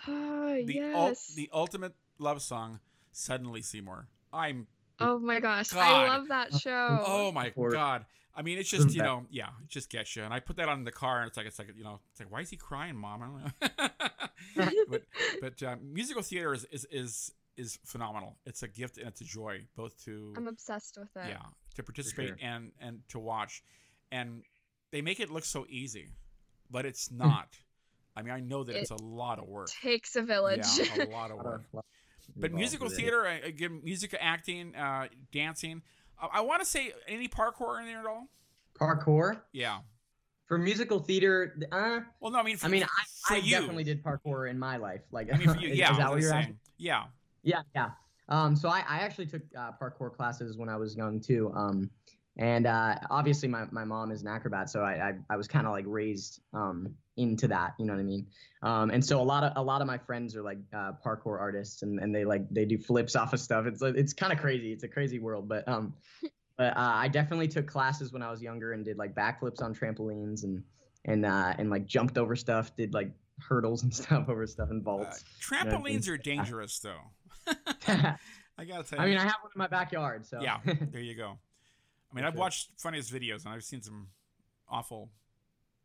Oh, 0.08 0.62
The 0.66 0.80
ul- 0.94 1.10
yes. 1.10 1.34
the 1.36 1.50
ultimate 1.54 1.94
love 2.18 2.42
song. 2.42 2.80
Suddenly 3.12 3.62
Seymour. 3.62 4.08
I'm 4.32 4.68
oh 5.00 5.20
my 5.20 5.40
gosh. 5.40 5.70
God. 5.70 5.82
I 5.82 6.08
love 6.18 6.28
that 6.30 6.54
show. 6.62 7.04
Oh 7.06 7.32
my 7.32 7.50
god! 7.50 8.06
I 8.40 8.42
mean, 8.42 8.58
it's 8.58 8.70
just 8.70 8.96
you 8.96 9.04
know, 9.04 9.26
yeah, 9.30 9.50
it 9.62 9.68
just 9.68 9.90
gets 9.90 10.16
you. 10.16 10.24
And 10.24 10.34
I 10.34 10.40
put 10.40 10.56
that 10.56 10.70
on 10.70 10.80
in 10.80 10.86
the 10.86 10.94
car, 10.94 11.20
and 11.20 11.28
it's 11.28 11.36
like 11.36 11.46
it's 11.46 11.60
like 11.60 11.68
you 11.76 11.84
know, 11.84 12.00
it's 12.10 12.22
like 12.22 12.32
why 12.32 12.40
is 12.40 12.50
he 12.50 12.56
crying, 12.56 12.96
mom? 12.96 13.22
I 13.22 13.26
don't 13.26 14.70
know. 14.72 14.72
but 14.90 15.02
but 15.42 15.62
uh, 15.62 15.76
musical 15.84 16.22
theater 16.22 16.54
is, 16.54 16.66
is 16.72 16.88
is 16.90 17.32
is 17.58 17.80
phenomenal. 17.84 18.38
It's 18.46 18.64
a 18.64 18.70
gift 18.70 18.98
and 18.98 19.08
it's 19.10 19.20
a 19.20 19.26
joy, 19.26 19.66
both 19.76 20.02
to 20.06 20.34
I'm 20.38 20.48
obsessed 20.48 20.98
with 20.98 21.10
it. 21.18 21.28
yeah 21.28 21.48
to 21.76 21.84
participate 21.84 22.30
sure. 22.30 22.38
and 22.42 22.72
and 22.80 23.02
to 23.10 23.20
watch, 23.20 23.62
and 24.10 24.44
they 24.92 25.02
make 25.02 25.20
it 25.20 25.30
look 25.30 25.44
so 25.44 25.66
easy, 25.70 26.08
but 26.72 26.86
it's 26.86 27.12
not. 27.12 27.58
I 28.16 28.22
mean, 28.22 28.34
I 28.34 28.40
know 28.40 28.64
that 28.64 28.74
it's 28.74 28.92
a 28.92 29.02
lot 29.02 29.38
of 29.40 29.50
work. 29.50 29.70
Takes 29.82 30.16
a 30.16 30.22
village. 30.22 30.66
Yeah, 30.78 31.04
a 31.10 31.10
lot 31.10 31.32
of 31.32 31.38
work. 31.38 31.64
But 32.36 32.54
musical 32.54 32.90
theater, 32.90 33.26
again, 33.26 33.82
music, 33.84 34.16
acting, 34.20 34.76
uh, 34.76 35.08
dancing. 35.34 35.82
I, 36.22 36.28
I 36.40 36.42
want 36.42 36.62
to 36.62 36.66
say 36.66 36.92
any 37.08 37.28
parkour 37.28 37.80
in 37.80 37.86
there 37.88 38.00
at 38.00 38.06
all? 38.06 38.28
Parkour 38.80 39.42
Yeah. 39.52 39.80
for 40.46 40.58
musical 40.58 41.00
theater. 41.00 41.58
Uh, 41.72 42.02
Well, 42.20 42.32
no, 42.32 42.40
I 42.40 42.44
mean, 42.44 42.58
for, 42.58 42.68
I 42.68 42.70
mean, 42.70 42.84
I, 42.84 43.36
I 43.36 43.38
you. 43.38 43.52
definitely 43.52 43.84
did 43.84 44.04
parkour 44.04 44.50
in 44.50 44.58
my 44.58 44.78
life. 44.78 45.02
Like, 45.12 45.34
I 45.34 45.38
mean, 45.38 45.50
for 45.54 45.58
you, 45.60 45.70
yeah. 45.70 45.92
is 45.92 45.98
that 45.98 46.10
what 46.10 46.20
you're 46.22 46.30
saying. 46.30 46.42
asking? 46.42 46.60
Yeah. 46.78 47.04
Yeah, 47.44 47.62
yeah. 47.76 47.90
Um, 48.30 48.56
so 48.56 48.70
I, 48.70 48.84
I 48.88 49.00
actually 49.00 49.26
took 49.28 49.42
uh, 49.58 49.72
parkour 49.82 50.14
classes 50.16 50.58
when 50.58 50.70
I 50.70 50.76
was 50.76 50.96
young 50.96 51.20
too. 51.20 51.52
Um, 51.56 51.90
and 52.38 52.68
uh, 52.68 52.96
obviously 53.10 53.50
my, 53.50 53.66
my 53.72 53.84
mom 53.84 54.12
is 54.12 54.22
an 54.22 54.28
acrobat, 54.28 54.70
so 54.70 54.82
I 54.82 55.10
I, 55.10 55.14
I 55.30 55.36
was 55.36 55.48
kind 55.48 55.66
of 55.68 55.74
like 55.74 55.86
raised 55.88 56.40
um, 56.54 56.94
into 57.20 57.48
that. 57.50 57.74
You 57.78 57.86
know 57.86 57.94
what 57.94 58.00
I 58.00 58.04
mean? 58.04 58.26
Um, 58.64 58.90
and 58.90 59.04
so 59.06 59.22
a 59.22 59.24
lot 59.24 59.44
of 59.44 59.54
a 59.56 59.62
lot 59.62 59.82
of 59.82 59.88
my 59.88 59.98
friends 59.98 60.36
are 60.36 60.42
like 60.42 60.58
uh, 60.74 60.94
parkour 61.06 61.40
artists, 61.40 61.82
and, 61.84 62.00
and 62.00 62.14
they 62.16 62.26
like 62.26 62.50
they 62.50 62.66
do 62.66 62.78
flips 62.78 63.16
off 63.16 63.34
of 63.34 63.40
stuff. 63.40 63.66
It's 63.68 63.82
like- 63.82 63.96
it's 63.96 64.14
kind 64.14 64.34
of 64.34 64.40
crazy. 64.40 64.72
It's 64.72 64.84
a 64.84 64.88
crazy 64.88 65.20
world, 65.20 65.48
but 65.48 65.68
um, 65.68 65.94
but 66.58 66.76
uh, 66.76 66.92
I 66.96 67.08
definitely 67.08 67.48
took 67.48 67.68
classes 67.68 68.12
when 68.12 68.22
I 68.22 68.32
was 68.32 68.42
younger 68.42 68.74
and 68.74 68.84
did 68.84 68.98
like 68.98 69.14
backflips 69.16 69.62
on 69.62 69.74
trampolines 69.76 70.44
and 70.44 70.64
and 71.06 71.26
uh, 71.26 71.54
and 71.58 71.70
like 71.70 71.86
jumped 71.86 72.18
over 72.18 72.36
stuff, 72.36 72.76
did 72.76 72.94
like 72.94 73.12
hurdles 73.40 73.84
and 73.84 73.94
stuff 74.02 74.28
over 74.28 74.46
stuff 74.48 74.70
and 74.72 74.82
Uh, 74.82 74.84
vaults. 74.84 75.24
trampolines 75.42 76.10
are 76.10 76.18
dangerous, 76.34 76.80
though. 76.80 77.00
I 77.88 78.66
gotta 78.68 78.84
tell 78.84 79.00
you. 79.00 79.06
I 79.06 79.08
mean, 79.08 79.18
I 79.18 79.22
have 79.24 79.36
one 79.42 79.52
in 79.56 79.60
my 79.60 79.68
backyard, 79.68 80.26
so 80.26 80.42
yeah, 80.42 80.58
there 80.66 81.02
you 81.02 81.16
go. 81.16 81.38
I 82.12 82.16
mean, 82.16 82.24
For 82.24 82.28
I've 82.28 82.36
watched 82.36 82.72
funniest 82.78 83.14
videos, 83.14 83.46
and 83.46 83.54
I've 83.54 83.64
seen 83.64 83.82
some 83.82 84.08
awful 84.68 85.10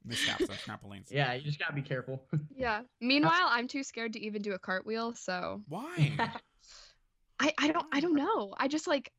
mishaps 0.05 0.49
on 0.51 0.57
trampolines. 0.57 1.11
yeah, 1.11 1.33
you 1.35 1.43
just 1.43 1.59
gotta 1.59 1.73
be 1.75 1.83
careful. 1.83 2.23
Yeah. 2.57 2.83
Meanwhile, 3.01 3.49
I'm 3.49 3.67
too 3.69 3.83
scared 3.83 4.12
to 4.14 4.21
even 4.25 4.40
do 4.43 4.53
a 4.53 4.59
cartwheel, 4.59 5.14
so 5.14 5.61
Why? 5.69 6.12
I 7.40 7.53
I 7.59 7.69
don't 7.73 7.87
I 7.93 8.01
don't 8.01 8.14
know. 8.14 8.55
I 8.57 8.69
just 8.69 8.87
like 8.87 9.11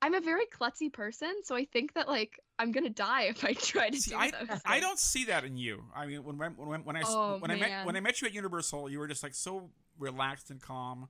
I'm 0.00 0.14
a 0.14 0.20
very 0.20 0.44
klutzy 0.46 0.92
person, 0.92 1.32
so 1.44 1.56
I 1.56 1.64
think 1.64 1.94
that 1.94 2.08
like 2.08 2.38
I'm 2.58 2.72
gonna 2.72 2.90
die 2.90 3.22
if 3.24 3.44
I 3.44 3.52
try 3.54 3.90
to 3.90 3.96
See, 4.00 4.10
do 4.10 4.16
I, 4.16 4.30
those. 4.30 4.60
I 4.66 4.80
don't 4.80 4.98
see 4.98 5.24
that 5.26 5.44
in 5.44 5.56
you. 5.56 5.82
I 5.94 6.06
mean, 6.06 6.22
when 6.24 6.38
when 6.38 6.56
when, 6.56 6.84
when 6.84 6.96
I 6.96 7.00
s- 7.00 7.16
Oh, 7.16 7.36
when 7.40 7.50
I 7.50 7.56
met 7.56 7.84
when 7.84 7.96
I 7.96 8.00
met 8.00 8.20
you 8.20 8.28
at 8.28 8.34
Universal, 8.34 8.90
you 8.90 8.98
were 8.98 9.08
just 9.08 9.22
like 9.22 9.34
so 9.34 9.70
relaxed 9.98 10.50
and 10.50 10.60
calm. 10.60 11.08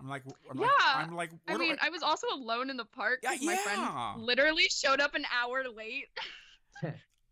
I'm 0.00 0.08
like, 0.08 0.22
I'm 0.48 0.56
like, 0.58 0.68
Yeah, 0.68 0.94
I'm 0.94 1.16
like, 1.16 1.30
I 1.48 1.56
mean, 1.56 1.76
I 1.82 1.88
was 1.90 2.02
also 2.04 2.28
alone 2.32 2.70
in 2.70 2.76
the 2.76 2.84
park. 2.84 3.20
Yeah, 3.22 3.30
'cause 3.30 3.42
my 3.42 3.54
yeah. 3.54 4.04
friend 4.12 4.24
literally 4.24 4.66
showed 4.70 5.00
up 5.00 5.14
an 5.14 5.24
hour 5.42 5.64
late. 5.74 6.06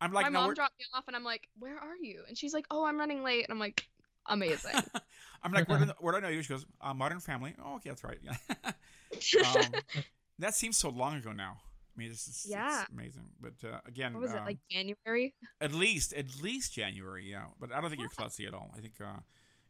I'm 0.00 0.12
like, 0.12 0.26
my 0.26 0.30
no, 0.30 0.38
mom 0.40 0.46
we're- 0.48 0.54
dropped 0.56 0.78
me 0.78 0.84
off, 0.94 1.04
and 1.06 1.16
I'm 1.16 1.24
like, 1.24 1.48
"Where 1.58 1.76
are 1.78 1.96
you?" 2.00 2.22
And 2.28 2.36
she's 2.36 2.52
like, 2.52 2.66
"Oh, 2.70 2.84
I'm 2.84 2.98
running 2.98 3.22
late." 3.22 3.44
And 3.44 3.52
I'm 3.52 3.58
like, 3.58 3.88
"Amazing." 4.26 4.72
I'm 5.42 5.52
like, 5.52 5.68
where, 5.68 5.78
do, 5.78 5.92
where 6.00 6.12
do 6.12 6.18
I 6.18 6.20
know 6.22 6.28
you? 6.28 6.42
She 6.42 6.48
goes, 6.52 6.66
uh, 6.80 6.92
Modern 6.92 7.20
Family. 7.20 7.54
Oh, 7.64 7.76
okay, 7.76 7.90
that's 7.90 8.02
right. 8.02 8.18
Yeah. 8.22 8.34
um, 9.54 9.72
that 10.40 10.54
seems 10.54 10.76
so 10.76 10.88
long 10.88 11.16
ago 11.16 11.30
now. 11.32 11.58
I 11.94 11.98
mean, 11.98 12.10
it's, 12.10 12.26
it's, 12.26 12.46
Yeah. 12.48 12.82
it's 12.82 12.90
amazing. 12.90 13.28
But 13.40 13.52
uh, 13.66 13.78
again, 13.86 14.12
what 14.14 14.22
was 14.22 14.32
it 14.32 14.38
um, 14.38 14.44
like 14.44 14.58
January? 14.70 15.34
at 15.60 15.72
least 15.72 16.12
at 16.14 16.42
least 16.42 16.74
January, 16.74 17.30
yeah. 17.30 17.44
But 17.60 17.72
I 17.72 17.80
don't 17.80 17.90
think 17.90 18.00
you're 18.00 18.10
klutzy 18.10 18.46
at 18.46 18.54
all. 18.54 18.70
I 18.76 18.80
think 18.80 18.94
uh, 19.00 19.20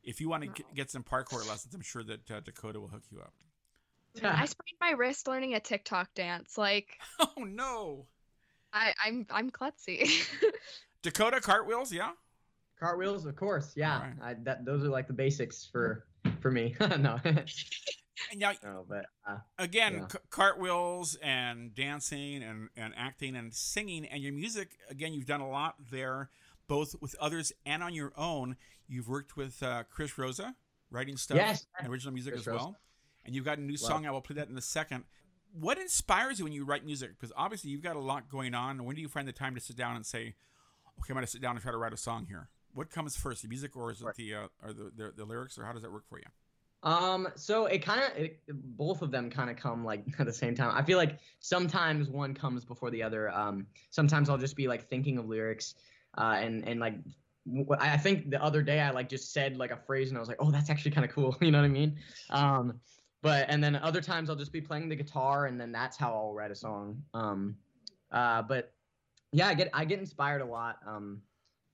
if 0.02 0.20
you 0.20 0.28
want 0.28 0.42
to 0.44 0.48
No. 0.48 0.54
get 0.74 0.90
some 0.90 1.02
parkour 1.04 1.46
lessons, 1.46 1.74
I'm 1.74 1.82
sure 1.82 2.02
that 2.04 2.30
uh, 2.30 2.40
Dakota 2.40 2.80
will 2.80 2.88
hook 2.88 3.04
you 3.10 3.18
up. 3.20 3.34
Man, 4.22 4.32
I 4.32 4.46
sprained 4.46 4.78
my 4.80 4.92
wrist 4.92 5.28
learning 5.28 5.54
a 5.54 5.60
TikTok 5.60 6.14
dance. 6.14 6.56
Like 6.56 6.96
Oh 7.20 7.44
no, 7.44 8.06
I 8.72 8.92
I'm 9.04 9.26
I'm 9.30 9.50
klutzy. 9.50 10.10
Dakota 11.02 11.40
cartwheels, 11.40 11.92
yeah. 11.92 12.10
Cartwheels, 12.78 13.24
of 13.26 13.36
course. 13.36 13.72
Yeah, 13.76 13.96
Alright. 13.96 14.12
I, 14.22 14.34
that 14.44 14.64
those 14.64 14.84
are 14.84 14.88
like 14.88 15.06
the 15.06 15.12
basics 15.14 15.64
for 15.70 16.06
for 16.40 16.50
me. 16.50 16.74
no, 16.80 17.18
now, 18.36 18.52
no, 18.62 18.84
but 18.88 19.06
uh, 19.26 19.38
again, 19.58 19.94
Yeah. 19.94 20.06
c- 20.08 20.18
cartwheels 20.30 21.16
and 21.22 21.74
dancing 21.74 22.42
and, 22.42 22.68
and 22.76 22.92
acting 22.96 23.36
and 23.36 23.54
singing 23.54 24.04
and 24.06 24.22
your 24.22 24.32
music. 24.32 24.76
Again, 24.90 25.12
you've 25.14 25.26
done 25.26 25.40
a 25.40 25.48
lot 25.48 25.76
there, 25.90 26.30
both 26.68 26.94
with 27.00 27.14
others 27.20 27.52
and 27.64 27.82
on 27.82 27.94
your 27.94 28.12
own. 28.16 28.56
You've 28.88 29.08
worked 29.08 29.36
with 29.36 29.62
uh, 29.62 29.84
Chris 29.90 30.18
Rosa, 30.18 30.54
writing 30.90 31.16
stuff, 31.16 31.36
Yes. 31.36 31.66
and 31.78 31.88
original 31.88 32.12
music 32.12 32.34
Chris 32.34 32.42
as 32.42 32.46
well. 32.52 32.56
Rosa. 32.66 32.76
And 33.24 33.34
you've 33.34 33.44
got 33.44 33.58
a 33.58 33.62
new 33.62 33.76
song. 33.76 34.06
I 34.06 34.10
will 34.10 34.20
play 34.20 34.36
that 34.36 34.48
in 34.48 34.56
a 34.56 34.62
second. 34.62 35.04
What 35.58 35.78
inspires 35.78 36.38
you 36.38 36.44
when 36.44 36.52
you 36.52 36.64
write 36.64 36.84
music? 36.84 37.10
Because 37.18 37.32
obviously 37.36 37.70
you've 37.70 37.82
got 37.82 37.96
a 37.96 38.00
lot 38.00 38.28
going 38.28 38.54
on. 38.54 38.84
When 38.84 38.94
do 38.96 39.02
you 39.02 39.08
find 39.08 39.26
the 39.26 39.32
time 39.32 39.54
to 39.54 39.60
sit 39.60 39.76
down 39.76 39.96
and 39.96 40.04
say, 40.04 40.34
"Okay, 41.00 41.10
I'm 41.10 41.14
going 41.14 41.24
to 41.24 41.30
sit 41.30 41.40
down 41.40 41.52
and 41.56 41.62
try 41.62 41.72
to 41.72 41.78
write 41.78 41.92
a 41.92 41.96
song 41.96 42.26
here"? 42.28 42.48
What 42.74 42.90
comes 42.90 43.16
first, 43.16 43.42
the 43.42 43.48
music 43.48 43.76
or 43.76 43.90
is 43.90 44.02
it 44.02 44.14
the 44.16 44.34
uh, 44.34 44.48
or 44.62 44.72
the, 44.72 44.90
the 44.94 45.12
the 45.16 45.24
lyrics, 45.24 45.58
or 45.58 45.64
how 45.64 45.72
does 45.72 45.82
that 45.82 45.92
work 45.92 46.04
for 46.08 46.18
you? 46.18 46.26
Um, 46.82 47.28
so 47.34 47.66
it 47.66 47.78
kind 47.78 48.00
of, 48.00 48.28
both 48.48 49.02
of 49.02 49.10
them 49.10 49.30
kind 49.30 49.50
of 49.50 49.56
come 49.56 49.84
like 49.84 50.04
at 50.18 50.26
the 50.26 50.32
same 50.32 50.54
time. 50.54 50.72
I 50.74 50.82
feel 50.82 50.98
like 50.98 51.18
sometimes 51.40 52.08
one 52.08 52.34
comes 52.34 52.64
before 52.64 52.90
the 52.90 53.02
other. 53.02 53.30
Um, 53.30 53.66
sometimes 53.90 54.28
I'll 54.28 54.38
just 54.38 54.56
be 54.56 54.68
like 54.68 54.88
thinking 54.88 55.18
of 55.18 55.26
lyrics, 55.26 55.74
uh, 56.16 56.36
and 56.38 56.66
and 56.68 56.80
like 56.80 56.94
I 57.78 57.96
think 57.96 58.30
the 58.30 58.42
other 58.42 58.62
day 58.62 58.80
I 58.80 58.90
like 58.90 59.08
just 59.08 59.32
said 59.32 59.56
like 59.56 59.70
a 59.70 59.76
phrase 59.76 60.08
and 60.08 60.16
I 60.16 60.20
was 60.20 60.28
like, 60.28 60.38
oh, 60.40 60.50
that's 60.50 60.70
actually 60.70 60.90
kind 60.92 61.04
of 61.04 61.12
cool. 61.12 61.36
You 61.40 61.50
know 61.50 61.58
what 61.58 61.64
I 61.64 61.68
mean? 61.68 61.98
Um, 62.30 62.80
but 63.22 63.46
and 63.48 63.62
then 63.62 63.76
other 63.76 64.00
times 64.00 64.30
I'll 64.30 64.36
just 64.36 64.52
be 64.52 64.60
playing 64.60 64.88
the 64.88 64.96
guitar 64.96 65.46
and 65.46 65.60
then 65.60 65.72
that's 65.72 65.96
how 65.96 66.14
I'll 66.14 66.34
write 66.34 66.50
a 66.50 66.54
song. 66.54 67.02
Um, 67.14 67.56
uh, 68.12 68.42
but 68.42 68.72
yeah, 69.32 69.48
I 69.48 69.54
get 69.54 69.70
I 69.72 69.84
get 69.84 69.98
inspired 69.98 70.42
a 70.42 70.46
lot. 70.46 70.78
Um, 70.86 71.20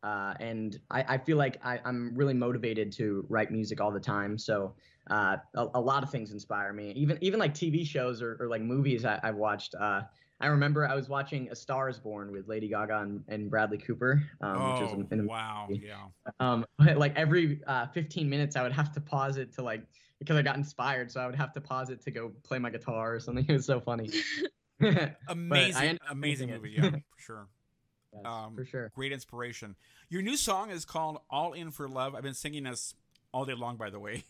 uh, 0.03 0.35
and 0.41 0.81
I, 0.91 1.05
I 1.11 1.19
feel 1.19 1.37
like 1.37 1.59
I, 1.65 1.79
I'm 1.85 2.13
really 2.15 2.35
motivated 2.35 2.91
to 2.95 3.25
write 3.29 3.53
music 3.53 3.81
all 3.81 3.93
the 3.93 4.01
time. 4.01 4.37
So 4.37 4.75
uh, 5.11 5.37
a, 5.55 5.69
a 5.75 5.81
lot 5.81 6.03
of 6.03 6.11
things 6.11 6.33
inspire 6.33 6.73
me. 6.73 6.93
Even 6.97 7.19
even 7.21 7.39
like 7.39 7.55
TV 7.55 7.87
shows 7.87 8.23
or, 8.23 8.37
or 8.41 8.49
like 8.49 8.63
movies 8.63 9.05
I, 9.05 9.21
I've 9.23 9.37
watched. 9.37 9.75
Uh, 9.79 10.03
I 10.41 10.47
remember 10.47 10.89
I 10.89 10.97
was 10.97 11.09
watching 11.09 11.49
A 11.53 11.55
Star 11.55 11.89
Is 11.89 12.01
Born 12.01 12.33
with 12.33 12.49
Lady 12.49 12.69
Gaga 12.69 12.99
and, 12.99 13.23
and 13.29 13.49
Bradley 13.49 13.79
Cooper, 13.79 14.21
um, 14.41 14.73
which 14.73 14.83
was 14.83 14.91
oh, 14.93 15.01
an, 15.01 15.07
an 15.13 15.27
wow, 15.29 15.69
yeah. 15.71 16.07
um, 16.41 16.67
like 16.97 17.17
every 17.17 17.61
uh, 17.69 17.87
15 17.87 18.29
minutes, 18.29 18.57
I 18.57 18.65
would 18.65 18.73
have 18.73 18.93
to 18.95 19.01
pause 19.01 19.37
it 19.37 19.53
to 19.55 19.63
like 19.63 19.85
because 20.23 20.37
I 20.37 20.43
got 20.43 20.57
inspired, 20.57 21.11
so 21.11 21.21
I 21.21 21.27
would 21.27 21.35
have 21.35 21.53
to 21.55 21.61
pause 21.61 21.91
it 21.91 22.03
to 22.03 22.11
go 22.11 22.33
play 22.43 22.59
my 22.59 22.71
guitar 22.71 23.15
or 23.15 23.21
something. 23.21 23.45
It 23.49 23.53
was 23.53 23.67
so 23.67 23.81
funny. 23.81 24.11
Amazing, 25.29 25.99
amazing 26.11 26.51
movie, 26.51 26.75
yeah, 26.77 26.91
for 26.91 27.19
sure. 27.19 27.47
Um, 28.25 28.57
for 28.57 28.65
sure. 28.65 28.91
Great 28.97 29.13
inspiration. 29.13 29.77
Your 30.09 30.23
new 30.23 30.37
song 30.37 30.71
is 30.71 30.85
called 30.85 31.19
"All 31.31 31.53
In 31.53 31.71
for 31.71 31.89
Love." 31.89 32.17
I've 32.17 32.25
been 32.25 32.35
singing 32.35 32.65
this 32.65 32.95
all 33.33 33.45
day 33.45 33.55
long, 33.55 33.77
by 33.77 33.91
the 33.91 34.01
way. 34.01 34.25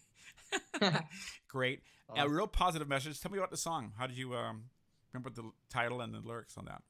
Great, 1.49 1.81
a 2.15 2.29
real 2.29 2.47
positive 2.47 2.87
message. 2.87 3.19
Tell 3.21 3.33
me 3.33 3.39
about 3.39 3.51
the 3.51 3.57
song. 3.57 3.93
How 3.99 4.07
did 4.07 4.19
you 4.19 4.35
um, 4.35 4.65
remember 5.13 5.31
the 5.31 5.51
title 5.71 6.03
and 6.03 6.13
the 6.13 6.21
lyrics 6.21 6.59
on 6.59 6.67
that? 6.67 6.83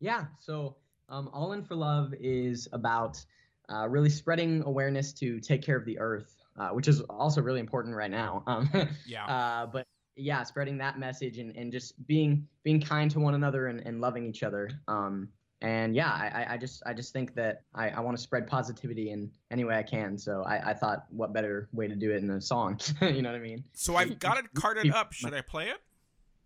Yeah. 0.00 0.26
So, 0.38 0.76
um, 1.08 1.30
All 1.32 1.52
In 1.52 1.64
for 1.64 1.76
Love 1.76 2.12
is 2.20 2.68
about 2.72 3.24
uh, 3.70 3.88
really 3.88 4.10
spreading 4.10 4.62
awareness 4.64 5.12
to 5.14 5.40
take 5.40 5.62
care 5.62 5.76
of 5.76 5.84
the 5.84 5.98
earth, 5.98 6.39
uh, 6.60 6.68
which 6.70 6.86
is 6.88 7.00
also 7.02 7.40
really 7.40 7.60
important 7.60 7.94
right 7.96 8.10
now. 8.10 8.42
Um, 8.46 8.68
Yeah, 9.06 9.26
uh, 9.26 9.66
but 9.66 9.86
yeah, 10.16 10.42
spreading 10.42 10.76
that 10.78 10.98
message 10.98 11.38
and, 11.38 11.56
and 11.56 11.72
just 11.72 12.06
being 12.06 12.46
being 12.62 12.80
kind 12.80 13.10
to 13.12 13.20
one 13.20 13.34
another 13.34 13.68
and, 13.68 13.80
and 13.80 14.00
loving 14.00 14.26
each 14.26 14.42
other. 14.42 14.70
Um, 14.86 15.28
and 15.62 15.94
yeah, 15.94 16.08
I, 16.10 16.54
I- 16.54 16.56
just 16.58 16.82
I 16.86 16.92
just 16.94 17.12
think 17.12 17.34
that 17.34 17.62
I, 17.74 17.90
I 17.90 18.00
want 18.00 18.16
to 18.16 18.22
spread 18.22 18.46
positivity 18.46 19.10
in 19.10 19.30
any 19.50 19.64
way 19.64 19.76
I 19.76 19.82
can. 19.82 20.18
So 20.18 20.42
I, 20.42 20.70
I 20.70 20.74
thought, 20.74 21.04
what 21.10 21.32
better 21.32 21.68
way 21.72 21.86
to 21.88 21.94
do 21.94 22.10
it 22.12 22.22
in 22.22 22.30
a 22.30 22.40
song? 22.40 22.78
you 23.00 23.22
know 23.22 23.30
what 23.32 23.36
I 23.38 23.42
mean? 23.42 23.64
so 23.72 23.96
I've 23.96 24.18
got 24.18 24.38
it 24.38 24.46
carded 24.54 24.90
up. 24.92 25.12
Should 25.12 25.34
I 25.34 25.40
play 25.42 25.68
it? 25.68 25.78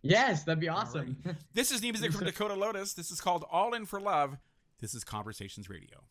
Yes, 0.02 0.44
that'd 0.44 0.60
be 0.60 0.68
awesome. 0.68 1.16
This 1.54 1.70
is 1.72 1.80
new 1.82 1.92
music 1.92 2.12
from 2.12 2.26
Dakota 2.26 2.54
Lotus. 2.54 2.92
This 2.94 3.10
is 3.10 3.20
called 3.20 3.44
"All 3.50 3.72
In 3.74 3.86
for 3.86 4.00
Love." 4.00 4.36
This 4.80 4.94
is 4.94 5.02
Conversations 5.04 5.70
Radio. 5.70 6.04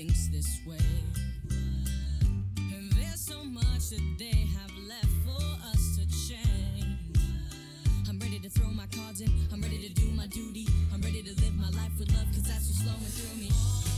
Things 0.00 0.30
this 0.30 0.60
way. 0.66 0.78
And 2.56 2.90
there's 2.92 3.20
so 3.20 3.44
much 3.44 3.90
that 3.90 4.00
they 4.18 4.48
have 4.56 4.72
left 4.88 5.12
for 5.26 5.42
us 5.68 5.98
to 5.98 6.06
change. 6.26 7.18
I'm 8.08 8.18
ready 8.18 8.38
to 8.38 8.48
throw 8.48 8.68
my 8.68 8.86
cards 8.86 9.20
in, 9.20 9.30
I'm 9.52 9.60
ready 9.60 9.88
to 9.88 9.92
do 9.92 10.06
my 10.12 10.26
duty. 10.28 10.66
I'm 10.94 11.02
ready 11.02 11.22
to 11.22 11.34
live 11.42 11.54
my 11.54 11.68
life 11.78 11.92
with 11.98 12.10
love, 12.14 12.26
cause 12.32 12.44
that's 12.44 12.66
what's 12.68 12.82
flowing 12.82 13.12
through 13.12 13.40
me. 13.40 13.89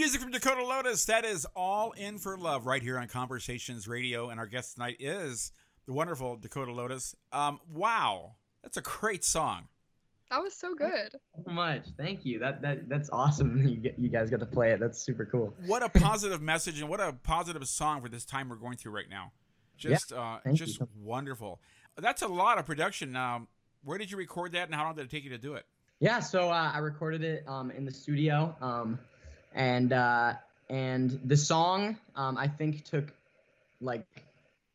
Music 0.00 0.22
from 0.22 0.30
Dakota 0.30 0.64
Lotus. 0.64 1.04
That 1.04 1.26
is 1.26 1.46
All 1.54 1.92
In 1.92 2.16
for 2.16 2.38
Love 2.38 2.64
right 2.64 2.82
here 2.82 2.98
on 2.98 3.06
Conversations 3.06 3.86
Radio. 3.86 4.30
And 4.30 4.40
our 4.40 4.46
guest 4.46 4.72
tonight 4.72 4.96
is 4.98 5.52
the 5.84 5.92
wonderful 5.92 6.38
Dakota 6.38 6.72
Lotus. 6.72 7.14
Um, 7.32 7.60
wow. 7.70 8.36
That's 8.62 8.78
a 8.78 8.80
great 8.80 9.26
song. 9.26 9.68
That 10.30 10.40
was 10.42 10.54
so 10.54 10.74
good. 10.74 11.12
so 11.44 11.52
much. 11.52 11.88
Thank 11.98 12.24
you. 12.24 12.38
That 12.38 12.62
that 12.62 12.88
that's 12.88 13.10
awesome. 13.10 13.62
You 13.68 13.76
get, 13.76 13.98
you 13.98 14.08
guys 14.08 14.30
got 14.30 14.40
to 14.40 14.46
play 14.46 14.72
it. 14.72 14.80
That's 14.80 14.98
super 14.98 15.26
cool. 15.26 15.54
What 15.66 15.82
a 15.82 15.88
positive 16.00 16.40
message 16.40 16.80
and 16.80 16.88
what 16.88 17.00
a 17.00 17.12
positive 17.12 17.68
song 17.68 18.00
for 18.00 18.08
this 18.08 18.24
time 18.24 18.48
we're 18.48 18.56
going 18.56 18.78
through 18.78 18.92
right 18.92 19.10
now. 19.10 19.32
Just 19.76 20.14
uh, 20.14 20.38
thank 20.42 20.56
just 20.56 20.80
you. 20.80 20.88
wonderful. 20.98 21.60
That's 21.98 22.22
a 22.22 22.28
lot 22.28 22.56
of 22.56 22.64
production. 22.64 23.16
Um, 23.16 23.48
where 23.84 23.98
did 23.98 24.10
you 24.10 24.16
record 24.16 24.52
that 24.52 24.64
and 24.64 24.74
how 24.74 24.84
long 24.84 24.94
did 24.94 25.04
it 25.04 25.10
take 25.10 25.24
you 25.24 25.30
to 25.30 25.38
do 25.38 25.56
it? 25.56 25.66
Yeah, 26.00 26.18
so 26.20 26.48
uh, 26.48 26.70
I 26.72 26.78
recorded 26.78 27.22
it 27.22 27.44
um, 27.46 27.70
in 27.70 27.84
the 27.84 27.92
studio, 27.92 28.56
um, 28.62 28.98
and 29.54 29.92
uh, 29.92 30.34
and 30.68 31.20
the 31.24 31.36
song 31.36 31.96
um, 32.16 32.36
I 32.36 32.48
think 32.48 32.84
took 32.84 33.12
like 33.80 34.06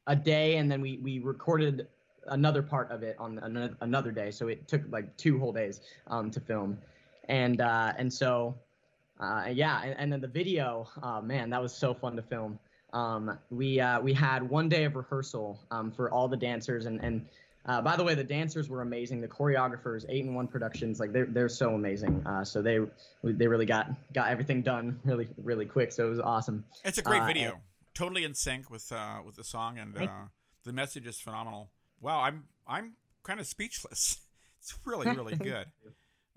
a 0.08 0.16
day, 0.16 0.58
and 0.58 0.72
then 0.72 0.82
we 0.82 0.98
we 0.98 1.20
recorded 1.20 1.88
another 2.28 2.62
part 2.62 2.92
of 2.92 3.04
it 3.04 3.16
on 3.20 3.38
another, 3.82 4.12
day. 4.12 4.32
So 4.32 4.48
it 4.48 4.68
took 4.68 4.82
like 4.90 5.16
two 5.18 5.38
whole 5.40 5.52
days 5.54 5.80
um, 6.08 6.32
to 6.32 6.40
film, 6.40 6.78
and 7.28 7.62
uh, 7.62 7.94
and 7.98 8.12
so 8.12 8.56
uh, 9.20 9.46
yeah, 9.52 9.82
and, 9.84 9.96
and 9.98 10.14
then 10.14 10.22
the 10.22 10.28
video, 10.28 10.88
uh, 11.02 11.22
man, 11.22 11.50
that 11.52 11.62
was 11.62 11.74
so 11.74 11.94
fun 11.94 12.16
to 12.16 12.22
film. 12.22 12.60
Um, 12.94 13.38
we 13.50 13.80
uh, 13.80 14.00
we 14.02 14.14
had 14.14 14.50
one 14.50 14.70
day 14.70 14.86
of 14.86 14.96
rehearsal 14.96 15.60
um, 15.72 15.92
for 15.92 16.10
all 16.10 16.28
the 16.28 16.38
dancers, 16.38 16.86
and 16.86 17.04
and 17.04 17.26
uh, 17.66 17.82
by 17.82 17.96
the 17.96 18.04
way, 18.04 18.16
the 18.16 18.24
dancers 18.24 18.70
were 18.70 18.82
amazing. 18.82 19.22
The 19.22 19.28
choreographers, 19.28 20.06
Eight 20.10 20.24
and 20.26 20.36
One 20.36 20.48
Productions, 20.48 21.00
like 21.00 21.12
they're 21.14 21.26
they're 21.26 21.50
so 21.50 21.74
amazing. 21.76 22.24
Uh, 22.26 22.44
so 22.44 22.62
they 22.62 22.80
they 23.24 23.48
really 23.48 23.66
got 23.66 23.90
got 24.14 24.30
everything 24.30 24.62
done 24.62 25.00
really 25.06 25.28
really 25.44 25.66
quick. 25.66 25.92
So 25.92 26.06
it 26.08 26.10
was 26.10 26.20
awesome. 26.20 26.64
It's 26.84 26.98
a 26.98 27.02
great 27.02 27.22
Uh, 27.24 27.28
video. 27.28 27.60
Totally 27.94 28.24
in 28.24 28.34
sync 28.34 28.70
with 28.70 28.92
uh, 28.92 29.20
with 29.26 29.36
the 29.36 29.44
song 29.44 29.78
and 29.80 29.98
uh, 29.98 30.08
the 30.64 30.74
message 30.74 31.08
is 31.08 31.20
phenomenal. 31.20 31.70
Wow, 32.02 32.22
I'm 32.22 32.44
I'm 32.68 32.94
kind 33.24 33.40
of 33.40 33.48
speechless. 33.48 34.18
It's 34.66 34.80
really 34.84 35.06
really 35.16 35.36
good. 35.52 35.68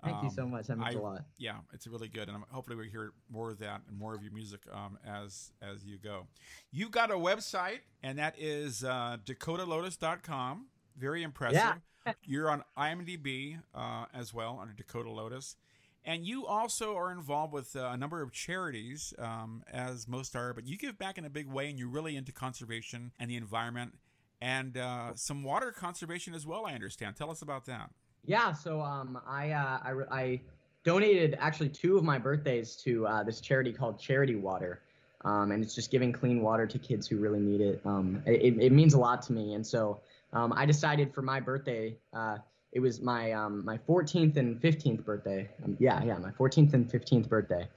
Thank 0.03 0.23
you 0.23 0.29
so 0.29 0.43
Um, 0.43 0.51
much. 0.51 0.67
That 0.67 0.77
means 0.77 0.95
I- 0.95 0.99
a 0.99 1.01
lot. 1.01 1.25
Yeah, 1.39 1.57
it's 1.73 1.87
really 1.87 2.07
good, 2.07 2.29
and 2.29 2.43
hopefully 2.51 2.77
we 2.77 2.87
hear 2.89 3.11
more 3.29 3.49
of 3.49 3.57
that 3.59 3.81
and 3.89 3.97
more 3.97 4.13
of 4.15 4.21
your 4.23 4.31
music 4.31 4.61
um, 4.71 4.97
as 5.05 5.51
as 5.61 5.83
you 5.83 5.97
go. 5.97 6.27
You've 6.71 6.91
got 6.91 7.09
a 7.11 7.15
website, 7.15 7.79
and 8.03 8.17
that 8.19 8.35
is 8.37 8.83
uh, 8.83 9.17
DakotaLotus.com. 9.25 10.67
Very 10.99 11.23
impressive. 11.23 11.81
You're 12.23 12.49
on 12.49 12.63
IMDb 12.77 13.59
uh, 13.73 14.05
as 14.13 14.33
well 14.33 14.59
under 14.61 14.73
Dakota 14.73 15.11
Lotus, 15.11 15.55
and 16.03 16.25
you 16.25 16.45
also 16.45 16.95
are 16.95 17.11
involved 17.11 17.53
with 17.53 17.75
uh, 17.75 17.89
a 17.91 17.97
number 17.97 18.21
of 18.21 18.31
charities, 18.31 19.13
um, 19.19 19.63
as 19.71 20.07
most 20.07 20.35
are. 20.35 20.53
But 20.53 20.65
you 20.65 20.77
give 20.77 20.97
back 20.97 21.17
in 21.17 21.25
a 21.25 21.29
big 21.29 21.47
way, 21.47 21.69
and 21.69 21.77
you're 21.77 21.89
really 21.89 22.15
into 22.15 22.31
conservation 22.31 23.11
and 23.19 23.29
the 23.29 23.35
environment, 23.35 23.95
and 24.41 24.77
uh, 24.77 25.11
some 25.15 25.43
water 25.43 25.71
conservation 25.71 26.33
as 26.33 26.45
well. 26.45 26.65
I 26.65 26.73
understand. 26.73 27.15
Tell 27.15 27.29
us 27.29 27.41
about 27.41 27.65
that. 27.65 27.91
Yeah, 28.25 28.53
so 28.53 28.81
um, 28.81 29.19
I, 29.27 29.51
uh, 29.51 29.79
I, 29.83 29.93
I 30.11 30.41
donated 30.83 31.37
actually 31.39 31.69
two 31.69 31.97
of 31.97 32.03
my 32.03 32.17
birthdays 32.17 32.75
to 32.77 33.05
uh, 33.07 33.23
this 33.23 33.41
charity 33.41 33.71
called 33.71 33.99
Charity 33.99 34.35
Water. 34.35 34.81
Um, 35.25 35.51
and 35.51 35.63
it's 35.63 35.75
just 35.75 35.91
giving 35.91 36.13
clean 36.13 36.41
water 36.41 36.65
to 36.65 36.79
kids 36.79 37.05
who 37.07 37.17
really 37.17 37.39
need 37.39 37.59
it. 37.59 37.81
Um, 37.85 38.23
it, 38.25 38.57
it 38.57 38.71
means 38.71 38.93
a 38.93 38.99
lot 38.99 39.21
to 39.23 39.33
me. 39.33 39.53
And 39.53 39.65
so 39.67 39.99
um, 40.33 40.53
I 40.55 40.65
decided 40.65 41.13
for 41.13 41.21
my 41.21 41.39
birthday, 41.39 41.97
uh, 42.13 42.37
it 42.71 42.79
was 42.79 43.01
my, 43.01 43.31
um, 43.31 43.65
my 43.65 43.77
14th 43.77 44.37
and 44.37 44.61
15th 44.61 45.03
birthday. 45.03 45.49
Um, 45.63 45.75
yeah, 45.79 46.03
yeah, 46.03 46.17
my 46.17 46.31
14th 46.31 46.73
and 46.73 46.89
15th 46.89 47.27
birthday. 47.27 47.67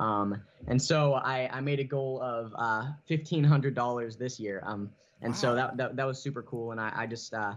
Um, 0.00 0.42
and 0.66 0.80
so 0.82 1.14
I, 1.14 1.48
I 1.52 1.60
made 1.60 1.80
a 1.80 1.84
goal 1.84 2.20
of 2.22 2.52
uh, 2.58 2.88
$1,500 3.08 4.18
this 4.18 4.38
year. 4.40 4.62
Um, 4.66 4.90
and 5.22 5.34
so 5.34 5.54
that, 5.54 5.76
that, 5.76 5.96
that 5.96 6.06
was 6.06 6.20
super 6.20 6.42
cool. 6.42 6.72
And 6.72 6.80
I, 6.80 6.92
I 6.94 7.06
just, 7.06 7.32
uh, 7.32 7.54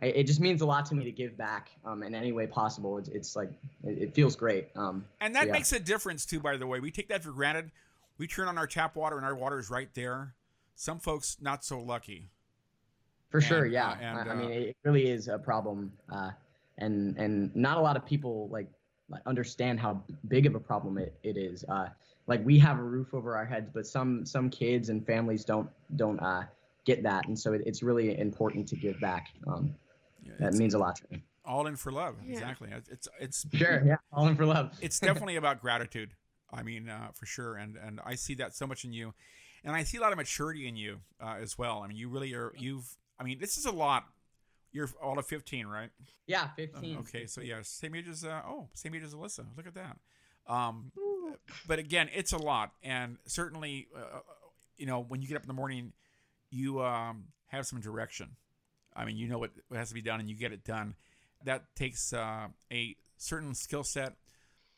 I, 0.00 0.06
it 0.06 0.24
just 0.24 0.40
means 0.40 0.60
a 0.60 0.66
lot 0.66 0.86
to 0.86 0.94
me 0.94 1.04
to 1.04 1.10
give 1.12 1.36
back 1.36 1.70
um, 1.84 2.02
in 2.02 2.14
any 2.14 2.30
way 2.30 2.46
possible. 2.46 2.98
It's, 2.98 3.08
it's 3.08 3.34
like 3.34 3.50
it, 3.84 3.98
it 3.98 4.14
feels 4.14 4.36
great. 4.36 4.68
Um, 4.76 5.04
And 5.20 5.34
that 5.34 5.46
Yeah. 5.46 5.52
makes 5.52 5.72
a 5.72 5.80
difference 5.80 6.24
too, 6.24 6.38
by 6.40 6.56
the 6.56 6.66
way. 6.66 6.78
We 6.78 6.90
take 6.90 7.08
that 7.08 7.24
for 7.24 7.32
granted. 7.32 7.72
We 8.18 8.26
turn 8.28 8.46
on 8.48 8.58
our 8.58 8.66
tap 8.66 8.94
water 8.94 9.16
and 9.16 9.24
our 9.26 9.34
water 9.34 9.58
is 9.58 9.70
right 9.70 9.88
there. 9.94 10.34
Some 10.76 11.00
folks 11.00 11.38
not 11.40 11.64
so 11.64 11.80
lucky. 11.80 12.30
For 13.30 13.40
sure, 13.40 13.66
yeah. 13.66 13.90
uh, 13.90 13.96
and, 14.00 14.18
I, 14.18 14.32
I 14.32 14.36
uh, 14.36 14.36
mean, 14.36 14.50
it 14.50 14.76
really 14.84 15.08
is 15.08 15.28
a 15.28 15.38
problem, 15.38 15.92
uh, 16.10 16.30
and 16.78 17.16
and 17.18 17.54
not 17.54 17.78
a 17.78 17.80
lot 17.80 17.96
of 17.96 18.04
people 18.06 18.48
like 18.50 18.68
like, 19.10 19.22
understand 19.26 19.80
how 19.80 20.02
big 20.28 20.46
of 20.46 20.54
a 20.54 20.60
problem 20.60 20.98
it, 20.98 21.18
it 21.22 21.36
is. 21.36 21.64
Uh, 21.68 21.88
like 22.26 22.44
we 22.44 22.58
have 22.58 22.78
a 22.78 22.82
roof 22.82 23.14
over 23.14 23.36
our 23.36 23.46
heads, 23.46 23.70
but 23.72 23.86
some 23.86 24.24
some 24.24 24.50
kids 24.50 24.88
and 24.90 25.04
families 25.04 25.44
don't 25.44 25.68
don't 25.96 26.20
uh, 26.20 26.44
get 26.84 27.02
that, 27.02 27.26
and 27.26 27.38
so 27.38 27.52
it, 27.52 27.62
it's 27.66 27.82
really 27.82 28.18
important 28.18 28.68
to 28.68 28.76
give 28.76 29.00
back. 29.00 29.28
Um, 29.46 29.74
Yeah, 30.22 30.32
that 30.40 30.54
means 30.54 30.74
a 30.74 30.78
lot 30.78 30.96
to 30.96 31.04
me. 31.10 31.22
all 31.44 31.66
in 31.66 31.76
for 31.76 31.90
love. 31.90 32.16
Yeah. 32.24 32.32
Exactly. 32.34 32.68
It's 32.70 32.88
it's 32.88 33.08
it's, 33.20 33.46
Sure, 33.54 33.82
yeah. 33.84 33.96
All 34.12 34.28
in 34.28 34.36
for 34.36 34.46
love. 34.46 34.76
it's 34.80 34.98
definitely 35.00 35.36
about 35.36 35.60
gratitude. 35.60 36.14
I 36.52 36.62
mean, 36.62 36.88
uh, 36.88 37.08
for 37.14 37.26
sure. 37.26 37.56
And 37.56 37.76
and 37.76 38.00
I 38.04 38.14
see 38.14 38.34
that 38.36 38.54
so 38.54 38.66
much 38.66 38.84
in 38.84 38.92
you, 38.92 39.14
and 39.64 39.74
I 39.74 39.84
see 39.84 39.98
a 39.98 40.00
lot 40.00 40.12
of 40.12 40.18
maturity 40.18 40.68
in 40.68 40.76
you 40.76 41.00
uh, 41.20 41.36
as 41.40 41.56
well. 41.56 41.82
I 41.82 41.88
mean, 41.88 41.96
you 41.96 42.08
really 42.08 42.34
are. 42.34 42.52
You've. 42.58 42.96
I 43.18 43.24
mean, 43.24 43.38
this 43.38 43.58
is 43.58 43.66
a 43.66 43.72
lot. 43.72 44.06
You're 44.70 44.88
all 45.02 45.18
of 45.18 45.26
15, 45.26 45.66
right? 45.66 45.90
yeah, 46.26 46.44
Uh, 46.44 46.48
15. 46.56 46.98
okay, 46.98 47.26
so 47.26 47.40
yeah, 47.40 47.60
same 47.62 47.94
age 47.94 48.08
as 48.08 48.24
uh, 48.24 48.42
oh, 48.46 48.68
same 48.74 48.94
age 48.94 49.02
as 49.02 49.14
Alyssa. 49.14 49.46
Look 49.56 49.66
at 49.66 49.74
that. 49.74 49.96
Um, 50.46 50.92
but 51.66 51.78
again, 51.78 52.08
it's 52.14 52.32
a 52.32 52.38
lot, 52.38 52.72
and 52.82 53.16
certainly, 53.26 53.88
uh, 53.96 54.20
you 54.76 54.86
know, 54.86 55.00
when 55.02 55.20
you 55.22 55.28
get 55.28 55.36
up 55.36 55.42
in 55.42 55.48
the 55.48 55.54
morning, 55.54 55.92
you 56.50 56.82
um, 56.82 57.24
have 57.46 57.66
some 57.66 57.80
direction. 57.80 58.36
I 58.94 59.04
mean, 59.04 59.16
you 59.16 59.28
know 59.28 59.38
what, 59.38 59.50
what 59.68 59.78
has 59.78 59.88
to 59.88 59.94
be 59.94 60.02
done, 60.02 60.20
and 60.20 60.28
you 60.28 60.36
get 60.36 60.52
it 60.52 60.64
done. 60.64 60.94
That 61.44 61.64
takes 61.76 62.12
uh, 62.12 62.48
a 62.72 62.96
certain 63.16 63.54
skill 63.54 63.84
set, 63.84 64.14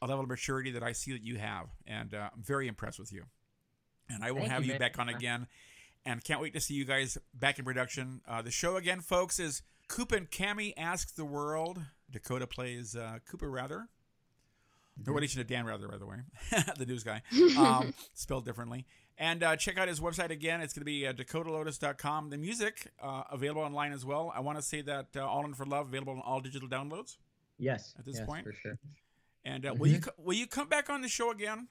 a 0.02 0.06
level 0.06 0.24
of 0.24 0.28
maturity 0.28 0.70
that 0.72 0.82
I 0.82 0.92
see 0.92 1.12
that 1.12 1.22
you 1.22 1.38
have, 1.38 1.66
and 1.86 2.14
uh, 2.14 2.30
I'm 2.34 2.42
very 2.42 2.68
impressed 2.68 2.98
with 2.98 3.12
you. 3.12 3.24
And 4.08 4.24
I 4.24 4.32
will 4.32 4.40
Thank 4.40 4.52
have 4.52 4.64
you, 4.64 4.72
you 4.72 4.78
back 4.78 4.98
on 4.98 5.08
again, 5.08 5.46
and 6.04 6.22
can't 6.24 6.40
wait 6.40 6.52
to 6.54 6.60
see 6.60 6.74
you 6.74 6.84
guys 6.84 7.18
back 7.34 7.58
in 7.58 7.64
production. 7.64 8.20
Uh, 8.26 8.42
the 8.42 8.50
show 8.50 8.76
again, 8.76 9.00
folks, 9.00 9.38
is 9.38 9.62
Coop 9.88 10.12
and 10.12 10.30
Cami 10.30 10.72
Ask 10.76 11.14
the 11.16 11.24
World. 11.24 11.80
Dakota 12.10 12.46
plays 12.46 12.96
uh, 12.96 13.18
Cooper 13.28 13.50
Wrather. 13.50 13.88
No 15.06 15.12
relation 15.14 15.38
to 15.38 15.44
Dan 15.44 15.64
Rather, 15.64 15.88
by 15.88 15.96
the 15.96 16.06
way, 16.06 16.16
the 16.76 16.84
news 16.84 17.02
guy, 17.04 17.22
um, 17.56 17.94
spelled 18.14 18.44
differently. 18.44 18.84
And 19.16 19.42
uh, 19.42 19.56
check 19.56 19.78
out 19.78 19.88
his 19.88 20.00
website 20.00 20.30
again. 20.30 20.60
It's 20.60 20.72
going 20.74 20.82
to 20.82 20.84
be 20.84 21.06
uh, 21.06 21.12
dakotalotus.com. 21.12 22.30
The 22.30 22.36
music 22.38 22.90
uh, 23.02 23.22
available 23.30 23.62
online 23.62 23.92
as 23.92 24.04
well. 24.04 24.32
I 24.34 24.40
want 24.40 24.58
to 24.58 24.62
say 24.62 24.82
that 24.82 25.08
uh, 25.16 25.26
All 25.26 25.44
In 25.44 25.54
for 25.54 25.64
Love 25.64 25.88
available 25.88 26.14
on 26.14 26.20
all 26.20 26.40
digital 26.40 26.68
downloads. 26.68 27.16
Yes. 27.58 27.94
At 27.98 28.04
this 28.04 28.16
yes, 28.16 28.26
point? 28.26 28.44
for 28.44 28.52
sure. 28.52 28.78
And 29.44 29.64
uh, 29.66 29.74
will 29.74 29.88
you 29.88 30.00
will 30.18 30.34
you 30.34 30.46
come 30.46 30.68
back 30.68 30.90
on 30.90 31.00
the 31.00 31.08
show 31.08 31.30
again? 31.30 31.68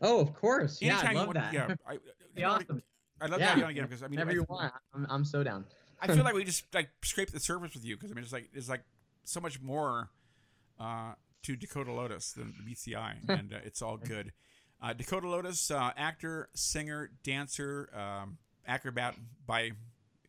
Oh, 0.00 0.20
of 0.20 0.34
course. 0.34 0.80
Yeah, 0.80 0.96
I 0.96 0.98
Anytime 1.00 1.14
love 1.16 1.26
want- 1.26 1.38
that. 1.38 1.52
Yeah, 1.52 1.74
I, 1.86 1.92
Be 1.94 2.00
you 2.36 2.42
know, 2.42 2.50
awesome. 2.52 2.82
I'd 3.22 3.30
love 3.30 3.38
to 3.38 3.44
Yeah. 3.44 3.48
have 3.50 3.58
you 3.58 3.64
on 3.64 3.70
again 3.70 3.84
because 3.84 4.02
I 4.02 4.06
mean, 4.06 4.12
whenever 4.18 4.32
you 4.32 4.44
want, 4.48 4.72
I'm, 4.94 5.06
I'm 5.08 5.24
so 5.24 5.42
down. 5.42 5.64
I 6.00 6.08
feel 6.08 6.24
like 6.24 6.34
we 6.34 6.44
just 6.44 6.64
like 6.74 6.90
scraped 7.02 7.32
the 7.32 7.40
surface 7.40 7.74
with 7.74 7.84
you 7.84 7.96
because 7.96 8.10
I 8.10 8.14
mean, 8.14 8.24
it's 8.24 8.32
like 8.32 8.50
there's 8.52 8.68
like 8.68 8.82
so 9.24 9.40
much 9.40 9.60
more 9.62 10.10
uh, 10.80 11.12
to 11.44 11.56
Dakota 11.56 11.92
Lotus 11.92 12.32
than 12.32 12.52
the 12.58 12.74
BCI, 12.74 13.14
and 13.28 13.52
uh, 13.52 13.58
it's 13.64 13.80
all 13.82 13.96
good. 13.96 14.32
Uh, 14.82 14.92
Dakota 14.92 15.28
Lotus, 15.28 15.70
uh, 15.70 15.92
actor, 15.96 16.48
singer, 16.54 17.10
dancer, 17.22 17.88
um, 17.96 18.38
acrobat 18.66 19.14
by 19.46 19.70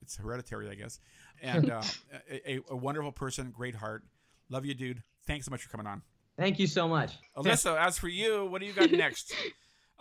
it's 0.02 0.16
hereditary, 0.18 0.70
I 0.70 0.76
guess, 0.76 1.00
and 1.41 1.72
uh, 1.72 1.82
a, 2.48 2.60
a 2.70 2.76
wonderful 2.76 3.12
person, 3.12 3.50
great 3.50 3.74
heart. 3.76 4.04
Love 4.50 4.66
you, 4.66 4.76
dude. 4.76 5.02
Thanks 5.26 5.46
so 5.46 5.50
much 5.52 5.64
for 5.64 5.70
coming 5.70 5.88
on. 5.88 6.04
Thank 6.38 6.60
you 6.60 6.68
so 6.68 6.88
much. 6.88 7.14
Alyssa, 7.38 7.78
as 7.80 7.98
for 7.98 8.10
you, 8.10 8.46
what 8.46 8.60
do 8.62 8.68
you 8.68 8.74
got 8.74 8.91
next? 8.91 9.34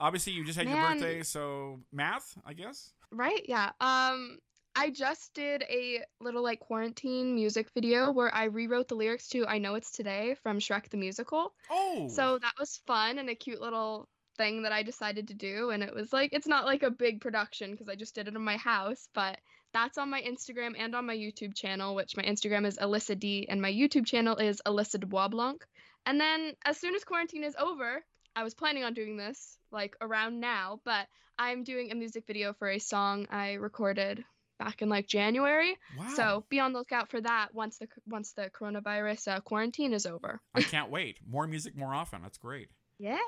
Obviously, 0.02 0.32
you 0.32 0.44
just 0.44 0.58
had 0.58 0.68
your 0.68 0.76
birthday, 0.76 1.22
so 1.22 1.78
math, 1.92 2.36
I 2.44 2.54
guess. 2.54 2.92
Right? 3.12 3.44
Yeah. 3.48 3.70
Um 3.80 4.38
I 4.74 4.90
just 4.90 5.32
did 5.34 5.62
a 5.68 6.02
little 6.20 6.42
like 6.42 6.58
quarantine 6.58 7.34
music 7.36 7.68
video 7.72 8.10
where 8.10 8.34
I 8.34 8.44
rewrote 8.44 8.88
the 8.88 8.96
lyrics 8.96 9.28
to 9.28 9.46
I 9.46 9.58
Know 9.58 9.74
It's 9.76 9.92
Today 9.92 10.34
from 10.42 10.58
Shrek 10.58 10.88
the 10.88 10.96
Musical. 10.96 11.52
Oh, 11.70 12.08
So 12.08 12.38
that 12.40 12.54
was 12.58 12.80
fun 12.86 13.18
and 13.18 13.30
a 13.30 13.34
cute 13.36 13.60
little 13.60 14.08
thing 14.38 14.62
that 14.62 14.72
I 14.72 14.82
decided 14.82 15.28
to 15.28 15.34
do 15.34 15.70
and 15.70 15.82
it 15.82 15.94
was 15.94 16.12
like 16.12 16.30
it's 16.32 16.46
not 16.46 16.64
like 16.64 16.82
a 16.82 16.90
big 16.90 17.20
production 17.20 17.70
because 17.70 17.88
I 17.88 17.94
just 17.94 18.14
did 18.14 18.26
it 18.26 18.34
in 18.34 18.42
my 18.42 18.56
house, 18.56 19.08
but 19.14 19.38
that's 19.72 19.98
on 19.98 20.10
my 20.10 20.20
Instagram 20.22 20.72
and 20.76 20.96
on 20.96 21.06
my 21.06 21.16
YouTube 21.16 21.54
channel, 21.54 21.94
which 21.94 22.16
my 22.16 22.24
Instagram 22.24 22.66
is 22.66 22.76
Alyssa 22.78 23.16
D 23.16 23.46
and 23.48 23.62
my 23.62 23.70
YouTube 23.70 24.06
channel 24.06 24.36
is 24.36 24.60
Alyssa 24.66 24.98
de 24.98 25.06
Boisblanc. 25.06 25.60
And 26.06 26.20
then 26.20 26.54
as 26.64 26.78
soon 26.78 26.96
as 26.96 27.04
quarantine 27.04 27.44
is 27.44 27.54
over, 27.56 28.02
I 28.34 28.42
was 28.42 28.54
planning 28.54 28.82
on 28.84 28.94
doing 28.94 29.16
this 29.16 29.58
like 29.72 29.96
around 30.00 30.40
now, 30.40 30.80
but 30.84 31.06
I'm 31.38 31.64
doing 31.64 31.90
a 31.90 31.94
music 31.94 32.24
video 32.26 32.52
for 32.52 32.68
a 32.68 32.78
song 32.78 33.26
I 33.30 33.54
recorded 33.54 34.24
back 34.58 34.82
in 34.82 34.88
like 34.88 35.06
January. 35.08 35.76
wow. 35.98 36.08
So 36.14 36.44
be 36.48 36.60
on 36.60 36.72
the 36.72 36.78
lookout 36.80 37.10
for 37.10 37.20
that 37.20 37.48
once 37.54 37.78
the 37.78 37.88
once 38.06 38.32
the 38.32 38.50
coronavirus 38.50 39.28
uh, 39.36 39.40
quarantine 39.40 39.92
is 39.92 40.06
over. 40.06 40.40
I 40.54 40.62
can't 40.62 40.90
wait. 40.90 41.18
More 41.28 41.46
music 41.46 41.76
more 41.76 41.94
often. 41.94 42.22
That's 42.22 42.38
great. 42.38 42.68
Yeah. 42.98 43.18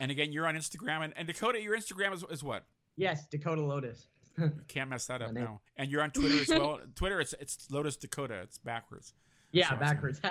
And 0.00 0.10
again, 0.10 0.32
you're 0.32 0.46
on 0.46 0.54
Instagram. 0.56 1.04
And, 1.04 1.14
and 1.16 1.26
Dakota, 1.26 1.62
your 1.62 1.74
Instagram 1.76 2.12
is, 2.12 2.22
is 2.30 2.42
what? 2.42 2.66
Yes, 2.96 3.24
Dakota 3.30 3.62
Lotus. 3.62 4.08
Can't 4.68 4.90
mess 4.90 5.06
that 5.06 5.22
up 5.22 5.32
now. 5.32 5.60
And 5.76 5.90
you're 5.90 6.02
on 6.02 6.10
Twitter 6.10 6.40
as 6.42 6.48
well. 6.48 6.80
Twitter, 6.94 7.20
it's 7.20 7.34
it's 7.40 7.70
Lotus 7.70 7.96
Dakota. 7.96 8.40
It's 8.42 8.58
backwards. 8.58 9.14
Yeah, 9.52 9.66
Awesome. 9.66 9.78
backwards. 9.78 10.20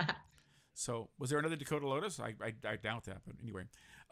So 0.73 1.09
was 1.19 1.29
there 1.29 1.37
another 1.37 1.55
Dakota 1.57 1.87
Lotus? 1.87 2.19
I 2.19 2.33
I, 2.41 2.53
I 2.67 2.75
doubt 2.77 3.03
that. 3.05 3.17
But 3.25 3.35
anyway, 3.43 3.63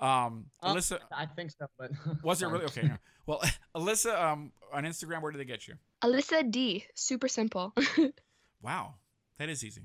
um, 0.02 0.46
Um, 0.62 0.76
Alyssa, 0.78 1.00
I 1.12 1.26
think 1.26 1.52
so, 1.52 1.68
but 1.78 1.92
was 2.24 2.42
it 2.42 2.48
really 2.48 2.66
okay? 2.66 2.84
yeah. 2.84 2.98
Well, 3.26 3.42
Alyssa, 3.76 4.20
um, 4.20 4.52
on 4.74 4.86
Instagram, 4.86 5.22
where 5.22 5.32
did 5.32 5.40
they 5.40 5.46
get 5.46 5.68
you? 5.68 5.76
Alyssa 6.04 6.50
D. 6.50 6.86
Super 6.96 7.28
simple, 7.28 7.74
Wow, 8.62 8.96
that 9.38 9.50
is 9.50 9.64
easy. 9.64 9.84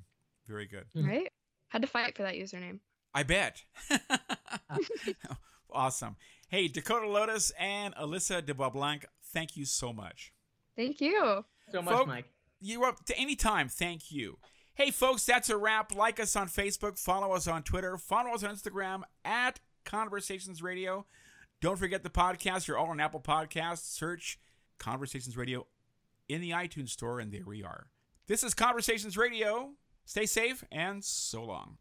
Very 0.48 0.66
good. 0.66 0.86
Mhm. 0.96 1.06
right? 1.08 1.32
Had 1.68 1.82
to 1.82 1.88
fight 1.88 2.16
for 2.16 2.22
that 2.22 2.34
username. 2.34 2.78
I 3.12 3.22
bet. 3.22 3.62
awesome. 5.70 6.16
Hey, 6.48 6.68
Dakota 6.68 7.06
Lotus 7.08 7.52
and 7.58 7.94
Alyssa 7.96 8.44
de 8.44 8.54
Blanc, 8.54 9.04
thank 9.32 9.56
you 9.56 9.64
so 9.64 9.92
much. 9.92 10.32
Thank 10.76 11.00
you. 11.00 11.44
so 11.70 11.82
much, 11.82 11.94
Folk- 11.94 12.06
Mike. 12.08 12.26
You 12.60 12.84
up 12.84 13.04
to 13.06 13.18
any 13.18 13.36
time. 13.36 13.68
Thank 13.68 14.10
you. 14.10 14.38
Hey, 14.74 14.90
folks, 14.90 15.24
that's 15.26 15.50
a 15.50 15.56
wrap. 15.56 15.94
Like 15.94 16.18
us 16.18 16.34
on 16.34 16.48
Facebook, 16.48 16.98
follow 16.98 17.32
us 17.32 17.46
on 17.46 17.62
Twitter, 17.62 17.98
follow 17.98 18.30
us 18.34 18.42
on 18.42 18.54
Instagram 18.54 19.02
at 19.24 19.60
Conversations 19.84 20.62
Radio. 20.62 21.06
Don't 21.60 21.78
forget 21.78 22.02
the 22.02 22.10
podcast. 22.10 22.66
You're 22.66 22.78
all 22.78 22.90
on 22.90 23.00
Apple 23.00 23.20
Podcasts. 23.20 23.84
Search 23.90 24.38
Conversations 24.78 25.36
Radio 25.36 25.66
in 26.28 26.40
the 26.40 26.50
iTunes 26.50 26.90
Store, 26.90 27.20
and 27.20 27.32
there 27.32 27.44
we 27.46 27.62
are. 27.62 27.86
This 28.26 28.42
is 28.42 28.54
Conversations 28.54 29.16
Radio. 29.16 29.72
Stay 30.04 30.26
safe 30.26 30.64
and 30.70 31.02
so 31.04 31.44
long. 31.44 31.76